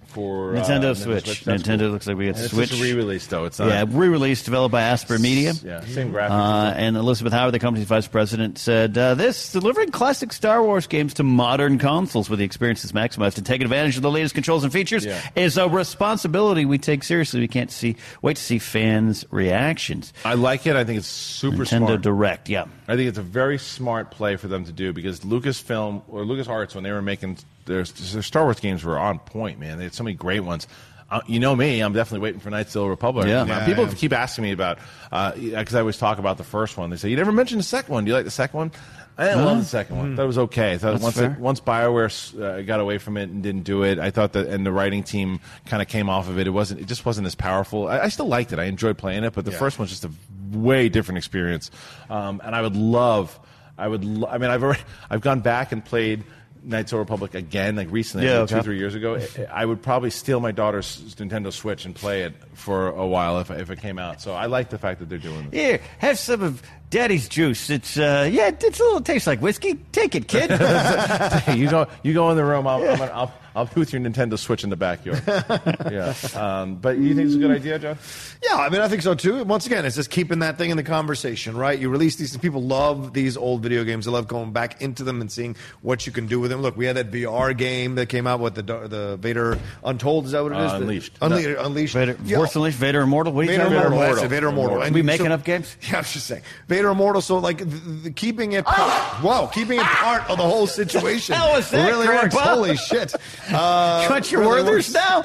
for 0.07 0.55
uh, 0.55 0.61
Nintendo 0.63 0.95
Switch. 0.95 1.45
Nintendo 1.45 1.79
cool. 1.79 1.89
looks 1.89 2.07
like 2.07 2.17
we 2.17 2.25
got 2.27 2.35
And 2.35 2.45
it's 2.45 2.53
Switch. 2.53 2.79
a 2.79 2.81
re-release 2.81 3.27
though. 3.27 3.45
It's 3.45 3.59
not. 3.59 3.67
Yeah, 3.69 3.85
re-released, 3.87 4.45
developed 4.45 4.71
by 4.71 4.81
Aspyr 4.81 5.19
Media. 5.19 5.53
Yeah, 5.63 5.81
same 5.81 6.11
graphics. 6.11 6.29
Uh, 6.31 6.73
and 6.75 6.95
Elizabeth 6.97 7.33
Howard, 7.33 7.53
the 7.53 7.59
company's 7.59 7.87
vice 7.87 8.07
president, 8.07 8.57
said 8.57 8.97
uh, 8.97 9.15
this 9.15 9.51
delivering 9.51 9.91
classic 9.91 10.33
Star 10.33 10.63
Wars 10.63 10.87
games 10.87 11.13
to 11.15 11.23
modern 11.23 11.77
consoles 11.77 12.29
with 12.29 12.39
the 12.39 12.45
experiences 12.45 12.91
maximized 12.91 13.35
to 13.35 13.41
take 13.41 13.61
advantage 13.61 13.95
of 13.97 14.01
the 14.01 14.11
latest 14.11 14.33
controls 14.33 14.63
and 14.63 14.73
features 14.73 15.05
Yeah. 15.05 15.21
is 15.35 15.57
a 15.57 15.67
responsibility 15.67 16.65
we 16.65 16.77
take 16.77 17.03
seriously. 17.03 17.39
We 17.39 17.47
can't 17.47 17.71
see 17.71 17.95
wait 18.21 18.37
to 18.37 18.41
see 18.41 18.59
fans' 18.59 19.25
reactions. 19.31 20.13
I 20.25 20.35
like 20.35 20.65
it. 20.67 20.75
I 20.75 20.83
think 20.83 20.99
it's 20.99 21.07
super 21.07 21.57
Nintendo 21.65 21.87
smart. 21.87 22.01
Direct, 22.01 22.49
yeah. 22.49 22.65
I 22.87 22.95
think 22.95 23.09
it's 23.09 23.17
a 23.17 23.21
very 23.23 23.57
smart 23.57 24.11
play 24.11 24.35
for 24.37 24.47
them 24.47 24.63
to 24.65 24.71
do 24.71 24.93
because 24.93 25.19
Lucasfilm 25.21 26.03
or 26.07 26.21
LucasArts, 26.23 26.73
when 26.73 26.83
they 26.83 26.91
were 26.91 27.01
making 27.01 27.37
their, 27.65 27.83
their 27.83 28.21
Star 28.23 28.43
Wars 28.43 28.59
games, 28.59 28.83
were 28.83 28.97
on 28.97 29.19
point. 29.19 29.59
Man, 29.59 29.77
they 29.77 29.83
had 29.85 29.93
so 29.93 30.03
many 30.03 30.15
great 30.15 30.39
ones. 30.41 30.67
Uh, 31.09 31.21
you 31.25 31.39
know 31.39 31.55
me; 31.55 31.79
I'm 31.81 31.93
definitely 31.93 32.23
waiting 32.23 32.39
for 32.41 32.49
Knights 32.49 32.75
of 32.75 32.83
the 32.83 32.89
Republic. 32.89 33.27
Yeah. 33.27 33.41
Uh, 33.41 33.45
Yeah, 33.45 33.65
people 33.65 33.85
yeah. 33.87 33.93
keep 33.93 34.11
asking 34.13 34.43
me 34.43 34.51
about 34.51 34.77
because 35.09 35.73
I 35.75 35.79
always 35.79 35.97
talk 35.97 36.17
about 36.19 36.37
the 36.37 36.43
first 36.43 36.77
one. 36.77 36.89
They 36.89 36.97
say 36.97 37.09
you 37.09 37.15
never 37.15 37.31
mentioned 37.31 37.59
the 37.59 37.63
second 37.65 37.93
one. 37.93 38.03
Do 38.05 38.09
you 38.09 38.15
like 38.15 38.25
the 38.25 38.31
second 38.31 38.57
one? 38.57 38.71
I 39.19 39.29
didn't 39.29 39.45
love 39.45 39.57
the 39.57 39.65
second 39.65 39.97
one. 39.97 40.15
That 40.15 40.27
was 40.27 40.37
okay. 40.37 40.73
I 40.73 40.77
thought 40.77 40.91
That's 40.91 41.03
once 41.03 41.15
fair. 41.17 41.31
it, 41.31 41.39
once 41.39 41.59
Bioware 41.59 42.39
uh, 42.39 42.61
got 42.61 42.79
away 42.79 42.99
from 42.99 43.17
it 43.17 43.29
and 43.29 43.41
didn't 43.41 43.63
do 43.63 43.81
it, 43.83 43.97
I 43.97 44.11
thought 44.11 44.33
that 44.33 44.47
and 44.47 44.63
the 44.65 44.71
writing 44.71 45.01
team 45.01 45.39
kind 45.65 45.81
of 45.81 45.87
came 45.87 46.07
off 46.07 46.29
of 46.29 46.37
it. 46.39 46.45
It 46.45 46.51
wasn't. 46.51 46.81
It 46.81 46.87
just 46.87 47.05
wasn't 47.05 47.25
as 47.25 47.33
powerful. 47.35 47.87
I, 47.87 47.99
I 48.01 48.09
still 48.09 48.27
liked 48.27 48.53
it. 48.53 48.59
I 48.59 48.65
enjoyed 48.65 48.97
playing 48.97 49.23
it, 49.23 49.33
but 49.33 49.43
the 49.45 49.51
Yeah. 49.51 49.57
first 49.59 49.79
one's 49.79 49.89
just 49.91 50.05
a 50.05 50.11
way 50.55 50.89
different 50.89 51.17
experience. 51.17 51.71
Um, 52.09 52.41
and 52.43 52.55
I 52.55 52.61
would 52.61 52.75
love. 52.75 53.39
I 53.77 53.87
would. 53.87 54.03
Lo- 54.03 54.27
I 54.29 54.37
mean, 54.37 54.49
I've 54.49 54.63
already. 54.63 54.81
I've 55.09 55.21
gone 55.21 55.41
back 55.41 55.71
and 55.71 55.83
played. 55.83 56.23
Knights 56.63 56.91
of 56.91 56.97
the 56.97 56.99
Republic 56.99 57.33
again, 57.33 57.77
like 57.77 57.89
recently, 57.91 58.27
Yeah, 58.27 58.39
like 58.39 58.49
two, 58.49 58.55
okay. 58.55 58.63
three 58.65 58.77
years 58.77 58.93
ago. 58.93 59.21
I- 59.49 59.65
would 59.65 59.81
probably 59.81 60.09
steal 60.09 60.41
my 60.41 60.51
daughter's 60.51 60.97
Nintendo 61.15 61.53
Switch 61.53 61.85
and 61.85 61.95
play 61.95 62.23
it 62.23 62.33
for 62.55 62.89
a 62.89 63.07
while 63.07 63.39
if, 63.39 63.49
if 63.51 63.69
it 63.69 63.79
came 63.79 63.97
out. 63.97 64.19
So 64.19 64.33
I 64.33 64.47
like 64.47 64.69
the 64.69 64.77
fact 64.77 64.99
that 64.99 65.07
they're 65.07 65.17
doing 65.17 65.49
this. 65.49 65.57
Here, 65.61 65.79
have 65.99 66.19
some 66.19 66.41
of 66.41 66.61
Daddy's 66.89 67.29
juice. 67.29 67.69
It's 67.69 67.97
uh, 67.97 68.27
yeah, 68.29 68.47
it's 68.49 68.79
a 68.81 68.83
little 68.83 68.99
tastes 68.99 69.27
like 69.27 69.39
whiskey. 69.39 69.75
Take 69.93 70.15
it, 70.15 70.27
kid. 70.27 70.49
you 71.57 71.69
go, 71.69 71.87
you 72.03 72.13
go 72.13 72.31
in 72.31 72.37
the 72.37 72.43
room. 72.43 72.67
I'll, 72.67 72.85
I'm 72.85 72.97
gonna, 72.97 73.11
I'll, 73.13 73.33
I'll 73.57 73.65
be 73.65 73.79
with 73.79 73.91
your 73.91 74.01
Nintendo 74.01 74.37
Switch 74.37 74.63
in 74.63 74.69
the 74.69 74.75
backyard. 74.75 75.23
yeah, 75.91 76.13
um, 76.35 76.75
but 76.75 76.99
you 76.99 77.15
think 77.15 77.25
it's 77.25 77.35
a 77.35 77.39
good 77.39 77.49
idea, 77.49 77.79
Joe? 77.79 77.97
Yeah, 78.43 78.55
I 78.57 78.69
mean, 78.69 78.81
I 78.81 78.87
think 78.87 79.01
so 79.01 79.15
too. 79.15 79.43
Once 79.45 79.65
again, 79.65 79.83
it's 79.83 79.95
just 79.95 80.11
keeping 80.11 80.39
that 80.39 80.59
thing 80.59 80.69
in 80.69 80.77
the 80.77 80.83
conversation, 80.83 81.57
right? 81.57 81.77
You 81.79 81.89
release 81.89 82.17
these, 82.17 82.37
people 82.37 82.61
love 82.61 83.13
these 83.13 83.35
old 83.35 83.63
video 83.63 83.83
games. 83.83 84.05
They 84.05 84.11
love 84.11 84.27
going 84.27 84.51
back 84.53 84.79
into 84.81 85.03
them 85.03 85.21
and 85.21 85.31
seeing 85.31 85.55
what 85.81 86.05
you 86.05 86.11
can 86.11 86.27
do 86.27 86.39
with 86.39 86.51
them. 86.51 86.61
Look, 86.61 86.77
we 86.77 86.85
had 86.85 86.97
that 86.97 87.09
VR 87.09 87.57
game 87.57 87.95
that 87.95 88.09
came 88.09 88.27
out 88.27 88.39
with 88.41 88.53
the 88.53 88.61
the 88.61 89.17
Vader 89.17 89.57
Untold. 89.83 90.25
Is 90.25 90.33
that 90.33 90.43
what 90.43 90.51
it 90.51 90.59
is? 90.59 90.61
Uh, 90.61 90.65
is? 90.65 90.71
The- 90.71 90.77
Unleashed. 90.87 91.19
Unle- 91.19 91.65
Unleashed. 91.65 91.93
Vader, 91.95 92.17
Yeah. 92.25 92.37
Force 92.37 92.55
Unleashed, 92.55 92.77
Vader 92.77 93.01
Immortal. 93.01 93.33
What 93.33 93.41
are 93.41 93.43
you 93.51 93.57
Vader 93.57 93.63
talking? 93.63 93.77
Immortal. 93.77 93.99
Immortal. 94.03 94.27
Vader 94.27 94.47
Immortal. 94.49 94.83
Are 94.83 94.91
we 94.91 95.01
making 95.01 95.31
up 95.31 95.43
games? 95.43 95.75
Yeah, 95.89 95.97
I'm 95.97 96.03
just 96.03 96.27
saying. 96.27 96.43
Vader 96.67 96.89
Immortal. 96.89 97.21
So 97.21 97.39
like, 97.39 97.57
the, 97.57 97.65
the, 97.65 98.11
keeping 98.11 98.51
it, 98.51 98.65
part, 98.65 99.23
wow, 99.23 99.47
keeping 99.51 99.79
it 99.79 99.85
part 99.85 100.29
of 100.29 100.37
the 100.37 100.43
whole 100.43 100.67
situation. 100.81 101.33
hell 101.35 101.53
was 101.53 101.71
that, 101.71 101.89
really 101.89 102.07
works. 102.07 102.35
Holy 102.35 102.75
shit! 102.77 103.15
Uh, 103.49 104.01
You 104.03 104.09
want 104.09 104.31
your 104.31 104.41
really 104.41 104.61
Werthers 104.63 104.93
works. 104.93 104.93
now? 104.93 105.21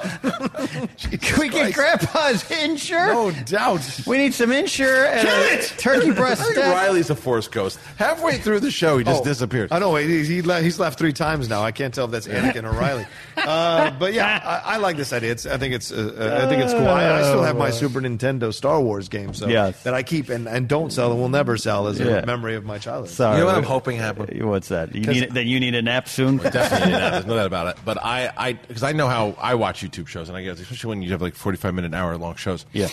Can 1.19 1.39
we 1.41 1.49
get 1.49 1.75
Grandpa's 1.75 2.49
Ensure? 2.51 3.07
No 3.13 3.31
doubt. 3.45 4.01
We 4.07 4.19
need 4.19 4.35
some 4.35 4.53
Ensure 4.53 5.07
and 5.07 5.27
a 5.29 5.63
turkey 5.63 6.13
breast 6.13 6.41
I 6.41 6.45
think 6.45 6.57
steak. 6.59 6.75
Riley's 6.75 7.11
a 7.11 7.15
Force 7.17 7.49
ghost. 7.49 7.79
Halfway 7.97 8.39
through 8.39 8.61
the 8.61 8.71
show, 8.71 8.99
he 8.99 9.05
just 9.05 9.23
Oh, 9.23 9.25
disappeared. 9.25 9.73
I 9.73 9.79
know 9.79 9.95
he, 9.97 10.25
he 10.25 10.43
le- 10.43 10.61
he's 10.63 10.79
left 10.79 10.99
three 10.99 11.13
times 11.13 11.49
now. 11.49 11.63
I 11.63 11.73
can't 11.73 11.93
tell 11.95 12.05
if 12.07 12.11
that's 12.11 12.29
Anakin 12.29 12.65
or 12.65 12.73
Riley. 12.73 13.07
Uh, 13.35 13.91
but 13.99 14.13
yeah, 14.13 14.41
I, 14.65 14.75
I 14.75 14.77
like 14.77 14.97
this 14.97 15.13
idea. 15.13 15.33
It's, 15.33 15.47
I 15.47 15.57
think 15.57 15.75
it's 15.75 15.91
uh, 15.91 16.15
uh, 16.17 16.45
I 16.45 16.49
think 16.49 16.63
it's 16.63 16.73
cool. 16.73 16.87
I, 16.87 17.21
I 17.21 17.23
still 17.23 17.43
have 17.43 17.57
my 17.57 17.71
Super 17.71 18.01
Nintendo 18.01 18.53
Star 18.55 18.81
Wars 18.81 19.09
game, 19.09 19.35
so 19.35 19.49
Yes. 19.49 19.83
that 19.83 19.95
I 19.95 20.03
keep 20.05 20.29
and, 20.29 20.47
and 20.47 20.69
don't 20.69 20.93
sell 20.93 21.11
and 21.11 21.21
will 21.21 21.29
never 21.31 21.57
sell 21.57 21.89
as 21.89 21.99
a 21.99 22.05
Yeah. 22.05 22.25
memory 22.25 22.55
of 22.55 22.65
my 22.65 22.79
childhood. 22.79 23.11
Sorry. 23.11 23.37
You 23.39 23.41
know 23.41 23.47
what 23.47 23.57
I'm 23.57 23.65
hoping 23.65 23.97
happened? 23.97 24.39
Uh, 24.41 24.47
What's 24.47 24.69
that? 24.69 24.95
You 24.95 25.01
need 25.07 25.31
then 25.33 25.49
you 25.49 25.59
need 25.59 25.75
a 25.75 25.83
nap 25.83 26.09
soon. 26.09 26.37
Definitely 26.37 26.93
not. 26.93 27.13
There's 27.13 27.27
no 27.27 27.37
doubt 27.37 27.47
about 27.47 27.67
it. 27.69 27.77
But 27.85 27.99
I, 28.13 28.33
I, 28.49 28.53
because 28.53 28.83
I 28.83 28.93
know 28.93 29.09
how 29.09 29.35
I 29.39 29.55
watch 29.55 29.83
YouTube 29.83 30.07
shows, 30.09 30.29
and 30.29 30.37
I 30.37 30.43
guess 30.45 30.61
especially 30.61 30.89
when 30.91 31.03
you 31.03 31.11
have 31.13 31.23
like 31.23 31.35
45 31.35 31.75
minute, 31.75 31.95
hour 31.95 32.17
long 32.17 32.37
shows. 32.37 32.67
Yeah. 32.73 32.89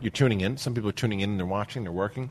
You're 0.00 0.10
tuning 0.10 0.40
in. 0.40 0.56
Some 0.56 0.74
people 0.74 0.90
are 0.90 0.92
tuning 0.92 1.20
in 1.20 1.30
and 1.30 1.38
they're 1.38 1.46
watching, 1.46 1.82
they're 1.82 1.92
working. 1.92 2.30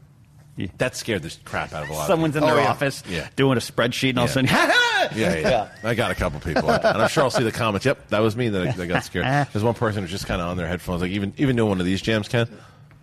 Yeah. 0.55 0.67
That 0.79 0.95
scared 0.95 1.21
the 1.21 1.35
crap 1.45 1.71
out 1.73 1.83
of 1.83 1.89
a 1.89 1.93
lot. 1.93 1.99
Of 1.99 2.05
people. 2.05 2.13
Someone's 2.15 2.35
in 2.35 2.43
of 2.43 2.49
their 2.49 2.57
people. 2.57 2.71
office 2.71 3.03
Yeah. 3.07 3.27
doing 3.35 3.57
a 3.57 3.61
spreadsheet, 3.61 4.09
and 4.09 4.19
all 4.19 4.25
of 4.25 4.31
a 4.31 4.33
sudden, 4.33 4.49
Yeah, 5.15 5.35
yeah, 5.35 5.69
I 5.83 5.93
got 5.93 6.11
a 6.11 6.15
couple 6.15 6.39
people, 6.39 6.69
and 6.69 6.83
I'm 7.01 7.07
sure 7.07 7.23
I'll 7.23 7.29
see 7.29 7.43
the 7.43 7.51
comments. 7.51 7.85
Yep, 7.85 8.09
that 8.09 8.19
was 8.19 8.35
me 8.35 8.49
that, 8.49 8.75
that 8.75 8.87
got 8.87 9.03
scared. 9.03 9.25
There's 9.53 9.63
one 9.63 9.75
person 9.75 10.01
who's 10.01 10.11
just 10.11 10.25
kind 10.25 10.41
of 10.41 10.47
on 10.49 10.57
their 10.57 10.67
headphones, 10.67 11.01
like 11.01 11.11
even 11.11 11.33
even 11.37 11.55
doing 11.55 11.69
one 11.69 11.79
of 11.79 11.85
these 11.85 12.01
jams, 12.01 12.27
Ken. 12.27 12.47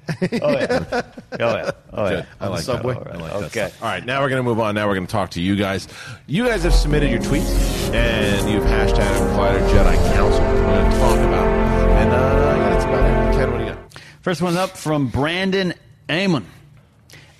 Oh 0.08 0.50
yeah, 0.50 0.84
oh 0.92 1.02
yeah, 1.38 1.70
oh 1.92 2.10
yeah. 2.10 2.24
I 2.40 2.48
like 2.48 2.62
subway. 2.62 2.94
that. 2.94 3.14
I 3.14 3.16
like 3.16 3.32
Okay. 3.32 3.42
that. 3.60 3.70
Stuff. 3.72 3.82
All 3.82 3.88
right, 3.88 4.04
now 4.04 4.20
we're 4.22 4.28
going 4.28 4.40
to 4.40 4.48
move 4.48 4.60
on. 4.60 4.74
Now 4.74 4.86
we're 4.88 4.94
going 4.94 5.06
to 5.06 5.12
talk 5.12 5.30
to 5.30 5.40
you 5.40 5.56
guys. 5.56 5.88
You 6.26 6.46
guys 6.46 6.62
have 6.64 6.74
submitted 6.74 7.10
your 7.10 7.20
tweets, 7.20 7.92
and 7.94 8.50
you've 8.50 8.64
hashtagged 8.64 9.34
Collider 9.36 9.68
Jedi 9.70 10.14
Council. 10.14 10.40
We're 10.40 10.62
going 10.62 10.90
to 10.90 10.98
talk 10.98 11.16
about 11.18 11.46
it. 11.46 11.90
And 12.02 12.10
uh, 12.12 12.14
yeah, 12.58 12.68
that's 12.70 12.84
about 12.84 13.34
it. 13.34 13.38
Ken, 13.38 13.50
what 13.52 13.58
do 13.58 13.64
you 13.64 13.70
got? 13.70 14.02
First 14.22 14.42
one 14.42 14.56
up 14.56 14.70
from 14.76 15.08
Brandon 15.08 15.74
Amon 16.10 16.46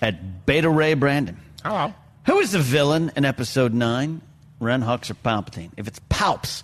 at 0.00 0.46
Beta 0.46 0.68
Ray 0.70 0.94
Brandon. 0.94 1.38
Hello. 1.64 1.92
Who 2.26 2.38
is 2.38 2.52
the 2.52 2.58
villain 2.58 3.12
in 3.16 3.24
episode 3.24 3.74
9? 3.74 4.22
Ren 4.60 4.82
Hux 4.82 5.10
or 5.10 5.14
Palpatine? 5.14 5.70
If 5.76 5.88
it's 5.88 6.00
Palps, 6.08 6.62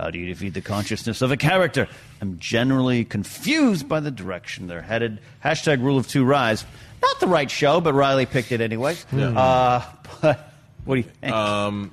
how 0.00 0.10
do 0.10 0.18
you 0.18 0.26
defeat 0.26 0.54
the 0.54 0.60
consciousness 0.60 1.22
of 1.22 1.30
a 1.30 1.36
character? 1.36 1.88
I'm 2.20 2.38
generally 2.38 3.04
confused 3.04 3.88
by 3.88 4.00
the 4.00 4.10
direction 4.10 4.66
they're 4.66 4.82
headed. 4.82 5.20
Hashtag 5.44 5.82
rule 5.82 5.98
of 5.98 6.08
two 6.08 6.24
rise. 6.24 6.64
Not 7.02 7.20
the 7.20 7.26
right 7.26 7.50
show, 7.50 7.80
but 7.80 7.94
Riley 7.94 8.26
picked 8.26 8.52
it 8.52 8.60
anyway. 8.60 8.96
Uh, 9.12 9.82
but 10.20 10.52
what 10.84 10.94
do 10.96 11.00
you 11.00 11.06
think? 11.20 11.32
Um, 11.32 11.90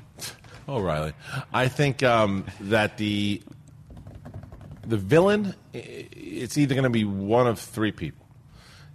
oh, 0.67 0.82
Riley. 0.82 1.13
I 1.54 1.67
think 1.67 2.04
um, 2.04 2.46
that 2.62 2.98
the 2.98 3.41
the 4.86 4.98
villain, 4.98 5.54
i- 5.74 6.08
it's 6.12 6.58
either 6.58 6.74
going 6.76 6.84
to 6.86 6.89
be 6.89 7.04
one 7.04 7.48
of 7.48 7.60
three 7.60 7.91
people. 7.91 8.26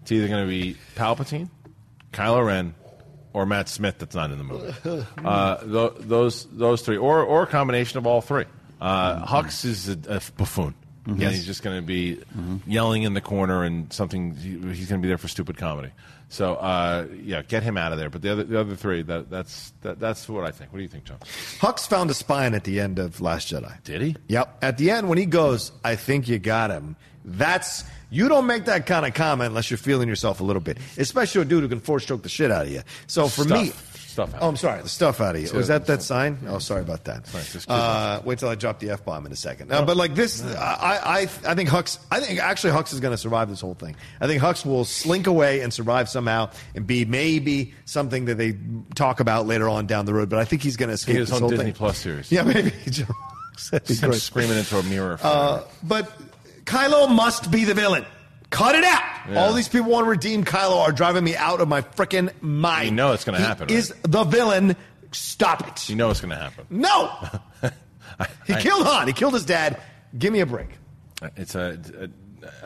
It's 0.02 0.12
either 0.12 0.26
going 0.28 0.44
to 0.44 0.48
be 0.50 0.76
Palpatine, 0.96 1.48
Kylo 2.12 2.44
Ren, 2.46 2.74
or 3.32 3.46
Matt 3.46 3.68
Smith 3.68 3.98
that's 3.98 4.14
not 4.14 4.30
in 4.30 4.38
the 4.38 4.44
movie. 4.44 4.74
Uh, 5.24 5.56
th- 5.58 5.92
those 6.08 6.46
those 6.50 6.82
three, 6.82 6.96
or 6.96 7.22
or 7.22 7.42
a 7.44 7.46
combination 7.46 7.98
of 7.98 8.06
all 8.06 8.20
three. 8.20 8.44
Uh, 8.82 9.24
Hux 9.24 9.64
is 9.64 9.88
a, 9.88 9.98
a 10.08 10.20
buffoon. 10.36 10.74
And 11.06 11.20
Yes. 11.20 11.32
he's 11.34 11.46
just 11.46 11.62
going 11.64 11.76
to 11.80 11.82
be 11.86 12.20
yelling 12.66 13.02
in 13.02 13.14
the 13.14 13.20
corner 13.20 13.64
and 13.64 13.92
something. 13.92 14.36
he- 14.36 14.50
He's 14.74 14.88
going 14.88 15.00
to 15.00 15.04
be 15.04 15.08
there 15.08 15.18
for 15.18 15.26
stupid 15.28 15.56
comedy. 15.56 15.90
So 16.28 16.54
uh, 16.54 17.06
yeah, 17.22 17.42
get 17.42 17.62
him 17.62 17.76
out 17.76 17.92
of 17.92 17.98
there. 17.98 18.08
But 18.08 18.22
the 18.22 18.30
other 18.32 18.44
the 18.44 18.58
other 18.60 18.74
three, 18.76 19.02
that, 19.02 19.28
that's 19.28 19.72
that, 19.82 19.98
that's 20.00 20.28
what 20.28 20.44
I 20.44 20.50
think. 20.50 20.72
What 20.72 20.78
do 20.78 20.82
you 20.82 20.88
think, 20.88 21.04
John? 21.04 21.18
Hux 21.58 21.86
found 21.88 22.10
a 22.10 22.14
spine 22.14 22.54
at 22.54 22.64
the 22.64 22.80
end 22.80 22.98
of 22.98 23.20
Last 23.20 23.52
Jedi. 23.52 23.82
Did 23.84 24.00
he? 24.00 24.16
Yep. 24.28 24.58
At 24.62 24.78
the 24.78 24.90
end, 24.92 25.08
when 25.08 25.18
he 25.18 25.26
goes, 25.26 25.72
I 25.84 25.94
think 25.96 26.28
you 26.28 26.38
got 26.38 26.70
him. 26.70 26.96
That's 27.24 27.84
you 28.10 28.28
don't 28.28 28.46
make 28.46 28.64
that 28.64 28.86
kind 28.86 29.04
of 29.06 29.12
comment 29.14 29.48
unless 29.48 29.70
you're 29.70 29.78
feeling 29.78 30.08
yourself 30.08 30.40
a 30.40 30.44
little 30.44 30.62
bit, 30.62 30.78
especially 30.98 31.42
a 31.42 31.44
dude 31.44 31.62
who 31.62 31.68
can 31.68 31.80
force 31.80 32.04
choke 32.06 32.22
the 32.22 32.28
shit 32.28 32.50
out 32.50 32.66
of 32.66 32.72
you. 32.72 32.82
So 33.06 33.28
for 33.28 33.44
me, 33.44 33.66
Stuff. 33.66 33.91
Stuff 34.12 34.34
out. 34.34 34.42
oh, 34.42 34.48
I'm 34.48 34.56
sorry, 34.56 34.82
the 34.82 34.88
stuff 34.88 35.20
out 35.22 35.34
of 35.36 35.42
you. 35.42 35.50
Was 35.56 35.68
that 35.68 35.86
that 35.86 36.02
sign? 36.02 36.38
Oh, 36.46 36.58
sorry 36.58 36.82
about 36.82 37.04
that. 37.04 37.26
Fine, 37.26 37.42
just 37.44 37.66
keep 37.66 37.70
Uh, 37.70 38.20
wait 38.24 38.38
till 38.38 38.48
I 38.50 38.54
drop 38.54 38.78
the 38.78 38.90
f 38.90 39.04
bomb 39.04 39.24
in 39.24 39.32
a 39.32 39.36
second. 39.36 39.72
Uh, 39.72 39.84
but 39.86 39.96
like 39.96 40.14
this, 40.14 40.44
I, 40.44 41.00
I 41.02 41.20
I 41.50 41.54
think 41.54 41.70
Hux. 41.70 41.98
I 42.10 42.20
think 42.20 42.38
actually 42.38 42.74
Hux 42.74 42.92
is 42.92 43.00
going 43.00 43.12
to 43.12 43.18
survive 43.18 43.48
this 43.48 43.60
whole 43.60 43.74
thing. 43.74 43.96
I 44.20 44.26
think 44.26 44.42
Hux 44.42 44.66
will 44.66 44.84
slink 44.84 45.26
away 45.26 45.60
and 45.60 45.72
survive 45.72 46.08
somehow 46.10 46.50
and 46.74 46.86
be 46.86 47.04
maybe 47.06 47.72
something 47.86 48.26
that 48.26 48.36
they 48.36 48.56
talk 48.94 49.20
about 49.20 49.46
later 49.46 49.68
on 49.68 49.86
down 49.86 50.04
the 50.04 50.12
road. 50.14 50.28
But 50.28 50.40
I 50.40 50.44
think 50.44 50.62
he's 50.62 50.76
going 50.76 50.88
to 50.90 50.94
escape 50.94 51.16
his 51.16 51.30
this 51.30 51.38
whole 51.38 51.48
Disney 51.48 51.64
thing. 51.66 51.74
Plus 51.74 51.96
series. 51.98 52.30
Yeah, 52.30 52.42
maybe. 52.42 52.70
That'd 52.70 53.88
be 53.88 53.96
great. 53.96 54.14
screaming 54.20 54.58
into 54.58 54.76
a 54.78 54.82
mirror. 54.82 55.18
Uh, 55.22 55.62
but 55.82 56.12
Kylo 56.64 57.08
must 57.10 57.50
be 57.50 57.64
the 57.64 57.74
villain. 57.74 58.04
Cut 58.52 58.74
it 58.76 58.84
out. 58.84 59.02
Yeah. 59.30 59.42
All 59.42 59.52
these 59.52 59.66
people 59.68 59.90
want 59.90 60.04
to 60.04 60.10
redeem 60.10 60.44
Kylo 60.44 60.76
are 60.78 60.92
driving 60.92 61.24
me 61.24 61.34
out 61.34 61.60
of 61.60 61.66
my 61.68 61.80
freaking 61.82 62.30
mind. 62.40 62.84
You 62.84 62.94
know 62.94 63.12
it's 63.12 63.24
gonna 63.24 63.38
He 63.38 63.44
happen, 63.44 63.68
Is 63.70 63.92
the 64.02 64.22
villain? 64.24 64.76
Stop 65.10 65.66
it. 65.68 65.88
you 65.88 65.96
know 65.96 66.10
it's 66.10 66.20
going 66.20 66.30
to 66.30 66.36
happen. 66.36 66.64
No. 66.70 67.10
he 68.46 68.54
I- 68.54 68.60
killed 68.62 68.86
Han. 68.86 69.06
He 69.08 69.12
killed 69.12 69.34
his 69.34 69.44
dad. 69.44 69.80
Give 70.16 70.32
me 70.32 70.40
a 70.40 70.46
break. 70.46 70.68
It's 71.36 71.54
a, 71.54 71.78
a 72.00 72.08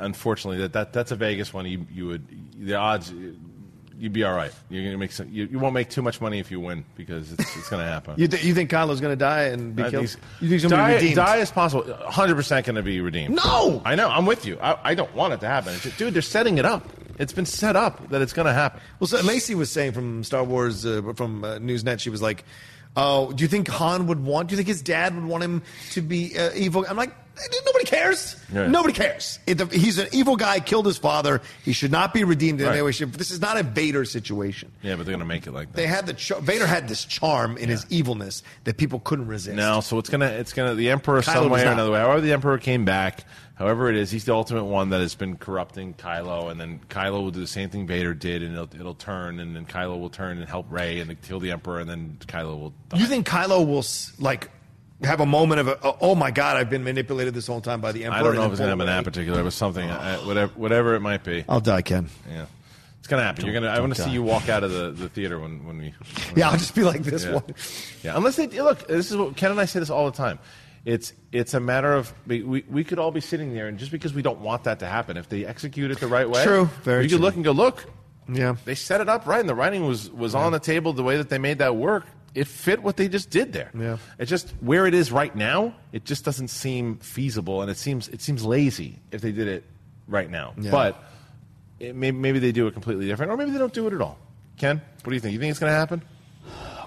unfortunately 0.04 0.62
that, 0.62 0.72
that 0.74 0.92
that's 0.92 1.10
a 1.12 1.16
Vegas 1.16 1.52
one. 1.52 1.66
You 1.66 1.86
you 1.92 2.06
would 2.06 2.26
the 2.58 2.74
odds 2.74 3.12
you'd 3.98 4.12
be 4.12 4.24
all 4.24 4.34
right. 4.34 4.52
You're 4.70 4.84
gonna 4.84 4.98
make 4.98 5.12
some, 5.12 5.28
you, 5.30 5.44
you 5.46 5.58
won't 5.58 5.74
make 5.74 5.90
too 5.90 6.02
much 6.02 6.20
money 6.20 6.38
if 6.38 6.50
you 6.50 6.60
win 6.60 6.84
because 6.96 7.32
it's, 7.32 7.56
it's 7.56 7.68
going 7.70 7.82
to 7.84 7.88
happen. 7.90 8.14
You, 8.18 8.28
th- 8.28 8.44
you 8.44 8.54
think 8.54 8.70
Kylo's 8.70 9.00
going 9.00 9.12
to 9.12 9.16
die 9.16 9.44
and 9.44 9.74
be 9.74 9.82
I 9.84 9.90
killed? 9.90 10.08
think 10.08 10.22
You 10.40 10.48
think 10.48 10.52
he's 10.52 10.62
going 10.62 10.70
to 10.70 10.76
be 10.76 10.80
die, 10.82 10.94
redeemed? 10.94 11.16
die 11.16 11.36
is 11.38 11.50
possible. 11.50 11.84
100 11.84 12.34
percent 12.34 12.66
going 12.66 12.76
to 12.76 12.82
be 12.82 13.00
redeemed. 13.00 13.34
No! 13.36 13.82
I 13.84 13.94
know. 13.94 14.08
I'm 14.08 14.26
with 14.26 14.44
you. 14.46 14.58
I, 14.60 14.90
I 14.90 14.94
don't 14.94 15.14
want 15.14 15.32
it 15.34 15.40
to 15.40 15.46
happen. 15.48 15.74
Just- 15.80 15.98
dude, 15.98 16.14
they're 16.14 16.22
setting 16.22 16.58
it 16.58 16.64
up. 16.64 16.86
It's 17.18 17.32
been 17.32 17.46
set 17.46 17.76
up 17.76 18.10
that 18.10 18.20
it's 18.20 18.34
going 18.34 18.46
to 18.46 18.52
happen. 18.52 18.80
Well, 19.00 19.08
so 19.08 19.20
Lacey 19.22 19.54
was 19.54 19.70
saying 19.70 19.92
from 19.92 20.22
Star 20.22 20.44
Wars, 20.44 20.84
uh, 20.84 21.00
from 21.16 21.44
uh, 21.44 21.56
Newsnet, 21.58 21.98
she 22.00 22.10
was 22.10 22.20
like, 22.20 22.44
"Oh, 22.96 23.32
do 23.32 23.42
you 23.44 23.48
think 23.48 23.68
Han 23.68 24.06
would 24.06 24.24
want? 24.24 24.48
Do 24.48 24.54
you 24.54 24.56
think 24.56 24.68
his 24.68 24.82
dad 24.82 25.14
would 25.14 25.24
want 25.24 25.44
him 25.44 25.62
to 25.92 26.00
be 26.02 26.36
uh, 26.38 26.50
evil?" 26.54 26.84
I'm 26.88 26.96
like, 26.96 27.12
nobody 27.66 27.84
cares. 27.84 28.34
Yeah. 28.52 28.66
Nobody 28.66 28.94
cares. 28.94 29.38
It, 29.46 29.56
the, 29.58 29.66
he's 29.66 29.98
an 29.98 30.08
evil 30.12 30.36
guy. 30.36 30.60
Killed 30.60 30.86
his 30.86 30.96
father. 30.96 31.42
He 31.64 31.72
should 31.72 31.92
not 31.92 32.14
be 32.14 32.24
redeemed 32.24 32.60
in 32.60 32.66
Right. 32.66 32.72
any 32.74 32.82
way. 32.82 32.92
shape. 32.92 33.12
This 33.12 33.30
is 33.30 33.40
not 33.40 33.58
a 33.58 33.62
Vader 33.62 34.04
situation. 34.06 34.72
Yeah, 34.82 34.96
but 34.96 35.04
they're 35.04 35.12
going 35.12 35.20
to 35.20 35.26
make 35.26 35.46
it 35.46 35.52
like 35.52 35.68
that. 35.72 35.76
They 35.76 35.86
had 35.86 36.06
the 36.06 36.14
char- 36.14 36.40
Vader 36.40 36.66
had 36.66 36.88
this 36.88 37.04
charm 37.04 37.56
in 37.58 37.68
his 37.68 37.84
evilness 37.90 38.42
that 38.64 38.78
people 38.78 39.00
couldn't 39.00 39.26
resist. 39.26 39.56
No, 39.56 39.80
so 39.82 39.98
it's 39.98 40.08
gonna 40.08 40.26
it's 40.26 40.52
gonna 40.54 40.74
the 40.74 40.90
emperor 40.90 41.20
Kylo 41.20 41.24
some 41.34 41.50
way 41.50 41.62
or 41.64 41.66
another 41.72 41.90
way. 41.90 41.98
However, 41.98 42.20
the 42.22 42.32
emperor 42.32 42.56
came 42.58 42.84
back. 42.86 43.24
However, 43.56 43.88
it 43.88 43.96
is 43.96 44.10
he's 44.10 44.26
the 44.26 44.34
ultimate 44.34 44.64
one 44.64 44.90
that 44.90 45.00
has 45.00 45.14
been 45.14 45.36
corrupting 45.38 45.94
Kylo, 45.94 46.50
and 46.50 46.60
then 46.60 46.80
Kylo 46.90 47.22
will 47.22 47.30
do 47.30 47.40
the 47.40 47.46
same 47.46 47.70
thing 47.70 47.86
Vader 47.86 48.12
did, 48.12 48.42
and 48.42 48.52
it'll, 48.52 48.80
it'll 48.80 48.94
turn, 48.94 49.40
and 49.40 49.56
then 49.56 49.64
Kylo 49.64 49.98
will 49.98 50.10
turn 50.10 50.36
and 50.38 50.46
help 50.46 50.66
Rey 50.70 51.00
and 51.00 51.20
kill 51.22 51.40
the 51.40 51.50
emperor, 51.52 51.80
and 51.80 51.88
then 51.88 52.18
Kylo 52.26 52.60
will. 52.60 52.74
Die. 52.90 52.98
You 52.98 53.06
think 53.06 53.26
Kylo 53.26 53.66
will 53.66 53.84
like 54.22 54.50
have 55.02 55.20
a 55.20 55.26
moment 55.26 55.60
of, 55.60 55.68
a, 55.68 55.96
oh 56.02 56.14
my 56.14 56.30
god, 56.30 56.58
I've 56.58 56.68
been 56.68 56.84
manipulated 56.84 57.32
this 57.32 57.46
whole 57.46 57.62
time 57.62 57.80
by 57.80 57.92
the 57.92 58.04
emperor? 58.04 58.18
I 58.18 58.22
don't 58.22 58.34
know 58.34 58.44
if 58.44 58.52
it's 58.52 58.60
gonna 58.60 58.72
happen 58.72 58.86
that 58.86 59.04
particular, 59.04 59.42
but 59.42 59.54
something, 59.54 59.88
uh, 59.88 60.18
whatever, 60.18 60.52
whatever 60.54 60.94
it 60.94 61.00
might 61.00 61.24
be. 61.24 61.44
I'll 61.48 61.60
die, 61.60 61.80
Ken. 61.80 62.10
Yeah, 62.30 62.44
it's 62.98 63.08
gonna 63.08 63.22
happen. 63.22 63.46
You're 63.46 63.54
gonna. 63.54 63.68
I 63.68 63.80
want 63.80 63.94
to 63.94 64.02
see 64.02 64.10
you 64.10 64.22
walk 64.22 64.50
out 64.50 64.64
of 64.64 64.70
the, 64.70 64.90
the 64.90 65.08
theater 65.08 65.38
when 65.38 65.64
when 65.66 65.78
we. 65.78 65.84
when 65.84 66.36
Yeah, 66.36 66.50
I'll 66.50 66.58
just 66.58 66.74
be 66.74 66.84
like 66.84 67.02
this 67.02 67.24
yeah. 67.24 67.32
one. 67.32 67.44
Yeah, 68.02 68.16
unless 68.16 68.36
they 68.36 68.48
look. 68.48 68.86
This 68.86 69.10
is 69.10 69.16
what 69.16 69.34
Ken 69.34 69.50
and 69.50 69.58
I 69.58 69.64
say 69.64 69.80
this 69.80 69.88
all 69.88 70.10
the 70.10 70.16
time. 70.16 70.38
It's 70.86 71.12
it's 71.32 71.52
a 71.52 71.58
matter 71.60 71.92
of 71.92 72.14
we, 72.28 72.42
we, 72.44 72.64
we 72.70 72.84
could 72.84 72.98
all 73.00 73.10
be 73.10 73.20
sitting 73.20 73.52
there, 73.52 73.66
and 73.66 73.76
just 73.76 73.90
because 73.90 74.14
we 74.14 74.22
don't 74.22 74.40
want 74.40 74.64
that 74.64 74.78
to 74.78 74.86
happen, 74.86 75.16
if 75.18 75.28
they 75.28 75.44
execute 75.44 75.90
it 75.90 75.98
the 76.00 76.06
right 76.06 76.30
way, 76.30 76.42
True, 76.44 76.70
very 76.84 77.08
true. 77.08 77.18
could 77.18 77.22
look 77.24 77.34
and 77.34 77.42
go, 77.44 77.50
look, 77.50 77.84
Yeah. 78.32 78.54
they 78.64 78.76
set 78.76 79.00
it 79.00 79.08
up 79.08 79.26
right, 79.26 79.40
and 79.40 79.48
the 79.48 79.54
writing 79.54 79.84
was 79.84 80.08
was 80.12 80.34
on 80.36 80.52
the 80.52 80.60
table. 80.60 80.92
The 80.92 81.02
way 81.02 81.16
that 81.16 81.28
they 81.28 81.38
made 81.38 81.58
that 81.58 81.74
work, 81.74 82.04
it 82.36 82.46
fit 82.46 82.84
what 82.84 82.96
they 82.96 83.08
just 83.08 83.30
did 83.30 83.52
there. 83.52 83.72
Yeah. 83.76 83.96
it's 84.16 84.30
just 84.30 84.48
where 84.60 84.86
it 84.86 84.94
is 84.94 85.10
right 85.10 85.34
now. 85.34 85.74
It 85.90 86.04
just 86.04 86.24
doesn't 86.24 86.48
seem 86.48 86.98
feasible, 86.98 87.62
and 87.62 87.70
it 87.70 87.76
seems 87.78 88.06
it 88.08 88.22
seems 88.22 88.44
lazy 88.44 89.00
if 89.10 89.20
they 89.20 89.32
did 89.32 89.48
it 89.48 89.64
right 90.06 90.30
now. 90.30 90.54
Yeah. 90.56 90.70
But 90.70 91.02
it, 91.80 91.96
maybe, 91.96 92.16
maybe 92.16 92.38
they 92.38 92.52
do 92.52 92.68
it 92.68 92.74
completely 92.74 93.06
different, 93.08 93.32
or 93.32 93.36
maybe 93.36 93.50
they 93.50 93.58
don't 93.58 93.74
do 93.74 93.88
it 93.88 93.92
at 93.92 94.00
all. 94.00 94.18
Ken, 94.56 94.80
what 95.02 95.10
do 95.10 95.14
you 95.14 95.20
think? 95.20 95.32
You 95.34 95.40
think 95.40 95.50
it's 95.50 95.58
going 95.58 95.72
to 95.72 95.76
happen? 95.76 96.00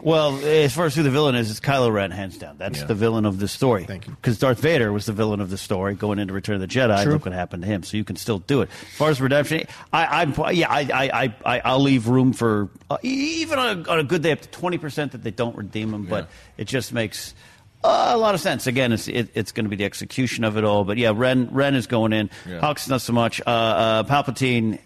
Well, 0.02 0.38
as 0.46 0.74
far 0.74 0.86
as 0.86 0.96
who 0.96 1.04
the 1.04 1.10
villain 1.12 1.36
is, 1.36 1.50
it's 1.52 1.60
Kylo 1.60 1.92
Ren, 1.92 2.12
hands 2.12 2.38
down. 2.38 2.58
That's 2.58 2.80
Yeah. 2.80 2.86
the 2.86 2.96
villain 2.96 3.26
of 3.26 3.40
the 3.40 3.48
story. 3.48 3.86
Thank 3.86 4.08
you. 4.08 4.14
Because 4.14 4.38
Darth 4.40 4.60
Vader 4.60 4.92
was 4.94 5.06
the 5.06 5.14
villain 5.14 5.40
of 5.42 5.50
the 5.50 5.58
story 5.58 5.96
going 5.96 6.20
into 6.20 6.34
Return 6.34 6.56
of 6.56 6.62
the 6.62 6.68
Jedi. 6.68 7.04
True. 7.04 7.14
Look 7.14 7.26
what 7.26 7.34
happened 7.34 7.64
to 7.64 7.68
him. 7.68 7.84
So 7.84 7.98
you 7.98 8.04
can 8.04 8.16
still 8.16 8.40
do 8.40 8.62
it. 8.62 8.70
As 8.92 8.98
far 8.98 9.10
as 9.10 9.20
redemption, 9.22 9.64
I, 9.92 10.22
I'm 10.22 10.34
yeah, 10.56 10.70
I, 10.70 10.80
I, 10.82 11.24
I, 11.24 11.36
I, 11.46 11.60
I'll 11.66 11.80
leave 11.82 12.08
room 12.08 12.34
for 12.34 12.70
uh, 12.90 12.98
e- 13.04 13.42
even 13.42 13.60
on 13.60 13.86
a, 13.86 13.90
on 13.90 14.00
a 14.00 14.04
good 14.04 14.22
day 14.22 14.32
up 14.32 14.42
to 14.42 14.50
twenty 14.50 14.78
percent 14.78 15.12
that 15.14 15.24
they 15.24 15.32
don't 15.32 15.56
redeem 15.56 15.94
him. 15.94 16.06
But 16.06 16.30
it 16.58 16.66
just 16.66 16.94
makes. 16.94 17.34
Uh, 17.82 18.10
a 18.14 18.18
lot 18.18 18.36
of 18.36 18.42
sense. 18.42 18.68
Again, 18.68 18.92
it's 18.92 19.08
it, 19.08 19.30
it's 19.36 19.54
going 19.54 19.64
to 19.64 19.70
be 19.70 19.78
the 19.78 19.86
execution 19.86 20.44
of 20.44 20.58
it 20.58 20.66
all. 20.66 20.84
But 20.84 20.98
yeah, 20.98 21.14
Ren 21.16 21.48
Ren 21.52 21.76
is 21.76 21.88
going 21.88 22.12
in. 22.12 22.30
Yeah. 22.46 22.60
Hux 22.60 22.90
not 22.90 23.00
so 23.00 23.14
much. 23.14 23.40
Uh, 23.40 23.50
uh, 23.50 24.04
Palpatine. 24.04 24.80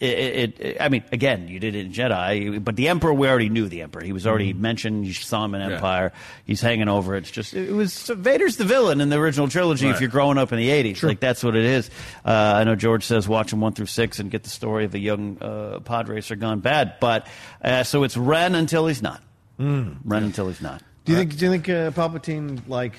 It, 0.00 0.18
it, 0.18 0.60
it, 0.60 0.76
I 0.80 0.88
mean, 0.88 1.04
again, 1.12 1.46
you 1.48 1.60
did 1.60 1.74
it 1.74 1.84
in 1.84 1.92
Jedi, 1.92 2.64
but 2.64 2.74
the 2.74 2.88
Emperor, 2.88 3.12
we 3.12 3.28
already 3.28 3.50
knew 3.50 3.68
the 3.68 3.82
Emperor. 3.82 4.02
He 4.02 4.12
was 4.14 4.26
already 4.26 4.54
mentioned. 4.54 5.06
You 5.06 5.12
saw 5.12 5.44
him 5.44 5.54
in 5.54 5.60
Yeah. 5.60 5.74
Empire. 5.76 6.12
He's 6.46 6.62
hanging 6.62 6.88
over. 6.88 7.16
It's 7.16 7.30
just, 7.30 7.52
it 7.52 7.70
was 7.70 7.92
so 7.92 8.14
Vader's 8.14 8.56
the 8.56 8.64
villain 8.64 9.02
in 9.02 9.10
the 9.10 9.16
original 9.18 9.46
trilogy. 9.48 9.88
If 9.90 10.00
you're 10.00 10.08
growing 10.08 10.38
up 10.38 10.52
in 10.52 10.58
the 10.58 10.70
'80s, 10.70 11.02
like 11.02 11.20
that's 11.20 11.44
what 11.44 11.54
it 11.54 11.66
is. 11.66 11.90
Uh, 12.24 12.30
I 12.30 12.64
know 12.64 12.76
George 12.76 13.04
says 13.04 13.28
watch 13.28 13.50
them 13.50 13.60
one 13.60 13.74
through 13.74 13.86
six 13.86 14.18
and 14.20 14.30
get 14.30 14.42
the 14.42 14.48
story 14.50 14.86
of 14.86 14.94
a 14.94 14.98
young 14.98 15.36
uh, 15.38 15.80
pod 15.80 16.08
racer 16.08 16.34
gone 16.34 16.60
bad. 16.60 16.94
But 16.98 17.26
uh, 17.62 17.82
so 17.82 18.02
it's 18.04 18.16
Ren 18.16 18.54
until 18.54 18.86
he's 18.86 19.02
not. 19.02 19.22
Ren 19.58 19.98
until 20.24 20.48
he's 20.48 20.62
not. 20.62 20.82
Do 21.04 21.12
you 21.12 21.18
think? 21.18 21.36
Do 21.36 21.44
you 21.44 21.50
think 21.50 21.68
uh, 21.68 21.90
Palpatine 21.90 22.66
like? 22.68 22.94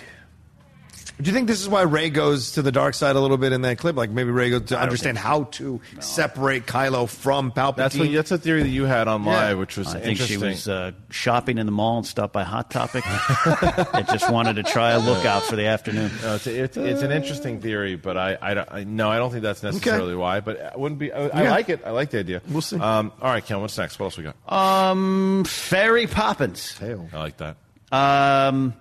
Do 1.21 1.29
you 1.29 1.34
think 1.36 1.47
this 1.47 1.62
is 1.62 1.69
why 1.69 1.84
Rey 1.84 2.10
goes 2.10 2.53
to 2.53 2.62
the 2.62 2.71
dark 2.71 2.93
side 2.95 3.15
a 3.15 3.19
little 3.19 3.38
bit 3.38 3.53
in 3.53 3.62
that 3.62 3.77
clip? 3.77 3.95
Like 3.95 4.10
maybe 4.10 4.31
Rey 4.31 4.49
goes 4.49 4.63
to 4.69 4.79
understand 4.79 5.17
how 5.17 5.43
to 5.45 5.79
separate 5.99 6.65
Kylo 6.65 7.07
from 7.07 7.51
Palpatine. 7.51 7.75
That's 7.75 7.97
what, 7.97 8.12
that's 8.12 8.31
a 8.31 8.38
theory 8.38 8.63
that 8.63 8.69
you 8.69 8.86
had 8.86 9.07
on 9.07 9.23
Yeah. 9.23 9.29
live, 9.31 9.57
which 9.60 9.77
was 9.77 9.93
I 9.93 9.99
think 9.99 10.19
she 10.19 10.38
was 10.38 10.67
uh, 10.67 10.91
shopping 11.10 11.57
in 11.57 11.65
the 11.65 11.71
mall 11.71 11.97
and 11.97 12.05
stopped 12.07 12.34
by 12.34 12.43
Hot 12.43 12.71
Topic. 12.71 13.03
it 13.45 14.07
just 14.07 14.31
wanted 14.31 14.55
to 14.55 14.63
try 14.63 14.91
a 14.91 14.99
lookout 14.99 15.43
for 15.43 15.55
the 15.55 15.67
afternoon. 15.67 16.12
No, 16.23 16.36
it's, 16.36 16.47
it's, 16.47 16.77
it's 16.77 17.01
an 17.01 17.12
interesting 17.12 17.62
theory, 17.62 17.95
but 17.95 18.17
I, 18.17 18.38
I, 18.41 18.53
don't- 18.53 18.71
I 18.71 18.84
no, 18.84 19.10
I 19.10 19.17
don't 19.17 19.31
think 19.31 19.43
that's 19.43 19.63
necessarily 19.63 20.15
why. 20.15 20.39
But 20.39 20.73
I 20.73 20.77
wouldn't 20.77 20.99
be. 20.99 21.12
I, 21.13 21.27
I 21.27 21.43
Yeah. 21.43 21.51
like 21.51 21.69
it. 21.69 21.81
I 21.86 21.91
like 21.91 22.10
the 22.10 22.19
idea. 22.19 22.41
We'll 22.49 22.62
see. 22.62 22.79
Um, 22.79 23.12
all 23.21 23.29
right, 23.31 23.45
Ken. 23.45 23.62
What's 23.62 23.77
next? 23.77 23.99
What 23.99 24.05
else 24.07 24.17
we 24.17 24.23
got? 24.23 24.36
Um, 24.51 25.43
Fairy 25.45 26.07
Poppins. 26.07 26.79
I 26.81 26.93
like 27.17 27.38
that. 27.38 27.57
Um, 27.91 28.73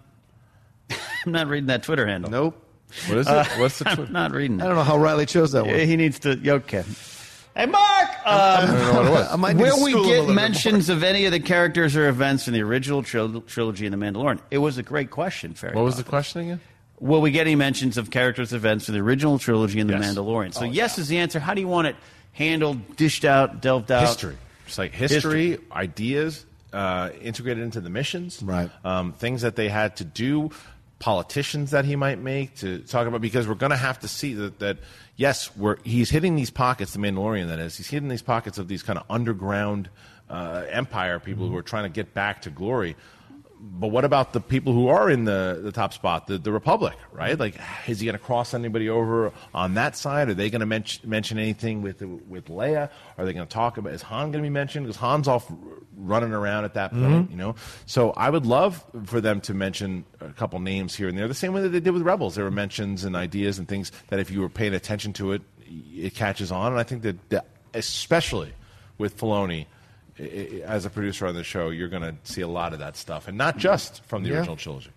I'm 1.26 1.32
not 1.32 1.46
reading 1.48 1.66
that 1.66 1.82
Twitter 1.82 2.06
handle. 2.06 2.30
Nope. 2.30 2.66
What 3.06 3.18
is 3.18 3.28
it? 3.28 3.46
What's 3.58 3.78
the? 3.78 3.88
I'm 3.88 3.96
Twitter? 3.96 4.12
not 4.12 4.32
reading 4.32 4.60
I 4.60 4.66
don't 4.66 4.74
know 4.76 4.82
how 4.82 4.98
Riley 4.98 5.26
chose 5.26 5.52
that 5.52 5.64
one. 5.66 5.74
He 5.78 5.96
needs 5.96 6.18
to. 6.20 6.30
Okay. 6.52 6.84
Hey, 7.56 7.66
Mark. 7.66 8.08
I 8.24 8.62
Um, 8.62 8.66
don't 8.66 8.78
know 8.78 8.92
what 8.94 9.06
it 9.06 9.10
was. 9.10 9.28
I 9.32 9.36
might 9.36 9.56
Will 9.56 9.82
we 9.84 9.90
school 9.92 10.04
him 10.04 10.24
a 10.24 10.26
get 10.26 10.34
mentions 10.34 10.88
of 10.88 11.02
any 11.02 11.26
of 11.26 11.32
the 11.32 11.40
characters 11.40 11.96
or 11.96 12.08
events 12.08 12.46
in 12.48 12.54
the 12.54 12.62
original 12.62 13.02
tril- 13.02 13.44
trilogy 13.46 13.86
in 13.86 13.92
The 13.92 13.98
Mandalorian? 13.98 14.40
It 14.50 14.58
was 14.58 14.78
a 14.78 14.82
great 14.82 15.10
question, 15.10 15.54
Fairy. 15.54 15.74
What 15.74 15.84
was 15.84 15.96
the 15.96 16.04
question 16.04 16.40
again? 16.42 16.60
Will 17.00 17.20
we 17.20 17.30
get 17.32 17.42
any 17.42 17.56
mentions 17.56 17.96
of 17.98 18.10
characters, 18.10 18.52
events 18.52 18.88
in 18.88 18.94
the 18.94 19.00
original 19.00 19.38
trilogy 19.38 19.80
in 19.80 19.86
The 19.88 19.94
Yes. 19.94 20.14
Mandalorian? 20.14 20.48
Oh, 20.56 20.60
So, 20.60 20.64
yes 20.64 20.98
is 20.98 21.08
the 21.08 21.18
answer. 21.18 21.40
How 21.40 21.54
do 21.54 21.60
you 21.60 21.68
want 21.68 21.88
it 21.88 21.96
handled, 22.32 22.96
dished 22.96 23.24
out, 23.24 23.60
delved 23.60 23.90
out? 23.90 24.02
history. 24.06 24.36
Just 24.66 24.78
like 24.78 24.92
history, 24.92 25.58
ideas 25.72 26.44
uh, 26.72 27.10
integrated 27.20 27.64
into 27.64 27.80
the 27.80 27.90
missions, 27.90 28.40
Right. 28.42 28.70
Um, 28.84 29.12
things 29.12 29.42
that 29.42 29.56
they 29.56 29.68
had 29.68 29.96
to 29.96 30.04
do, 30.04 30.50
politicians 31.00 31.72
that 31.72 31.84
he 31.84 31.96
might 31.96 32.20
make 32.20 32.54
to 32.56 32.78
talk 32.80 33.08
about 33.08 33.20
because 33.20 33.48
we're 33.48 33.54
going 33.54 33.70
to 33.70 33.76
have 33.76 33.98
to 33.98 34.06
see 34.06 34.34
that, 34.34 34.60
that 34.60 34.78
yes, 35.16 35.54
we're 35.56 35.78
he's 35.82 36.10
hitting 36.10 36.36
these 36.36 36.50
pockets. 36.50 36.92
The 36.92 37.00
Mandalorian, 37.00 37.48
that 37.48 37.58
is, 37.58 37.76
he's 37.76 37.88
hitting 37.88 38.08
these 38.08 38.22
pockets 38.22 38.58
of 38.58 38.68
these 38.68 38.84
kind 38.84 38.98
of 38.98 39.04
underground 39.10 39.88
uh, 40.28 40.64
empire 40.70 41.18
people 41.18 41.48
who 41.48 41.56
are 41.56 41.62
trying 41.62 41.84
to 41.84 41.88
get 41.88 42.14
back 42.14 42.42
to 42.42 42.50
glory. 42.50 42.94
But 43.62 43.88
what 43.88 44.04
about 44.04 44.32
the 44.32 44.40
people 44.40 44.72
who 44.72 44.88
are 44.88 45.10
in 45.10 45.24
the, 45.24 45.60
the 45.62 45.70
top 45.72 45.92
spot, 45.92 46.26
the, 46.26 46.38
the 46.38 46.50
Republic, 46.50 46.94
right? 47.12 47.38
Like, 47.38 47.56
is 47.86 48.00
he 48.00 48.06
going 48.06 48.16
to 48.18 48.24
cross 48.24 48.54
anybody 48.54 48.88
over 48.88 49.32
on 49.54 49.74
that 49.74 49.96
side? 49.96 50.28
Are 50.30 50.34
they 50.34 50.48
going 50.48 50.60
to 50.60 50.66
mention 50.66 51.08
mention 51.08 51.38
anything 51.38 51.82
with 51.82 52.00
with 52.02 52.46
Leia? 52.46 52.88
Are 53.18 53.24
they 53.24 53.32
going 53.32 53.46
to 53.46 53.52
talk 53.52 53.76
about 53.76 53.92
is 53.92 54.02
Han 54.02 54.32
going 54.32 54.42
to 54.42 54.46
be 54.46 54.50
mentioned? 54.50 54.86
Because 54.86 54.96
Han's 55.00 55.28
off 55.28 55.50
running 55.96 56.32
around 56.32 56.64
at 56.64 56.74
that 56.74 56.90
point, 56.92 57.28
Mhm. 57.28 57.30
you 57.30 57.36
know. 57.36 57.54
So 57.84 58.12
I 58.12 58.30
would 58.30 58.46
love 58.46 58.82
for 59.04 59.20
them 59.20 59.40
to 59.42 59.52
mention 59.54 60.04
a 60.20 60.30
couple 60.32 60.58
names 60.60 60.94
here 60.94 61.08
and 61.08 61.16
there, 61.18 61.28
the 61.28 61.34
same 61.34 61.52
way 61.52 61.60
that 61.62 61.68
they 61.68 61.80
did 61.80 61.92
with 61.92 62.02
Rebels. 62.02 62.34
There 62.36 62.44
were 62.44 62.50
mentions 62.50 63.04
and 63.04 63.14
ideas 63.14 63.58
and 63.58 63.68
things 63.68 63.92
that 64.08 64.18
if 64.18 64.30
you 64.30 64.40
were 64.40 64.48
paying 64.48 64.72
attention 64.74 65.12
to 65.14 65.32
it, 65.32 65.42
it 65.94 66.14
catches 66.14 66.50
on. 66.50 66.72
And 66.72 66.80
I 66.80 66.82
think 66.82 67.02
that, 67.02 67.28
that 67.28 67.46
especially 67.74 68.52
with 68.98 69.18
Filoni 69.18 69.66
as 70.64 70.84
a 70.84 70.90
producer 70.90 71.26
on 71.26 71.34
the 71.34 71.44
show, 71.44 71.70
you're 71.70 71.88
going 71.88 72.02
to 72.02 72.14
see 72.24 72.40
a 72.42 72.48
lot 72.48 72.72
of 72.72 72.78
that 72.80 72.96
stuff, 72.96 73.28
and 73.28 73.36
not 73.38 73.56
just 73.56 74.04
from 74.04 74.22
the 74.22 74.30
Yeah. 74.30 74.38
original 74.38 74.56
trilogy. 74.56 74.90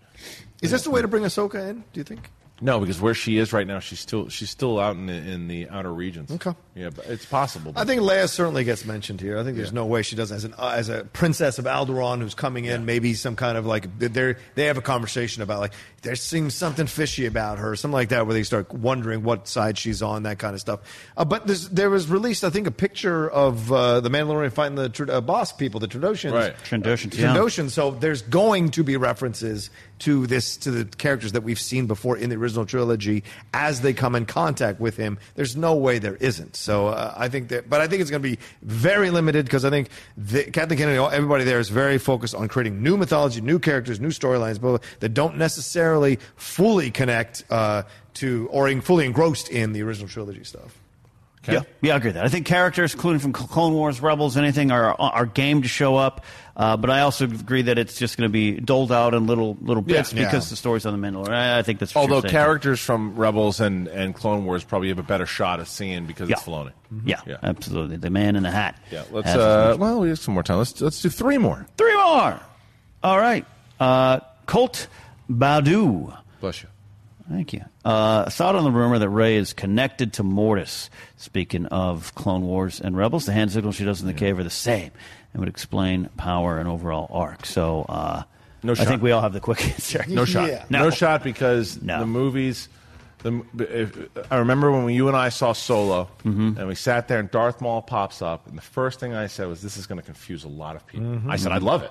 Is 0.62 0.70
this 0.70 0.84
the 0.84 0.90
way 0.90 1.02
to 1.02 1.08
bring 1.08 1.24
Ahsoka 1.24 1.68
in? 1.70 1.84
Do 1.92 2.00
you 2.00 2.04
think? 2.04 2.30
No, 2.60 2.78
because 2.78 3.00
where 3.00 3.14
she 3.14 3.38
is 3.38 3.52
right 3.52 3.66
now, 3.66 3.80
she's 3.80 3.98
still 3.98 4.28
she's 4.28 4.48
still 4.48 4.78
out 4.78 4.94
in 4.94 5.06
the, 5.06 5.12
in 5.12 5.48
the 5.48 5.68
outer 5.68 5.92
regions. 5.92 6.30
Okay. 6.30 6.54
yeah, 6.76 6.90
but 6.90 7.06
it's 7.06 7.26
possible. 7.26 7.72
I 7.74 7.84
think 7.84 8.00
Leia 8.00 8.28
certainly 8.28 8.62
gets 8.62 8.84
mentioned 8.84 9.20
here. 9.20 9.38
I 9.38 9.42
think 9.42 9.56
there's 9.56 9.72
no 9.72 9.86
way 9.86 10.02
she 10.02 10.14
doesn't 10.14 10.36
as 10.36 10.44
an 10.44 10.54
uh, 10.56 10.72
as 10.76 10.88
a 10.88 11.04
princess 11.04 11.58
of 11.58 11.64
Alderaan 11.64 12.20
who's 12.20 12.34
coming 12.34 12.64
in. 12.64 12.84
Maybe 12.84 13.14
some 13.14 13.34
kind 13.34 13.58
of 13.58 13.66
like 13.66 13.98
they 13.98 14.36
they 14.54 14.66
have 14.66 14.78
a 14.78 14.82
conversation 14.82 15.42
about 15.42 15.58
like 15.58 15.72
there 16.04 16.14
seems 16.14 16.54
something 16.54 16.86
fishy 16.86 17.26
about 17.26 17.58
her, 17.58 17.74
something 17.74 17.92
like 17.94 18.10
that, 18.10 18.26
where 18.26 18.34
they 18.34 18.44
start 18.44 18.72
wondering 18.72 19.24
what 19.24 19.48
side 19.48 19.76
she's 19.76 20.00
on, 20.02 20.22
that 20.22 20.38
kind 20.38 20.54
of 20.54 20.60
stuff. 20.60 20.80
Uh, 21.16 21.24
but 21.24 21.46
there's, 21.46 21.68
there 21.70 21.90
was 21.90 22.08
released, 22.08 22.44
I 22.44 22.50
think, 22.50 22.66
a 22.66 22.70
picture 22.70 23.28
of 23.28 23.72
uh, 23.72 24.00
the 24.00 24.10
Mandalorian 24.10 24.52
fighting 24.52 24.76
the 24.76 24.90
Tr- 24.90 25.10
uh, 25.10 25.20
boss 25.22 25.50
people, 25.50 25.80
the 25.80 25.88
Trandoshan's. 25.88 26.34
Right. 26.34 26.54
Trandoshans, 26.58 27.18
yeah. 27.18 27.34
Trandoshan. 27.34 27.70
So 27.70 27.90
there's 27.90 28.22
going 28.22 28.70
to 28.72 28.84
be 28.84 28.96
references 28.96 29.70
to 30.00 30.26
this 30.26 30.58
to 30.58 30.70
the 30.70 30.84
characters 30.84 31.32
that 31.32 31.42
we've 31.42 31.58
seen 31.58 31.86
before 31.86 32.16
in 32.16 32.28
the 32.28 32.36
original 32.44 32.66
trilogy 32.66 33.24
as 33.52 33.80
they 33.80 33.92
come 33.92 34.14
in 34.14 34.26
contact 34.26 34.80
with 34.80 34.96
him. 34.96 35.18
There's 35.34 35.56
no 35.56 35.74
way 35.74 35.98
there 35.98 36.16
isn't. 36.16 36.56
So 36.56 36.88
uh, 36.88 37.14
I 37.16 37.28
think 37.28 37.48
that, 37.48 37.68
but 37.68 37.80
I 37.80 37.88
think 37.88 38.02
it's 38.02 38.10
going 38.10 38.22
to 38.22 38.28
be 38.28 38.38
very 38.62 39.10
limited 39.10 39.46
because 39.46 39.64
I 39.64 39.70
think 39.70 39.88
the, 40.16 40.44
Kathleen 40.44 40.78
Kennedy, 40.78 40.98
everybody 40.98 41.44
there 41.44 41.58
is 41.58 41.70
very 41.70 41.98
focused 41.98 42.34
on 42.34 42.48
creating 42.48 42.82
new 42.82 42.96
mythology, 42.96 43.40
new 43.40 43.58
characters, 43.58 43.98
new 43.98 44.08
storylines, 44.08 44.60
but 44.60 44.82
that 45.00 45.14
don't 45.14 45.36
necessarily 45.36 46.18
fully 46.36 46.90
connect 46.90 47.44
uh, 47.50 47.82
to 48.14 48.48
or 48.50 48.68
in, 48.68 48.80
fully 48.80 49.06
engrossed 49.06 49.48
in 49.48 49.72
the 49.72 49.82
original 49.82 50.08
trilogy 50.08 50.44
stuff. 50.44 50.83
Yeah, 51.52 51.60
yeah, 51.82 51.94
I 51.94 51.96
agree 51.96 52.08
with 52.08 52.14
that. 52.16 52.24
I 52.24 52.28
think 52.28 52.46
characters, 52.46 52.94
including 52.94 53.20
from 53.20 53.32
Clone 53.32 53.72
Wars, 53.74 54.00
Rebels, 54.00 54.36
anything, 54.36 54.70
are 54.70 54.94
are 54.98 55.26
game 55.26 55.62
to 55.62 55.68
show 55.68 55.96
up. 55.96 56.24
Uh, 56.56 56.76
but 56.76 56.88
I 56.88 57.00
also 57.00 57.24
agree 57.24 57.62
that 57.62 57.78
it's 57.78 57.98
just 57.98 58.16
going 58.16 58.28
to 58.28 58.32
be 58.32 58.52
doled 58.60 58.92
out 58.92 59.12
in 59.12 59.26
little 59.26 59.56
little 59.60 59.82
bits 59.82 60.12
Yeah. 60.12 60.24
because 60.24 60.46
Yeah. 60.46 60.50
the 60.50 60.56
story's 60.56 60.86
on 60.86 60.98
the 61.00 61.06
Mandalorian. 61.06 61.30
I, 61.32 61.58
I 61.58 61.62
think 61.62 61.80
that's 61.80 61.96
Although 61.96 62.22
characters 62.22 62.80
from 62.80 63.16
Rebels 63.16 63.58
and, 63.60 63.88
and 63.88 64.14
Clone 64.14 64.44
Wars 64.44 64.62
probably 64.62 64.88
have 64.88 64.98
a 65.00 65.02
better 65.02 65.26
shot 65.26 65.58
of 65.60 65.68
seeing 65.68 66.06
because 66.06 66.30
it's 66.30 66.46
Yeah. 66.46 66.52
Filoni. 66.54 66.72
Yeah, 67.04 67.36
absolutely. 67.42 67.96
The 67.96 68.10
man 68.10 68.36
in 68.36 68.44
the 68.44 68.50
hat. 68.52 68.78
Yeah, 68.92 69.02
let's. 69.10 69.28
Uh, 69.28 69.76
well, 69.78 69.98
we 70.00 70.10
have 70.10 70.18
some 70.20 70.34
more 70.34 70.44
time. 70.44 70.58
Let's 70.58 70.80
let's 70.80 71.02
do 71.02 71.08
three 71.08 71.38
more. 71.38 71.66
Three 71.76 71.94
more. 71.96 72.38
All 73.02 73.18
right. 73.18 73.44
Uh, 73.80 74.20
Colt 74.46 74.86
Badu. 75.30 76.16
Bless 76.40 76.62
you. 76.62 76.68
Thank 77.28 77.52
you. 77.54 77.64
Uh, 77.84 78.28
thought 78.28 78.54
on 78.54 78.64
the 78.64 78.70
rumor 78.70 78.98
that 78.98 79.08
Rey 79.08 79.36
is 79.36 79.52
connected 79.54 80.12
to 80.14 80.22
Mortis. 80.22 80.90
Speaking 81.16 81.66
of 81.66 82.14
Clone 82.14 82.42
Wars 82.42 82.80
and 82.80 82.96
Rebels, 82.96 83.24
the 83.26 83.32
hand 83.32 83.50
signals 83.50 83.76
she 83.76 83.84
does 83.84 84.00
in 84.02 84.06
the 84.06 84.12
cave 84.12 84.38
are 84.38 84.44
the 84.44 84.50
same 84.50 84.90
and 85.32 85.40
would 85.40 85.48
explain 85.48 86.10
power 86.18 86.58
and 86.58 86.68
overall 86.68 87.08
arc. 87.10 87.46
So, 87.46 87.86
uh, 87.88 88.22
No 88.62 88.72
I 88.72 88.76
think 88.76 89.02
we 89.02 89.10
all 89.12 89.22
have 89.22 89.32
the 89.32 89.40
quick 89.40 89.64
answer. 89.72 90.04
No 90.06 90.24
shot. 90.26 90.48
Yeah. 90.50 90.64
No. 90.68 90.90
shot 90.90 91.22
because 91.24 91.76
the 91.78 92.06
movies. 92.06 92.68
The, 93.22 93.42
if, 93.58 93.96
I 94.30 94.36
remember 94.36 94.70
when 94.70 94.86
you 94.94 95.08
and 95.08 95.16
I 95.16 95.30
saw 95.30 95.54
Solo, 95.54 96.10
Mm-hmm. 96.24 96.58
and 96.58 96.68
we 96.68 96.74
sat 96.74 97.08
there, 97.08 97.20
and 97.20 97.30
Darth 97.30 97.62
Maul 97.62 97.80
pops 97.80 98.20
up, 98.20 98.46
and 98.46 98.58
the 98.58 98.60
first 98.62 99.00
thing 99.00 99.14
I 99.14 99.28
said 99.28 99.48
was, 99.48 99.62
"This 99.62 99.78
is 99.78 99.86
going 99.86 99.98
to 99.98 100.04
confuse 100.04 100.44
a 100.44 100.48
lot 100.48 100.76
of 100.76 100.86
people." 100.86 101.06
Mm-hmm. 101.06 101.28
Mhm. 101.30 101.32
I 101.32 101.36
said, 101.36 101.50
"I 101.52 101.56
love 101.56 101.82
it." 101.82 101.90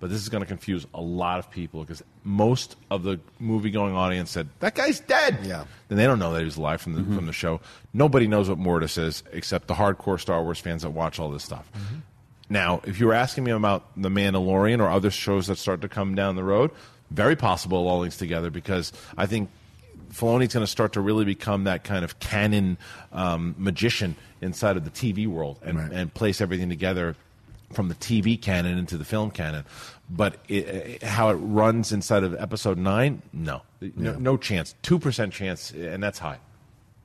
But 0.00 0.10
this 0.10 0.20
is 0.22 0.28
going 0.28 0.42
to 0.42 0.46
confuse 0.46 0.86
a 0.94 1.00
lot 1.00 1.40
of 1.40 1.50
people 1.50 1.80
because 1.80 2.04
most 2.22 2.76
of 2.90 3.02
the 3.02 3.18
movie-going 3.40 3.94
audience 3.96 4.30
said 4.30 4.48
that 4.60 4.74
guy's 4.76 5.00
dead. 5.00 5.38
Yeah, 5.42 5.64
and 5.90 5.98
they 5.98 6.04
don't 6.04 6.18
know 6.20 6.32
that 6.34 6.38
he 6.38 6.44
was 6.44 6.56
alive 6.56 6.80
from 6.80 6.92
the 6.94 7.00
Mm-hmm. 7.00 7.16
from 7.16 7.26
the 7.26 7.32
show. 7.32 7.60
Nobody 7.92 8.26
knows 8.28 8.48
what 8.48 8.58
Mortis 8.58 8.96
is 8.96 9.22
except 9.32 9.66
the 9.66 9.74
hardcore 9.74 10.20
Star 10.20 10.42
Wars 10.42 10.60
fans 10.60 10.82
that 10.82 10.90
watch 10.90 11.18
all 11.18 11.30
this 11.30 11.42
stuff. 11.44 11.70
Mm-hmm. 11.72 11.96
Now, 12.50 12.80
if 12.84 12.98
you 13.00 13.06
were 13.06 13.14
asking 13.14 13.44
me 13.44 13.50
about 13.50 13.86
The 13.96 14.08
Mandalorian 14.08 14.80
or 14.80 14.88
other 14.88 15.10
shows 15.10 15.48
that 15.48 15.58
start 15.58 15.80
to 15.82 15.88
come 15.88 16.14
down 16.14 16.34
the 16.36 16.44
road, 16.44 16.70
very 17.10 17.36
possible 17.36 17.84
it 17.84 17.88
all 17.90 18.00
links 18.00 18.16
together 18.16 18.50
because 18.50 18.92
I 19.16 19.26
think 19.26 19.50
Filoni's 20.12 20.54
going 20.54 20.64
to 20.64 20.66
start 20.66 20.94
to 20.94 21.00
really 21.02 21.24
become 21.26 21.64
that 21.64 21.84
kind 21.84 22.04
of 22.04 22.18
canon 22.20 22.78
um, 23.12 23.54
magician 23.58 24.16
inside 24.40 24.76
of 24.78 24.84
the 24.84 24.90
TV 24.90 25.26
world 25.26 25.58
and, 25.62 25.78
and 25.92 26.14
place 26.14 26.40
everything 26.40 26.68
together 26.70 27.16
from 27.72 27.88
the 27.88 27.94
TV 27.96 28.40
canon 28.40 28.78
into 28.78 28.96
the 28.96 29.04
film 29.04 29.30
canon. 29.30 29.64
But 30.10 30.36
it, 30.48 30.66
it- 30.68 31.02
how 31.02 31.28
it 31.30 31.34
runs 31.34 31.92
inside 31.92 32.24
of 32.24 32.34
episode 32.34 32.78
nine, 32.78 33.22
no. 33.32 33.62
No, 33.80 34.14
no 34.14 34.36
chance. 34.36 34.74
2% 34.82 35.30
chance, 35.32 35.70
and 35.72 36.02
that's 36.02 36.18
high. 36.18 36.38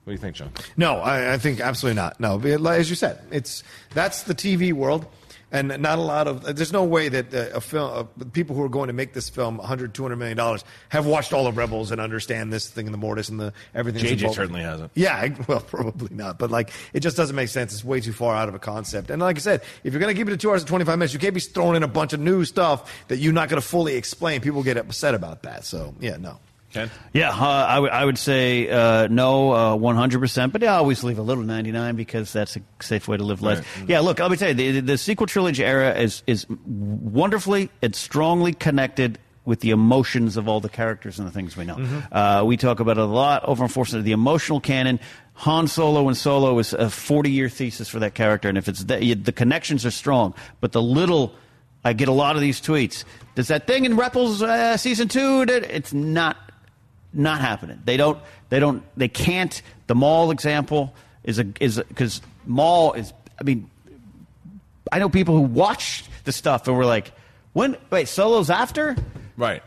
What 0.04 0.10
do 0.10 0.12
you 0.12 0.18
think, 0.18 0.36
John? 0.36 0.50
No, 0.76 0.96
I, 0.96 1.34
I 1.34 1.38
think 1.38 1.60
absolutely 1.60 1.96
not. 1.96 2.20
No, 2.20 2.38
as 2.68 2.90
you 2.90 2.96
said, 2.96 3.20
it's 3.30 3.62
that's 3.94 4.24
the 4.24 4.34
TV 4.34 4.72
world, 4.72 5.06
and 5.54 5.68
not 5.80 5.98
a 5.98 6.02
lot 6.02 6.28
of. 6.28 6.56
There's 6.56 6.72
no 6.72 6.84
way 6.84 7.08
that 7.08 7.32
uh, 7.32 7.56
a 7.56 7.60
film, 7.60 7.90
uh, 8.20 8.24
people 8.32 8.54
who 8.56 8.62
are 8.62 8.68
going 8.68 8.88
to 8.88 8.92
make 8.92 9.14
this 9.14 9.30
film, 9.30 9.56
100, 9.56 9.94
200 9.94 10.16
million 10.16 10.36
dollars, 10.36 10.64
have 10.90 11.06
watched 11.06 11.32
all 11.32 11.46
of 11.46 11.56
Rebels 11.56 11.90
and 11.92 12.00
understand 12.00 12.52
this 12.52 12.68
thing, 12.68 12.86
and 12.86 12.92
the 12.92 12.98
Mortis, 12.98 13.28
and 13.30 13.40
the 13.40 13.52
everything. 13.74 14.02
JJ 14.02 14.10
involved. 14.12 14.34
certainly 14.36 14.62
hasn't. 14.62 14.90
Yeah, 14.94 15.14
I- 15.16 15.34
well, 15.48 15.60
probably 15.60 16.14
not. 16.14 16.38
But 16.38 16.50
like, 16.50 16.70
it 16.92 17.00
just 17.00 17.16
doesn't 17.16 17.36
make 17.36 17.48
sense. 17.48 17.72
It's 17.72 17.84
way 17.84 18.00
too 18.00 18.12
far 18.12 18.34
out 18.34 18.48
of 18.48 18.54
a 18.54 18.58
concept. 18.58 19.10
And 19.10 19.22
like 19.22 19.36
I 19.36 19.40
said, 19.40 19.62
if 19.84 19.92
you're 19.94 20.00
going 20.00 20.14
to 20.14 20.20
keep 20.20 20.26
it 20.26 20.32
to 20.32 20.36
two 20.36 20.50
hours 20.50 20.62
and 20.62 20.68
25 20.68 20.98
minutes, 20.98 21.14
you 21.14 21.20
can't 21.20 21.32
be 21.34 21.40
throwing 21.40 21.76
in 21.76 21.82
a 21.84 21.88
bunch 21.88 22.12
of 22.12 22.20
new 22.20 22.44
stuff 22.44 23.06
that 23.08 23.18
you're 23.18 23.32
not 23.32 23.48
going 23.48 23.62
to 23.62 23.66
fully 23.66 23.94
explain. 23.96 24.40
People 24.40 24.62
get 24.62 24.76
upset 24.76 25.14
about 25.14 25.44
that. 25.44 25.64
So 25.64 25.94
yeah, 26.00 26.16
no. 26.16 26.38
Ken? 26.74 26.90
Yeah, 27.14 27.30
uh, 27.30 27.44
I 27.90 28.04
would- 28.04 28.18
say 28.18 28.68
uh, 28.68 29.06
no, 29.08 29.50
uh, 29.52 29.76
100%, 29.76 30.52
but 30.52 30.62
I 30.62 30.66
always 30.68 31.02
leave 31.02 31.18
a 31.18 31.22
little 31.22 31.42
99 31.42 31.96
because 31.96 32.32
that's 32.32 32.56
a 32.56 32.60
safe 32.80 33.08
way 33.08 33.16
to 33.16 33.22
live 33.24 33.40
life. 33.42 33.58
Right. 33.80 33.88
Yeah, 33.88 34.00
look, 34.00 34.18
let 34.18 34.30
me 34.30 34.36
tell 34.36 34.48
you, 34.48 34.54
the, 34.74 34.80
the 34.80 34.98
sequel 34.98 35.26
trilogy 35.26 35.64
era 35.64 35.94
is, 35.98 36.22
is 36.26 36.46
wonderfully 36.66 37.70
and 37.82 37.94
strongly 37.94 38.52
connected 38.52 39.18
with 39.44 39.60
the 39.60 39.70
emotions 39.70 40.36
of 40.36 40.48
all 40.48 40.60
the 40.60 40.68
characters 40.68 41.18
and 41.18 41.28
the 41.28 41.32
things 41.32 41.56
we 41.56 41.64
know. 41.64 41.76
Mhm. 41.76 42.02
Uh, 42.10 42.44
we 42.44 42.56
talk 42.56 42.80
about 42.80 42.96
it 42.96 43.02
a 43.02 43.06
lot 43.06 43.44
over 43.44 43.62
unfortunately 43.64 44.04
the 44.04 44.12
emotional 44.12 44.60
canon. 44.60 44.98
Han 45.34 45.66
Solo 45.68 46.06
and 46.08 46.16
Solo 46.16 46.58
is 46.58 46.72
a 46.72 46.88
40 46.88 47.30
year 47.30 47.48
thesis 47.50 47.88
for 47.88 47.98
that 47.98 48.14
character, 48.14 48.48
and 48.48 48.56
if 48.56 48.68
it's 48.68 48.84
the, 48.84 49.14
the 49.14 49.32
connections 49.32 49.84
are 49.84 49.90
strong, 49.90 50.34
but 50.60 50.72
the 50.72 50.80
little 50.82 51.34
I 51.86 51.92
get 51.92 52.08
a 52.08 52.12
lot 52.12 52.34
of 52.34 52.40
these 52.40 52.62
tweets. 52.62 53.04
Does 53.34 53.48
that 53.48 53.66
thing 53.66 53.84
in 53.84 53.96
Rebels 53.96 54.40
uh, 54.42 54.78
season 54.78 55.06
two? 55.08 55.44
that- 55.44 55.64
It's 55.64 55.92
not 55.92 56.38
not 57.14 57.40
happening. 57.40 57.80
They 57.84 57.96
don't. 57.96 58.18
They 58.48 58.60
don't. 58.60 58.82
They 58.96 59.08
can't. 59.08 59.60
The 59.86 59.94
Maul 59.94 60.30
example 60.30 60.94
is 61.22 61.38
a 61.38 61.46
is 61.60 61.82
because 61.88 62.20
Maul 62.46 62.92
is. 62.92 63.12
I 63.40 63.44
mean, 63.44 63.70
I 64.92 64.98
know 64.98 65.08
people 65.08 65.34
who 65.34 65.42
watched 65.42 66.08
the 66.24 66.32
stuff 66.32 66.68
and 66.68 66.76
were 66.76 66.86
like, 66.86 67.12
"When 67.52 67.76
wait, 67.90 68.08
Solo's 68.08 68.50
after." 68.50 68.96
Right. 69.36 69.62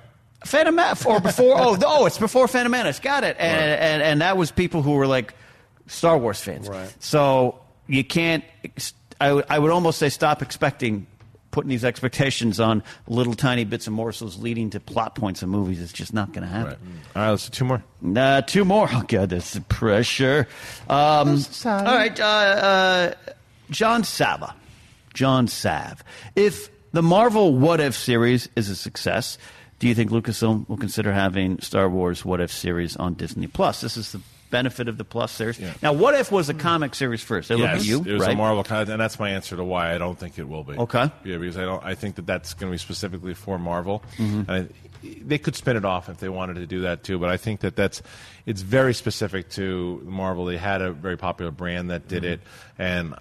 Phantom 0.45 0.75
Menace 0.75 1.05
or 1.05 1.19
before? 1.19 1.55
oh, 1.59 1.77
oh, 1.85 2.05
it's 2.05 2.17
before 2.17 2.47
Phantom 2.47 2.71
Menace. 2.71 2.99
Got 2.99 3.23
it. 3.23 3.35
And, 3.39 3.59
and 3.59 4.01
and 4.01 4.21
that 4.21 4.37
was 4.37 4.51
people 4.51 4.81
who 4.81 4.91
were 4.91 5.07
like 5.07 5.33
Star 5.87 6.17
Wars 6.17 6.39
fans. 6.39 6.69
Right. 6.69 6.93
So 6.99 7.59
you 7.87 8.03
can't. 8.03 8.43
I 9.19 9.43
I 9.49 9.59
would 9.59 9.71
almost 9.71 9.99
say 9.99 10.09
stop 10.09 10.41
expecting 10.41 11.07
putting 11.51 11.69
these 11.69 11.85
expectations 11.85 12.59
on 12.59 12.83
little 13.07 13.33
tiny 13.33 13.63
bits 13.63 13.87
and 13.87 13.95
morsels 13.95 14.37
leading 14.37 14.69
to 14.71 14.79
plot 14.79 15.15
points 15.15 15.41
in 15.43 15.49
movies. 15.49 15.79
is 15.79 15.91
just 15.93 16.13
not 16.13 16.31
going 16.33 16.43
to 16.43 16.53
happen. 16.53 16.77
All 17.15 17.21
right, 17.23 17.29
let's 17.31 17.49
do 17.49 17.51
two 17.51 17.65
more. 17.65 17.83
Uh, 18.15 18.41
two 18.41 18.65
more. 18.65 18.89
Oh 18.93 19.03
god, 19.07 19.29
this 19.29 19.55
is 19.55 19.61
pressure. 19.69 20.47
Um, 20.89 21.43
all 21.65 21.83
right, 21.83 22.19
uh, 22.19 22.23
uh, 22.23 23.13
John 23.69 24.03
Sava. 24.03 24.55
John 25.13 25.47
Sav. 25.47 26.03
If 26.35 26.69
the 26.91 27.01
Marvel 27.01 27.55
What 27.55 27.79
If 27.79 27.95
series 27.95 28.49
is 28.55 28.69
a 28.69 28.75
success, 28.75 29.37
do 29.79 29.87
you 29.87 29.95
think 29.95 30.11
Lucasfilm 30.11 30.67
will 30.69 30.77
consider 30.77 31.11
having 31.11 31.59
Star 31.59 31.89
Wars 31.89 32.23
What 32.23 32.39
If 32.39 32.51
series 32.51 32.95
on 32.97 33.15
Disney 33.15 33.47
Plus? 33.47 33.81
This 33.81 33.97
is 33.97 34.11
the 34.11 34.21
benefit 34.49 34.87
of 34.87 34.97
the 34.97 35.03
Plus 35.03 35.31
series. 35.31 35.59
Now, 35.81 35.93
What 35.93 36.13
If 36.15 36.31
was 36.31 36.49
a 36.49 36.53
comic 36.53 36.95
series 36.95 37.21
first? 37.21 37.49
They 37.49 37.55
look 37.55 37.67
at 37.69 37.77
Yes, 37.77 37.85
you, 37.87 37.99
It 38.03 38.13
was 38.13 38.21
right? 38.21 38.33
a 38.33 38.37
Marvel 38.37 38.63
content, 38.63 38.89
and 38.91 39.01
that's 39.01 39.19
my 39.19 39.29
answer 39.29 39.55
to 39.55 39.63
why 39.63 39.93
I 39.93 39.97
don't 39.97 40.17
think 40.17 40.37
it 40.39 40.47
will 40.47 40.63
be. 40.63 40.73
Okay. 40.73 41.11
Yeah, 41.23 41.37
because 41.37 41.57
I 41.57 41.61
don't. 41.65 41.83
I 41.83 41.95
think 41.95 42.15
that 42.15 42.25
that's 42.25 42.53
going 42.53 42.71
to 42.71 42.73
be 42.73 42.77
specifically 42.77 43.33
for 43.33 43.57
Marvel. 43.59 44.03
Mhm. 44.17 44.47
And 44.47 44.51
I, 44.51 44.67
they 45.23 45.37
could 45.37 45.55
spin 45.55 45.77
it 45.77 45.85
off 45.85 46.09
if 46.09 46.17
they 46.17 46.29
wanted 46.29 46.55
to 46.55 46.65
do 46.65 46.81
that 46.81 47.03
too, 47.03 47.19
but 47.19 47.29
I 47.29 47.37
think 47.37 47.59
that 47.61 47.75
that's 47.75 48.01
it's 48.45 48.61
very 48.61 48.93
specific 48.93 49.49
to 49.51 50.01
Marvel. 50.05 50.45
They 50.45 50.57
had 50.57 50.81
a 50.81 50.91
very 50.91 51.17
popular 51.17 51.51
brand 51.51 51.91
that 51.91 52.07
did 52.07 52.23
it, 52.25 52.41
and 52.79 53.13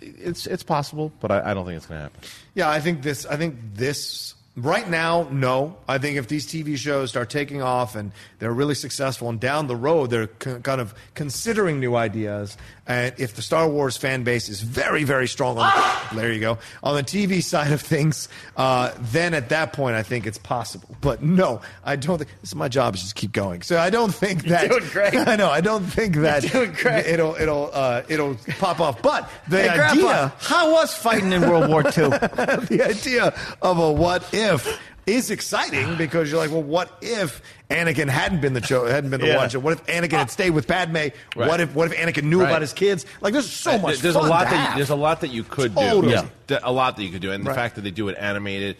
it's 0.00 0.46
it's 0.46 0.62
possible, 0.62 1.12
but 1.20 1.30
I, 1.30 1.50
I 1.50 1.54
don't 1.54 1.64
think 1.66 1.76
it's 1.76 1.86
going 1.86 1.98
to 1.98 2.02
happen. 2.04 2.20
Yeah, 2.54 2.68
I 2.70 2.80
think 2.80 3.02
this. 3.02 3.26
I 3.26 3.36
think 3.36 3.56
this 3.74 4.34
Right 4.54 4.88
now, 4.88 5.28
no. 5.30 5.78
I 5.88 5.96
think 5.96 6.18
if 6.18 6.28
these 6.28 6.46
TV 6.46 6.76
shows 6.76 7.08
start 7.08 7.30
taking 7.30 7.62
off 7.62 7.96
and 7.96 8.12
they're 8.38 8.52
really 8.52 8.74
successful, 8.74 9.30
and 9.30 9.40
down 9.40 9.66
the 9.66 9.76
road 9.76 10.10
they're 10.10 10.26
kind 10.26 10.80
of 10.80 10.94
considering 11.14 11.80
new 11.80 11.96
ideas, 11.96 12.58
and 12.86 13.14
if 13.18 13.34
the 13.34 13.42
Star 13.42 13.68
Wars 13.68 13.96
fan 13.96 14.24
base 14.24 14.48
is 14.48 14.60
very, 14.60 15.04
very 15.04 15.28
strong 15.28 15.58
on 15.58 15.72
the, 16.10 16.16
there 16.20 16.32
you 16.32 16.40
go 16.40 16.58
on 16.82 16.96
the 16.96 17.02
TV 17.02 17.42
side 17.42 17.72
of 17.72 17.80
things, 17.80 18.28
uh, 18.56 18.92
then 19.00 19.34
at 19.34 19.50
that 19.50 19.72
point 19.72 19.94
I 19.96 20.02
think 20.02 20.26
it's 20.26 20.38
possible. 20.38 20.88
But 21.00 21.22
no, 21.22 21.60
I 21.84 21.96
don't 21.96 22.18
think 22.18 22.30
this 22.40 22.50
is 22.50 22.54
my 22.56 22.68
job 22.68 22.94
is 22.94 23.02
just 23.02 23.14
keep 23.14 23.32
going. 23.32 23.62
So 23.62 23.78
I 23.78 23.90
don't 23.90 24.12
think 24.14 24.44
that 24.44 24.68
doing 24.70 24.84
great. 24.90 25.14
I 25.28 25.36
know 25.36 25.48
I 25.50 25.60
don't 25.60 25.84
think 25.84 26.16
that 26.16 26.42
doing 26.42 26.72
great. 26.72 27.06
it'll 27.06 27.34
it'll 27.36 27.70
uh, 27.72 28.02
it'll 28.08 28.36
pop 28.58 28.80
off. 28.80 29.00
But 29.02 29.28
the 29.48 29.62
Hey, 29.62 29.68
idea 29.68 30.02
Grandpa, 30.02 30.30
how 30.40 30.72
was 30.72 30.94
fighting 30.94 31.32
in 31.32 31.42
World 31.42 31.68
War 31.68 31.82
II? 31.84 31.90
the 31.92 32.84
idea 32.88 33.34
of 33.62 33.78
a 33.78 33.92
what 33.92 34.28
if 34.34 34.80
is 35.06 35.30
exciting 35.30 35.96
because 35.96 36.30
you're 36.30 36.38
like, 36.40 36.50
well, 36.50 36.62
what 36.62 36.96
if 37.00 37.42
Anakin 37.70 38.08
hadn't 38.08 38.40
been 38.40 38.52
the 38.52 38.60
cho- 38.60 38.86
hadn't 38.86 39.10
been 39.10 39.20
the 39.20 39.26
Yeah. 39.28 39.36
one? 39.36 39.50
What 39.62 39.72
if 39.72 39.86
Anakin 39.86 40.12
had 40.12 40.30
stayed 40.30 40.50
with 40.50 40.66
Padme? 40.68 40.94
Right. 40.96 41.12
What 41.34 41.60
if 41.60 41.74
what 41.74 41.90
if 41.92 41.98
Anakin 41.98 42.24
knew 42.24 42.40
Right. 42.40 42.48
about 42.48 42.60
his 42.60 42.72
kids? 42.72 43.04
Like, 43.20 43.32
there's 43.32 43.50
so 43.50 43.72
uh, 43.72 43.78
much. 43.78 43.98
There's 43.98 44.14
a 44.14 44.20
lot 44.20 44.44
that 44.50 44.54
have. 44.56 44.70
you, 44.70 44.76
there's 44.76 44.90
a 44.90 44.94
lot 44.96 45.20
that 45.22 45.28
you 45.30 45.42
could 45.44 45.74
Totally. 45.74 46.14
do. 46.14 46.28
Yeah. 46.48 46.58
A 46.62 46.70
lot 46.72 46.96
that 46.96 47.02
you 47.02 47.10
could 47.10 47.22
do, 47.22 47.32
and 47.32 47.44
the 47.46 47.54
fact 47.54 47.74
that 47.76 47.80
they 47.82 47.90
do 47.90 48.08
it 48.08 48.16
animated. 48.18 48.76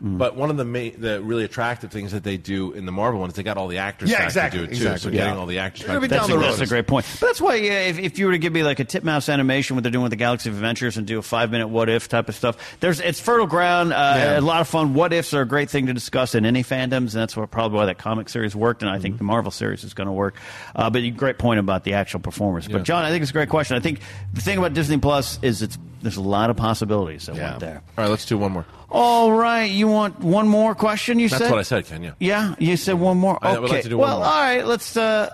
But 0.00 0.36
one 0.36 0.50
of 0.50 0.56
the 0.58 0.64
ma- 0.64 0.90
the 0.96 1.22
really 1.22 1.44
attractive 1.44 1.90
things 1.90 2.12
that 2.12 2.22
they 2.22 2.36
do 2.36 2.72
in 2.72 2.84
the 2.86 2.92
Marvel 2.92 3.20
one 3.20 3.30
is 3.30 3.34
they 3.36 3.42
got 3.42 3.56
all 3.56 3.68
the 3.68 3.78
actors 3.78 4.10
Yeah, 4.10 4.18
back 4.18 4.26
exactly, 4.26 4.60
to 4.60 4.66
do 4.66 4.72
it 4.72 4.76
too. 4.76 4.82
exactly, 4.84 5.00
so 5.12 5.16
getting 5.16 5.38
all 5.38 5.46
the 5.46 5.58
actors 5.58 5.84
It'll 5.84 5.94
back 5.94 6.02
be 6.02 6.08
to 6.08 6.14
down 6.14 6.30
the 6.30 6.36
road. 6.38 6.44
That's 6.50 6.60
a 6.60 6.66
great 6.66 6.86
point. 6.86 7.06
But 7.20 7.26
that's 7.28 7.40
why, 7.40 7.54
yeah, 7.56 7.80
if, 7.80 7.98
if 7.98 8.18
you 8.18 8.26
were 8.26 8.32
to 8.32 8.38
give 8.38 8.52
me 8.52 8.62
like 8.62 8.78
a 8.78 8.84
titmouse 8.84 9.28
animation, 9.28 9.74
what 9.76 9.82
they're 9.84 9.90
doing 9.92 10.02
with 10.02 10.10
the 10.10 10.16
Galaxy 10.16 10.50
of 10.50 10.54
Adventures, 10.56 10.96
and 10.98 11.06
do 11.06 11.18
a 11.18 11.22
five 11.22 11.50
minute 11.50 11.68
what 11.68 11.88
if 11.88 12.08
type 12.08 12.28
of 12.28 12.34
stuff, 12.34 12.78
there's 12.80 13.00
it's 13.00 13.20
fertile 13.20 13.46
ground. 13.46 13.92
Uh, 13.92 14.14
Yeah. 14.16 14.38
A 14.38 14.40
lot 14.40 14.60
of 14.60 14.68
fun. 14.68 14.92
What 14.94 15.12
ifs 15.12 15.32
are 15.34 15.42
a 15.42 15.46
great 15.46 15.70
thing 15.70 15.86
to 15.86 15.92
discuss 15.94 16.34
in 16.34 16.44
any 16.44 16.62
fandoms, 16.62 16.92
and 17.14 17.22
that's 17.22 17.36
what 17.36 17.50
probably 17.50 17.78
why 17.78 17.86
that 17.86 17.98
comic 17.98 18.28
series 18.28 18.54
worked, 18.54 18.82
and 18.82 18.90
I 18.90 18.94
Mm-hmm. 18.96 19.02
think 19.02 19.18
the 19.18 19.24
Marvel 19.24 19.50
series 19.50 19.82
is 19.84 19.94
going 19.94 20.06
to 20.08 20.12
work. 20.12 20.36
Uh, 20.74 20.90
but 20.90 21.02
great 21.16 21.38
point 21.38 21.58
about 21.60 21.84
the 21.84 21.94
actual 21.94 22.20
performers. 22.20 22.66
But 22.68 22.78
Yeah. 22.78 22.82
John, 22.84 23.04
I 23.04 23.10
think 23.10 23.22
it's 23.22 23.30
a 23.30 23.34
great 23.34 23.48
question. 23.48 23.76
I 23.76 23.80
think 23.80 24.00
the 24.34 24.40
thing 24.40 24.58
about 24.58 24.74
Disney 24.74 24.98
Plus 24.98 25.38
is 25.42 25.62
it's 25.62 25.78
there's 26.02 26.16
a 26.18 26.22
lot 26.22 26.50
of 26.50 26.56
possibilities 26.56 27.26
that 27.26 27.36
Yeah. 27.36 27.48
went 27.48 27.60
there. 27.60 27.82
All 27.96 28.04
right, 28.04 28.10
let's 28.10 28.26
do 28.26 28.36
one 28.38 28.52
more. 28.52 28.64
All 28.90 29.32
right, 29.32 29.64
you 29.70 29.88
want 29.88 30.20
one 30.20 30.46
more 30.48 30.74
question? 30.74 31.18
You 31.18 31.28
That's 31.28 31.42
said 31.42 31.50
what 31.50 31.58
I 31.58 31.62
said, 31.62 31.86
Ken. 31.86 32.02
Yeah. 32.02 32.12
Yeah, 32.20 32.54
you 32.58 32.76
said 32.76 32.94
one 32.94 33.18
more. 33.18 33.38
I 33.42 33.50
Okay. 33.52 33.60
would 33.60 33.70
like 33.70 33.82
to 33.82 33.88
do 33.88 33.98
one 33.98 34.08
well, 34.08 34.18
more. 34.18 34.26
all 34.26 34.40
right. 34.40 34.64
Let's. 34.66 34.96
Uh, 34.96 35.28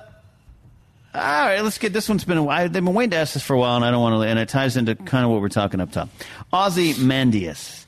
all 1.15 1.21
right, 1.21 1.61
let's 1.61 1.77
get 1.77 1.93
this 1.93 2.09
one's 2.09 2.25
been 2.25 2.39
a 2.39 2.43
while. 2.43 2.63
They've 2.71 2.83
been 2.83 2.95
waiting 2.95 3.11
to 3.11 3.17
ask 3.19 3.35
this 3.35 3.43
for 3.43 3.53
a 3.53 3.59
while, 3.59 3.77
and 3.77 3.85
I 3.85 3.91
don't 3.91 4.01
want 4.01 4.23
to. 4.23 4.27
And 4.27 4.39
it 4.39 4.49
ties 4.49 4.79
into 4.79 4.95
kind 4.95 5.27
of 5.27 5.31
what 5.31 5.43
we're 5.43 5.51
talking 5.51 5.79
up 5.81 5.93
top. 5.93 6.09
Ozymandias, 6.55 7.82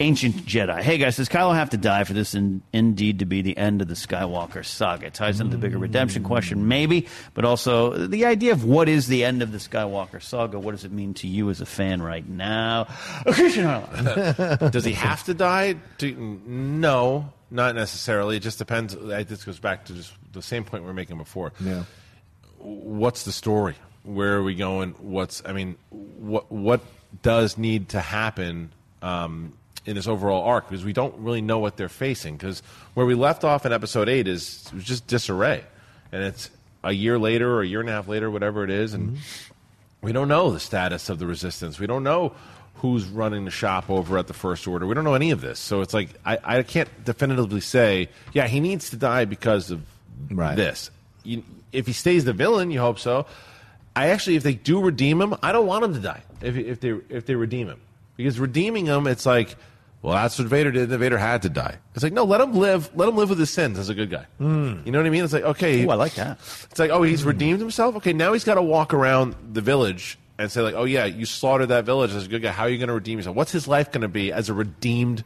ancient 0.00 0.34
Jedi. 0.46 0.80
Hey 0.80 0.98
guys, 0.98 1.16
does 1.16 1.28
Kylo 1.28 1.54
have 1.54 1.70
to 1.70 1.76
die 1.76 2.04
for 2.04 2.14
this 2.14 2.34
in, 2.34 2.62
indeed 2.72 3.18
to 3.20 3.26
be 3.26 3.42
the 3.42 3.56
end 3.56 3.82
of 3.82 3.88
the 3.88 3.94
Skywalker 3.94 4.64
saga? 4.64 5.06
It 5.06 5.14
ties 5.14 5.40
into 5.40 5.56
the 5.56 5.60
bigger 5.60 5.78
redemption 5.78 6.24
question, 6.24 6.66
maybe, 6.66 7.06
but 7.34 7.44
also 7.44 8.06
the 8.06 8.24
idea 8.24 8.52
of 8.52 8.64
what 8.64 8.88
is 8.88 9.06
the 9.06 9.24
end 9.24 9.42
of 9.42 9.52
the 9.52 9.58
Skywalker 9.58 10.22
saga. 10.22 10.58
What 10.58 10.72
does 10.72 10.84
it 10.84 10.90
mean 10.90 11.14
to 11.14 11.28
you 11.28 11.50
as 11.50 11.60
a 11.60 11.66
fan 11.66 12.02
right 12.02 12.26
now? 12.26 12.88
Does 14.70 14.84
he 14.84 14.92
have 14.92 15.24
to 15.24 15.34
die? 15.34 15.76
To, 15.98 16.40
no, 16.46 17.32
not 17.50 17.74
necessarily. 17.74 18.36
It 18.36 18.40
just 18.40 18.58
depends. 18.58 18.96
This 18.96 19.44
goes 19.44 19.58
back 19.58 19.84
to 19.86 19.94
just 19.94 20.12
the 20.32 20.42
same 20.42 20.64
point 20.64 20.82
we 20.82 20.86
were 20.86 20.94
making 20.94 21.18
before. 21.18 21.52
Yeah. 21.60 21.84
What's 22.58 23.24
the 23.24 23.32
story? 23.32 23.74
Where 24.04 24.36
are 24.36 24.42
we 24.42 24.54
going? 24.54 24.92
What's 24.98 25.42
I 25.44 25.52
mean, 25.52 25.76
what 25.90 26.50
what 26.50 26.80
does 27.22 27.58
need 27.58 27.90
to 27.90 28.00
happen 28.00 28.72
um, 29.02 29.52
in 29.86 29.96
this 29.96 30.06
overall 30.06 30.44
arc? 30.44 30.68
Because 30.68 30.84
we 30.84 30.92
don't 30.92 31.14
really 31.18 31.42
know 31.42 31.58
what 31.58 31.76
they're 31.76 31.88
facing. 31.88 32.36
Because 32.36 32.62
where 32.94 33.06
we 33.06 33.14
left 33.14 33.44
off 33.44 33.66
in 33.66 33.72
episode 33.72 34.08
eight 34.08 34.28
is 34.28 34.64
it 34.66 34.74
was 34.74 34.84
just 34.84 35.06
disarray, 35.06 35.64
and 36.12 36.22
it's 36.22 36.50
a 36.82 36.92
year 36.92 37.18
later 37.18 37.52
or 37.52 37.62
a 37.62 37.66
year 37.66 37.80
and 37.80 37.88
a 37.88 37.92
half 37.92 38.08
later, 38.08 38.30
whatever 38.30 38.64
it 38.64 38.70
is, 38.70 38.94
and 38.94 39.10
mm-hmm. 39.10 39.52
we 40.02 40.12
don't 40.12 40.28
know 40.28 40.50
the 40.50 40.60
status 40.60 41.08
of 41.10 41.18
the 41.18 41.26
resistance. 41.26 41.78
We 41.78 41.86
don't 41.86 42.04
know 42.04 42.32
who's 42.76 43.04
running 43.04 43.44
the 43.44 43.50
shop 43.50 43.90
over 43.90 44.16
at 44.16 44.26
the 44.26 44.32
First 44.32 44.66
Order. 44.66 44.86
We 44.86 44.94
don't 44.94 45.04
know 45.04 45.14
any 45.14 45.32
of 45.32 45.42
this. 45.42 45.58
So 45.58 45.82
it's 45.82 45.92
like 45.92 46.08
I, 46.24 46.38
I 46.42 46.62
can't 46.62 46.88
definitively 47.04 47.60
say, 47.60 48.08
yeah, 48.32 48.46
he 48.46 48.60
needs 48.60 48.90
to 48.90 48.96
die 48.96 49.24
because 49.26 49.70
of 49.70 49.82
Right. 50.30 50.54
this. 50.56 50.90
You, 51.24 51.42
if 51.72 51.86
he 51.86 51.92
stays 51.92 52.24
the 52.24 52.32
villain, 52.32 52.70
you 52.70 52.80
hope 52.80 52.98
so. 52.98 53.26
I 53.96 54.08
actually, 54.08 54.36
if 54.36 54.42
they 54.42 54.54
do 54.54 54.80
redeem 54.80 55.20
him, 55.20 55.34
I 55.42 55.52
don't 55.52 55.66
want 55.66 55.84
him 55.84 55.94
to 55.94 56.00
die. 56.00 56.22
If, 56.40 56.56
if 56.56 56.80
they 56.80 56.90
if 57.08 57.26
they 57.26 57.34
redeem 57.34 57.68
him, 57.68 57.80
because 58.16 58.38
redeeming 58.38 58.86
him, 58.86 59.06
it's 59.06 59.26
like, 59.26 59.56
well, 60.02 60.14
that's 60.14 60.38
what 60.38 60.48
Vader 60.48 60.70
did. 60.70 60.88
Vader 60.88 61.18
had 61.18 61.42
to 61.42 61.48
die. 61.48 61.76
It's 61.94 62.02
like, 62.02 62.12
no, 62.12 62.24
let 62.24 62.40
him 62.40 62.54
live. 62.54 62.90
Let 62.96 63.08
him 63.08 63.16
live 63.16 63.28
with 63.28 63.38
his 63.38 63.50
sins 63.50 63.78
as 63.78 63.88
a 63.88 63.94
good 63.94 64.10
guy. 64.10 64.24
Hmm. 64.38 64.80
You 64.84 64.92
know 64.92 64.98
what 64.98 65.06
I 65.06 65.10
mean? 65.10 65.24
It's 65.24 65.32
like, 65.32 65.44
okay, 65.44 65.84
Ooh, 65.84 65.90
I 65.90 65.94
like 65.94 66.14
that. 66.14 66.38
it's 66.70 66.78
like, 66.78 66.90
oh, 66.90 67.02
he's 67.02 67.24
redeemed 67.24 67.60
himself. 67.60 67.96
Okay, 67.96 68.12
now 68.12 68.32
he's 68.32 68.44
got 68.44 68.54
to 68.54 68.62
walk 68.62 68.94
around 68.94 69.34
the 69.52 69.60
village 69.60 70.18
and 70.38 70.50
say, 70.50 70.62
like, 70.62 70.74
oh 70.74 70.84
yeah, 70.84 71.04
you 71.04 71.26
slaughtered 71.26 71.68
that 71.68 71.84
village 71.84 72.12
as 72.14 72.24
a 72.26 72.28
good 72.28 72.40
guy. 72.42 72.50
How 72.50 72.62
are 72.64 72.68
you 72.70 72.78
going 72.78 72.88
to 72.88 72.94
redeem 72.94 73.18
yourself? 73.18 73.36
What's 73.36 73.52
his 73.52 73.68
life 73.68 73.92
going 73.92 74.00
to 74.02 74.08
be 74.08 74.32
as 74.32 74.48
a 74.48 74.54
redeemed 74.54 75.22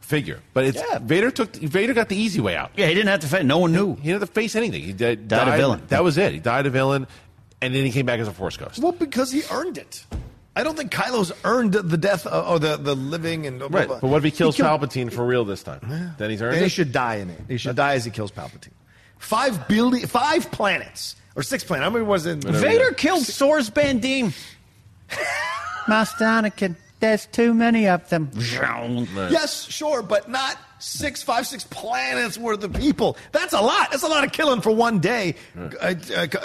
figure? 0.00 0.40
But 0.52 0.64
it's 0.64 0.82
Yeah. 0.90 0.98
Vader 0.98 1.30
took 1.30 1.54
Vader 1.54 1.94
got 1.94 2.08
the 2.08 2.16
easy 2.16 2.40
way 2.40 2.56
out. 2.56 2.72
Yeah, 2.76 2.88
he 2.88 2.94
didn't 2.94 3.10
have 3.10 3.20
to 3.20 3.28
fight. 3.28 3.44
No 3.44 3.58
one 3.58 3.72
knew. 3.72 3.94
He 3.96 4.02
didn't 4.08 4.20
have 4.20 4.28
to 4.30 4.34
face 4.34 4.56
anything. 4.56 4.82
He 4.82 4.92
died, 4.92 5.28
Died 5.28 5.46
a 5.48 5.56
villain. 5.56 5.82
That 5.88 6.02
was 6.02 6.18
it. 6.18 6.32
He 6.32 6.40
died 6.40 6.66
a 6.66 6.70
villain, 6.70 7.06
and 7.62 7.72
then 7.74 7.84
he 7.84 7.92
came 7.92 8.06
back 8.06 8.18
as 8.18 8.26
a 8.26 8.32
Force 8.32 8.56
ghost. 8.56 8.80
Well, 8.80 8.90
because 8.92 9.30
he 9.30 9.42
earned 9.52 9.78
it. 9.78 10.04
I 10.58 10.64
don't 10.64 10.76
think 10.76 10.90
Kylo's 10.90 11.30
earned 11.44 11.72
the 11.74 11.96
death 11.96 12.26
uh, 12.26 12.50
or 12.50 12.58
the, 12.58 12.76
the 12.76 12.96
living 12.96 13.46
and 13.46 13.60
blah, 13.60 13.68
blah, 13.68 13.78
Right. 13.78 13.86
blah. 13.88 14.00
But 14.00 14.08
what 14.08 14.18
if 14.18 14.24
he 14.24 14.30
kills 14.32 14.56
killed- 14.56 14.68
Palpatine 14.68 15.12
for 15.12 15.24
real 15.24 15.44
this 15.44 15.62
time? 15.62 16.14
Then 16.18 16.30
he's 16.30 16.42
earned 16.42 16.54
Then 16.54 16.60
he 16.62 16.66
it. 16.66 16.70
should 16.72 16.90
die 16.90 17.16
in 17.16 17.30
it. 17.30 17.40
He 17.46 17.58
should 17.58 17.76
die 17.76 17.94
as 17.94 18.04
he 18.04 18.10
kills 18.10 18.32
Palpatine. 18.32 18.72
Five 19.18 19.68
billion, 19.68 20.08
five 20.08 20.50
planets 20.50 21.14
or 21.36 21.44
six 21.44 21.62
planets. 21.62 21.84
How 21.84 21.90
many 21.90 22.04
was 22.04 22.26
it? 22.26 22.42
Vader 22.42 22.90
killed 22.92 23.22
Source 23.24 23.70
Bandim. 23.70 24.34
Master 25.88 26.24
Anakin, 26.24 26.74
there's 27.00 27.26
too 27.26 27.54
many 27.54 27.86
of 27.88 28.08
them. 28.08 28.30
Yes, 28.34 29.64
sure, 29.70 30.02
but 30.02 30.28
not 30.28 30.56
six, 30.78 31.22
five, 31.22 31.46
six 31.46 31.64
planets 31.64 32.38
worth 32.38 32.62
of 32.64 32.72
people. 32.72 33.16
That's 33.32 33.52
a 33.52 33.60
lot. 33.60 33.90
That's 33.90 34.02
a 34.02 34.08
lot 34.08 34.24
of 34.24 34.32
killing 34.32 34.60
for 34.60 34.70
one 34.70 34.98
day. 34.98 35.34
Uh, 35.56 35.66
uh, 35.80 35.92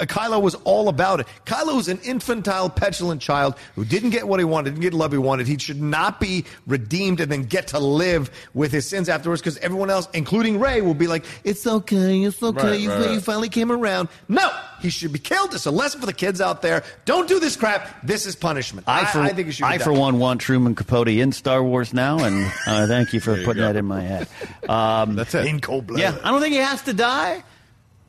Kylo 0.05 0.41
was 0.41 0.55
all 0.55 0.89
about 0.89 1.19
it. 1.19 1.27
Kylo 1.45 1.75
was 1.75 1.88
an 1.88 1.99
infantile, 2.03 2.69
petulant 2.69 3.21
child 3.21 3.55
who 3.75 3.86
didn't 3.86 4.11
get 4.11 4.27
what 4.27 4.39
he 4.39 4.45
wanted, 4.45 4.71
didn't 4.71 4.81
get 4.81 4.91
the 4.91 4.97
love 4.97 5.11
he 5.11 5.17
wanted. 5.17 5.47
He 5.47 5.57
should 5.57 5.81
not 5.81 6.19
be 6.19 6.45
redeemed 6.67 7.19
and 7.19 7.31
then 7.31 7.43
get 7.43 7.67
to 7.67 7.79
live 7.79 8.29
with 8.53 8.71
his 8.71 8.88
sins 8.88 9.09
afterwards 9.09 9.41
because 9.41 9.57
everyone 9.57 9.89
else, 9.89 10.07
including 10.13 10.59
Rey, 10.59 10.81
will 10.81 10.93
be 10.93 11.07
like, 11.07 11.25
"It's 11.43 11.65
okay, 11.65 12.23
it's 12.23 12.41
okay. 12.41 12.63
Right, 12.63 12.79
you, 12.79 12.91
right, 12.91 13.01
you 13.05 13.15
right. 13.15 13.23
finally 13.23 13.49
came 13.49 13.71
around." 13.71 14.09
No, 14.27 14.51
he 14.81 14.89
should 14.89 15.13
be 15.13 15.19
killed. 15.19 15.53
It's 15.53 15.65
a 15.65 15.71
lesson 15.71 15.99
for 15.99 16.05
the 16.05 16.13
kids 16.13 16.41
out 16.41 16.61
there. 16.61 16.84
Don't 17.05 17.27
do 17.27 17.39
this 17.39 17.55
crap. 17.55 18.03
This 18.03 18.25
is 18.25 18.36
punishment. 18.36 18.88
I, 18.88 19.01
I, 19.01 19.05
for, 19.05 19.19
I 19.19 19.29
think 19.29 19.47
it 19.47 19.53
should. 19.53 19.65
I 19.65 19.77
for 19.77 19.93
one, 19.93 20.19
want 20.19 20.41
Truman 20.41 20.75
Capote 20.75 21.07
in 21.07 21.31
Star 21.31 21.63
Wars 21.63 21.93
now, 21.93 22.23
and 22.23 22.51
uh, 22.67 22.88
thank 22.88 23.13
you 23.13 23.19
for 23.19 23.36
putting 23.43 23.61
go. 23.61 23.67
that 23.67 23.75
in 23.75 23.86
my 23.86 24.01
head. 24.01 24.22
Um, 24.69 25.15
That's 25.15 25.34
it. 25.36 25.45
in 25.45 25.59
cold 25.59 25.88
blood. 25.88 25.99
yeah, 25.99 26.17
I 26.24 26.32
don't 26.32 26.41
think 26.41 26.53
he 26.53 26.59
has 26.59 26.82
to 26.84 26.93
die. 26.93 27.43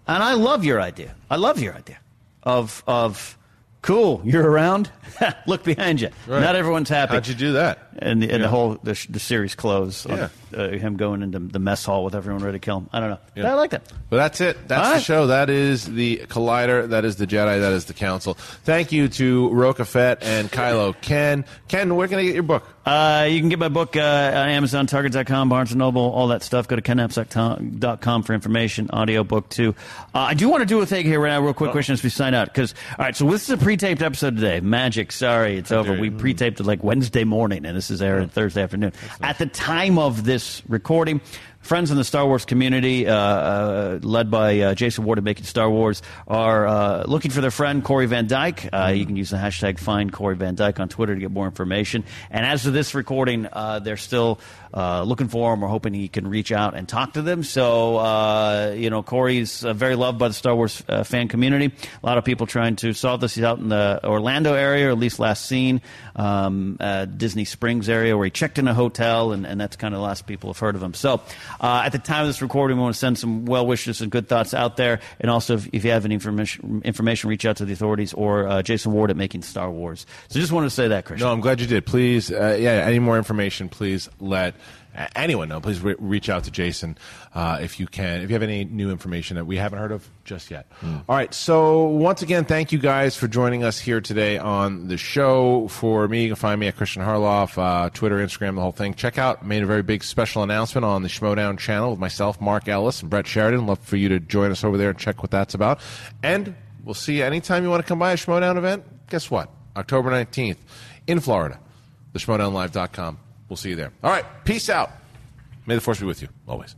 And 0.06 0.22
I 0.22 0.34
love 0.34 0.64
your 0.64 0.80
idea. 0.80 1.14
I 1.30 1.36
love 1.36 1.60
your 1.60 1.74
idea 1.74 1.98
of 2.42 2.82
of 2.86 3.36
cool. 3.82 4.20
You're 4.24 4.48
around. 4.48 4.90
Look 5.46 5.64
behind 5.64 6.00
you. 6.00 6.08
Right. 6.26 6.40
Not 6.40 6.56
everyone's 6.56 6.88
happy. 6.88 7.12
How'd 7.14 7.26
you 7.26 7.34
do 7.34 7.52
that? 7.54 7.78
And 7.98 8.22
the, 8.22 8.26
and 8.30 8.38
Yeah. 8.40 8.46
the 8.46 8.48
whole 8.48 8.78
the, 8.82 9.06
the 9.10 9.18
series 9.20 9.54
close. 9.54 10.06
on, 10.06 10.16
Yeah. 10.16 10.28
uh, 10.56 10.68
him 10.70 10.96
going 10.96 11.22
into 11.22 11.38
the 11.38 11.58
mess 11.58 11.84
hall 11.84 12.04
with 12.04 12.14
everyone 12.14 12.42
ready 12.42 12.56
to 12.58 12.64
kill 12.64 12.78
him. 12.78 12.88
I 12.92 13.00
don't 13.00 13.10
know. 13.10 13.18
Yeah. 13.34 13.50
I 13.50 13.54
like 13.54 13.70
that. 13.70 13.82
But 14.10 14.16
that's 14.18 14.40
it. 14.40 14.68
That's 14.68 14.80
All 14.82 14.88
the 14.90 14.94
right. 14.96 15.02
show. 15.02 15.26
That 15.28 15.50
is 15.50 15.84
the 15.86 16.18
Collider. 16.28 16.88
That 16.88 17.04
is 17.04 17.16
the 17.16 17.26
Jedi. 17.26 17.60
That 17.60 17.72
is 17.72 17.86
the 17.86 17.94
Council. 17.94 18.34
Thank 18.64 18.92
you 18.92 19.08
to 19.08 19.50
Rocha 19.50 19.84
Fett 19.84 20.22
and 20.22 20.50
Kylo. 20.50 20.94
Ken, 21.00 21.44
Ken, 21.68 21.94
where 21.96 22.08
can 22.08 22.18
I 22.18 22.22
get 22.24 22.34
your 22.34 22.42
book? 22.42 22.64
Uh, 22.84 23.26
you 23.30 23.40
can 23.40 23.48
get 23.48 23.58
my 23.58 23.68
book 23.68 23.96
uh, 23.96 24.00
on 24.00 24.48
Amazon, 24.48 24.86
Target.com, 24.86 25.48
Barnes 25.48 25.74
& 25.74 25.76
Noble, 25.76 26.02
all 26.02 26.28
that 26.28 26.42
stuff. 26.42 26.68
Go 26.68 26.76
to 26.76 26.82
kennapps.com 26.82 28.22
for 28.22 28.34
information, 28.34 28.90
audiobook 28.90 29.48
too. 29.48 29.74
Uh, 30.14 30.18
I 30.18 30.34
do 30.34 30.48
want 30.48 30.60
to 30.60 30.66
do 30.66 30.80
a 30.80 30.86
thing 30.86 31.06
here 31.06 31.18
right 31.18 31.30
now, 31.30 31.40
real 31.40 31.54
quick 31.54 31.70
question 31.70 31.94
as 31.94 32.02
we 32.02 32.10
sign 32.10 32.34
out. 32.34 32.48
Because, 32.48 32.74
all 32.98 33.04
right, 33.06 33.16
so 33.16 33.30
this 33.30 33.44
is 33.44 33.50
a 33.50 33.56
pre-taped 33.56 34.02
episode 34.02 34.36
today. 34.36 34.60
Magic, 34.60 35.12
sorry, 35.12 35.56
it's 35.56 35.72
over. 35.72 35.98
We 35.98 36.10
pre-taped 36.10 36.60
it 36.60 36.64
like 36.64 36.84
Wednesday 36.84 37.24
morning, 37.24 37.64
and 37.64 37.76
this 37.76 37.90
is 37.90 38.02
aired 38.02 38.30
Thursday 38.32 38.62
afternoon. 38.62 38.92
At 39.22 39.38
the 39.38 39.46
time 39.46 39.98
of 39.98 40.24
this 40.24 40.62
recording, 40.68 41.20
friends 41.64 41.90
in 41.90 41.96
the 41.96 42.04
Star 42.04 42.26
Wars 42.26 42.44
community, 42.44 43.08
uh, 43.08 43.14
uh, 43.14 43.98
led 44.02 44.30
by 44.30 44.60
uh, 44.60 44.74
Jason 44.74 45.04
Ward 45.04 45.18
of 45.18 45.24
Making 45.24 45.46
Star 45.46 45.68
Wars, 45.70 46.02
are 46.28 46.66
uh, 46.66 47.04
looking 47.06 47.30
for 47.30 47.40
their 47.40 47.50
friend 47.50 47.82
Corey 47.82 48.06
Van 48.06 48.26
Dyke. 48.26 48.68
Uh, 48.72 48.92
you 48.94 49.06
can 49.06 49.16
use 49.16 49.30
the 49.30 49.38
hashtag 49.38 49.78
Find 49.78 50.12
Corey 50.12 50.36
Van 50.36 50.54
Dyke 50.54 50.78
on 50.78 50.88
Twitter 50.88 51.14
to 51.14 51.20
get 51.20 51.30
more 51.30 51.46
information. 51.46 52.04
And 52.30 52.44
as 52.44 52.66
of 52.66 52.74
this 52.74 52.94
recording, 52.94 53.48
uh, 53.50 53.78
they're 53.80 53.96
still 53.96 54.38
uh, 54.74 55.04
looking 55.04 55.28
for 55.28 55.54
him 55.54 55.62
or 55.62 55.68
hoping 55.68 55.94
he 55.94 56.08
can 56.08 56.26
reach 56.26 56.50
out 56.50 56.74
and 56.74 56.88
talk 56.88 57.12
to 57.12 57.22
them. 57.22 57.44
So, 57.44 57.98
uh, 57.98 58.74
you 58.76 58.90
know, 58.90 59.04
Corey's 59.04 59.64
uh, 59.64 59.72
very 59.72 59.94
loved 59.94 60.18
by 60.18 60.26
the 60.26 60.34
Star 60.34 60.54
Wars 60.54 60.82
uh, 60.88 61.04
fan 61.04 61.28
community. 61.28 61.72
A 62.02 62.06
lot 62.06 62.18
of 62.18 62.24
people 62.24 62.48
trying 62.48 62.74
to 62.76 62.92
solve 62.92 63.20
this. 63.20 63.36
He's 63.36 63.44
out 63.44 63.58
in 63.58 63.68
the 63.68 64.00
Orlando 64.02 64.54
area, 64.54 64.88
or 64.88 64.90
at 64.90 64.98
least 64.98 65.20
last 65.20 65.46
seen, 65.46 65.80
um, 66.16 66.76
Disney 67.16 67.44
Springs 67.44 67.88
area, 67.88 68.16
where 68.16 68.24
he 68.24 68.32
checked 68.32 68.58
in 68.58 68.66
a 68.66 68.74
hotel, 68.74 69.30
and, 69.30 69.46
and 69.46 69.60
that's 69.60 69.76
kind 69.76 69.94
of 69.94 70.00
the 70.00 70.04
last 70.04 70.26
people 70.26 70.50
have 70.50 70.58
heard 70.58 70.74
of 70.74 70.82
him. 70.82 70.92
So, 70.92 71.20
at 71.60 71.90
the 71.90 71.98
time 71.98 72.22
of 72.22 72.26
this 72.26 72.42
recording, 72.42 72.76
we 72.76 72.82
want 72.82 72.94
to 72.94 72.98
send 72.98 73.16
some 73.16 73.44
well 73.44 73.66
wishes 73.66 74.00
and 74.00 74.10
good 74.10 74.28
thoughts 74.28 74.54
out 74.54 74.76
there. 74.76 74.98
And 75.20 75.30
also, 75.30 75.54
if, 75.54 75.68
if 75.72 75.84
you 75.84 75.92
have 75.92 76.04
any 76.04 76.14
information, 76.14 76.82
information, 76.84 77.30
reach 77.30 77.44
out 77.44 77.58
to 77.58 77.64
the 77.64 77.72
authorities 77.72 78.12
or 78.12 78.62
Jason 78.62 78.92
Ward 78.92 79.10
at 79.10 79.16
Making 79.16 79.42
Star 79.42 79.70
Wars. 79.70 80.04
So, 80.28 80.40
just 80.40 80.50
wanted 80.50 80.66
to 80.66 80.74
say 80.74 80.88
that, 80.88 81.04
Kristian. 81.04 81.20
No, 81.20 81.32
I'm 81.32 81.40
glad 81.40 81.60
you 81.60 81.68
did. 81.68 81.86
Please, 81.86 82.30
yeah, 82.30 82.38
any 82.40 82.98
more 82.98 83.16
information, 83.16 83.68
please 83.68 84.08
let 84.18 84.56
anyone 85.14 85.48
know. 85.48 85.60
Please 85.60 85.80
re- 85.80 85.96
reach 85.98 86.28
out 86.28 86.44
to 86.44 86.50
Jason 86.50 86.96
uh, 87.34 87.58
if 87.60 87.80
you 87.80 87.86
can. 87.86 88.22
If 88.22 88.30
you 88.30 88.34
have 88.34 88.42
any 88.42 88.64
new 88.64 88.90
information 88.90 89.36
that 89.36 89.44
we 89.44 89.56
haven't 89.56 89.78
heard 89.78 89.92
of 89.92 90.08
just 90.24 90.50
yet. 90.50 90.66
Mm. 90.80 91.04
All 91.08 91.16
right. 91.16 91.32
So 91.34 91.84
once 91.84 92.22
again, 92.22 92.44
thank 92.44 92.72
you 92.72 92.78
guys 92.78 93.16
for 93.16 93.28
joining 93.28 93.64
us 93.64 93.78
here 93.78 94.00
today 94.00 94.38
on 94.38 94.88
the 94.88 94.96
show. 94.96 95.68
For 95.68 96.06
me, 96.08 96.22
you 96.22 96.28
can 96.28 96.36
find 96.36 96.60
me 96.60 96.68
at 96.68 96.76
Kristian 96.76 97.04
Harloff, 97.04 97.58
uh, 97.58 97.90
Twitter, 97.90 98.18
Instagram, 98.18 98.54
the 98.54 98.60
whole 98.60 98.72
thing. 98.72 98.94
Check 98.94 99.18
out. 99.18 99.44
Made 99.44 99.62
a 99.62 99.66
very 99.66 99.82
big 99.82 100.04
special 100.04 100.42
announcement 100.42 100.84
on 100.84 101.02
the 101.02 101.08
Schmoedown 101.08 101.58
channel 101.58 101.90
with 101.90 102.00
myself, 102.00 102.40
Mark 102.40 102.68
Ellis, 102.68 103.00
and 103.00 103.10
Brett 103.10 103.26
Sheridan. 103.26 103.66
Love 103.66 103.80
for 103.80 103.96
you 103.96 104.08
to 104.10 104.20
join 104.20 104.50
us 104.50 104.64
over 104.64 104.78
there 104.78 104.90
and 104.90 104.98
check 104.98 105.22
what 105.22 105.30
that's 105.30 105.54
about. 105.54 105.80
And 106.22 106.54
we'll 106.84 106.94
see 106.94 107.18
you 107.18 107.24
anytime 107.24 107.62
you 107.62 107.70
want 107.70 107.82
to 107.82 107.88
come 107.88 107.98
by 107.98 108.12
a 108.12 108.16
Schmoedown 108.16 108.56
event. 108.56 108.84
Guess 109.08 109.30
what? 109.30 109.50
October 109.76 110.10
19th 110.10 110.58
in 111.06 111.20
Florida. 111.20 111.58
TheSchmoedownLive.com. 112.14 113.18
We'll 113.48 113.56
see 113.56 113.70
you 113.70 113.76
there. 113.76 113.92
All 114.02 114.10
right. 114.10 114.24
Peace 114.44 114.68
out. 114.68 114.90
May 115.66 115.74
the 115.74 115.80
force 115.80 116.00
be 116.00 116.06
with 116.06 116.22
you 116.22 116.28
always. 116.46 116.74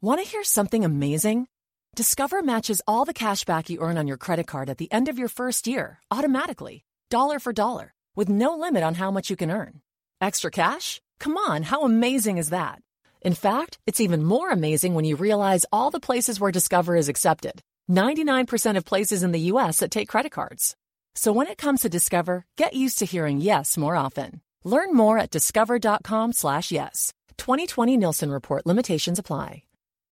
Want 0.00 0.22
to 0.22 0.30
hear 0.30 0.44
something 0.44 0.84
amazing? 0.84 1.48
Discover 1.96 2.42
matches 2.42 2.80
all 2.86 3.04
the 3.04 3.12
cash 3.12 3.44
back 3.44 3.68
you 3.68 3.80
earn 3.80 3.98
on 3.98 4.06
your 4.06 4.16
credit 4.16 4.46
card 4.46 4.70
at 4.70 4.78
the 4.78 4.90
end 4.92 5.08
of 5.08 5.18
your 5.18 5.28
first 5.28 5.66
year 5.66 5.98
automatically, 6.10 6.84
dollar 7.10 7.40
for 7.40 7.52
dollar, 7.52 7.94
with 8.14 8.28
no 8.28 8.56
limit 8.56 8.84
on 8.84 8.94
how 8.94 9.10
much 9.10 9.28
you 9.28 9.36
can 9.36 9.50
earn. 9.50 9.80
Extra 10.20 10.52
cash? 10.52 11.00
Come 11.18 11.36
on, 11.36 11.64
how 11.64 11.82
amazing 11.82 12.38
is 12.38 12.50
that? 12.50 12.80
In 13.22 13.34
fact, 13.34 13.78
it's 13.86 14.00
even 14.00 14.22
more 14.24 14.50
amazing 14.50 14.94
when 14.94 15.04
you 15.04 15.16
realize 15.16 15.66
all 15.72 15.90
the 15.90 16.00
places 16.00 16.40
where 16.40 16.52
Discover 16.52 16.96
is 16.96 17.08
accepted 17.08 17.62
99% 17.90 18.76
of 18.76 18.84
places 18.84 19.22
in 19.22 19.32
the 19.32 19.52
US 19.52 19.78
that 19.78 19.90
take 19.90 20.08
credit 20.08 20.32
cards. 20.32 20.76
So 21.14 21.32
when 21.32 21.46
it 21.46 21.58
comes 21.58 21.80
to 21.82 21.88
Discover, 21.88 22.44
get 22.56 22.74
used 22.74 22.98
to 22.98 23.06
hearing 23.06 23.40
yes 23.40 23.76
more 23.76 23.96
often. 23.96 24.40
Learn 24.64 24.94
more 24.94 25.18
at 25.18 25.30
discover.com/yes. 25.30 27.12
2020 27.38 27.96
Nielsen 27.96 28.30
report 28.30 28.66
limitations 28.66 29.18
apply. 29.18 29.62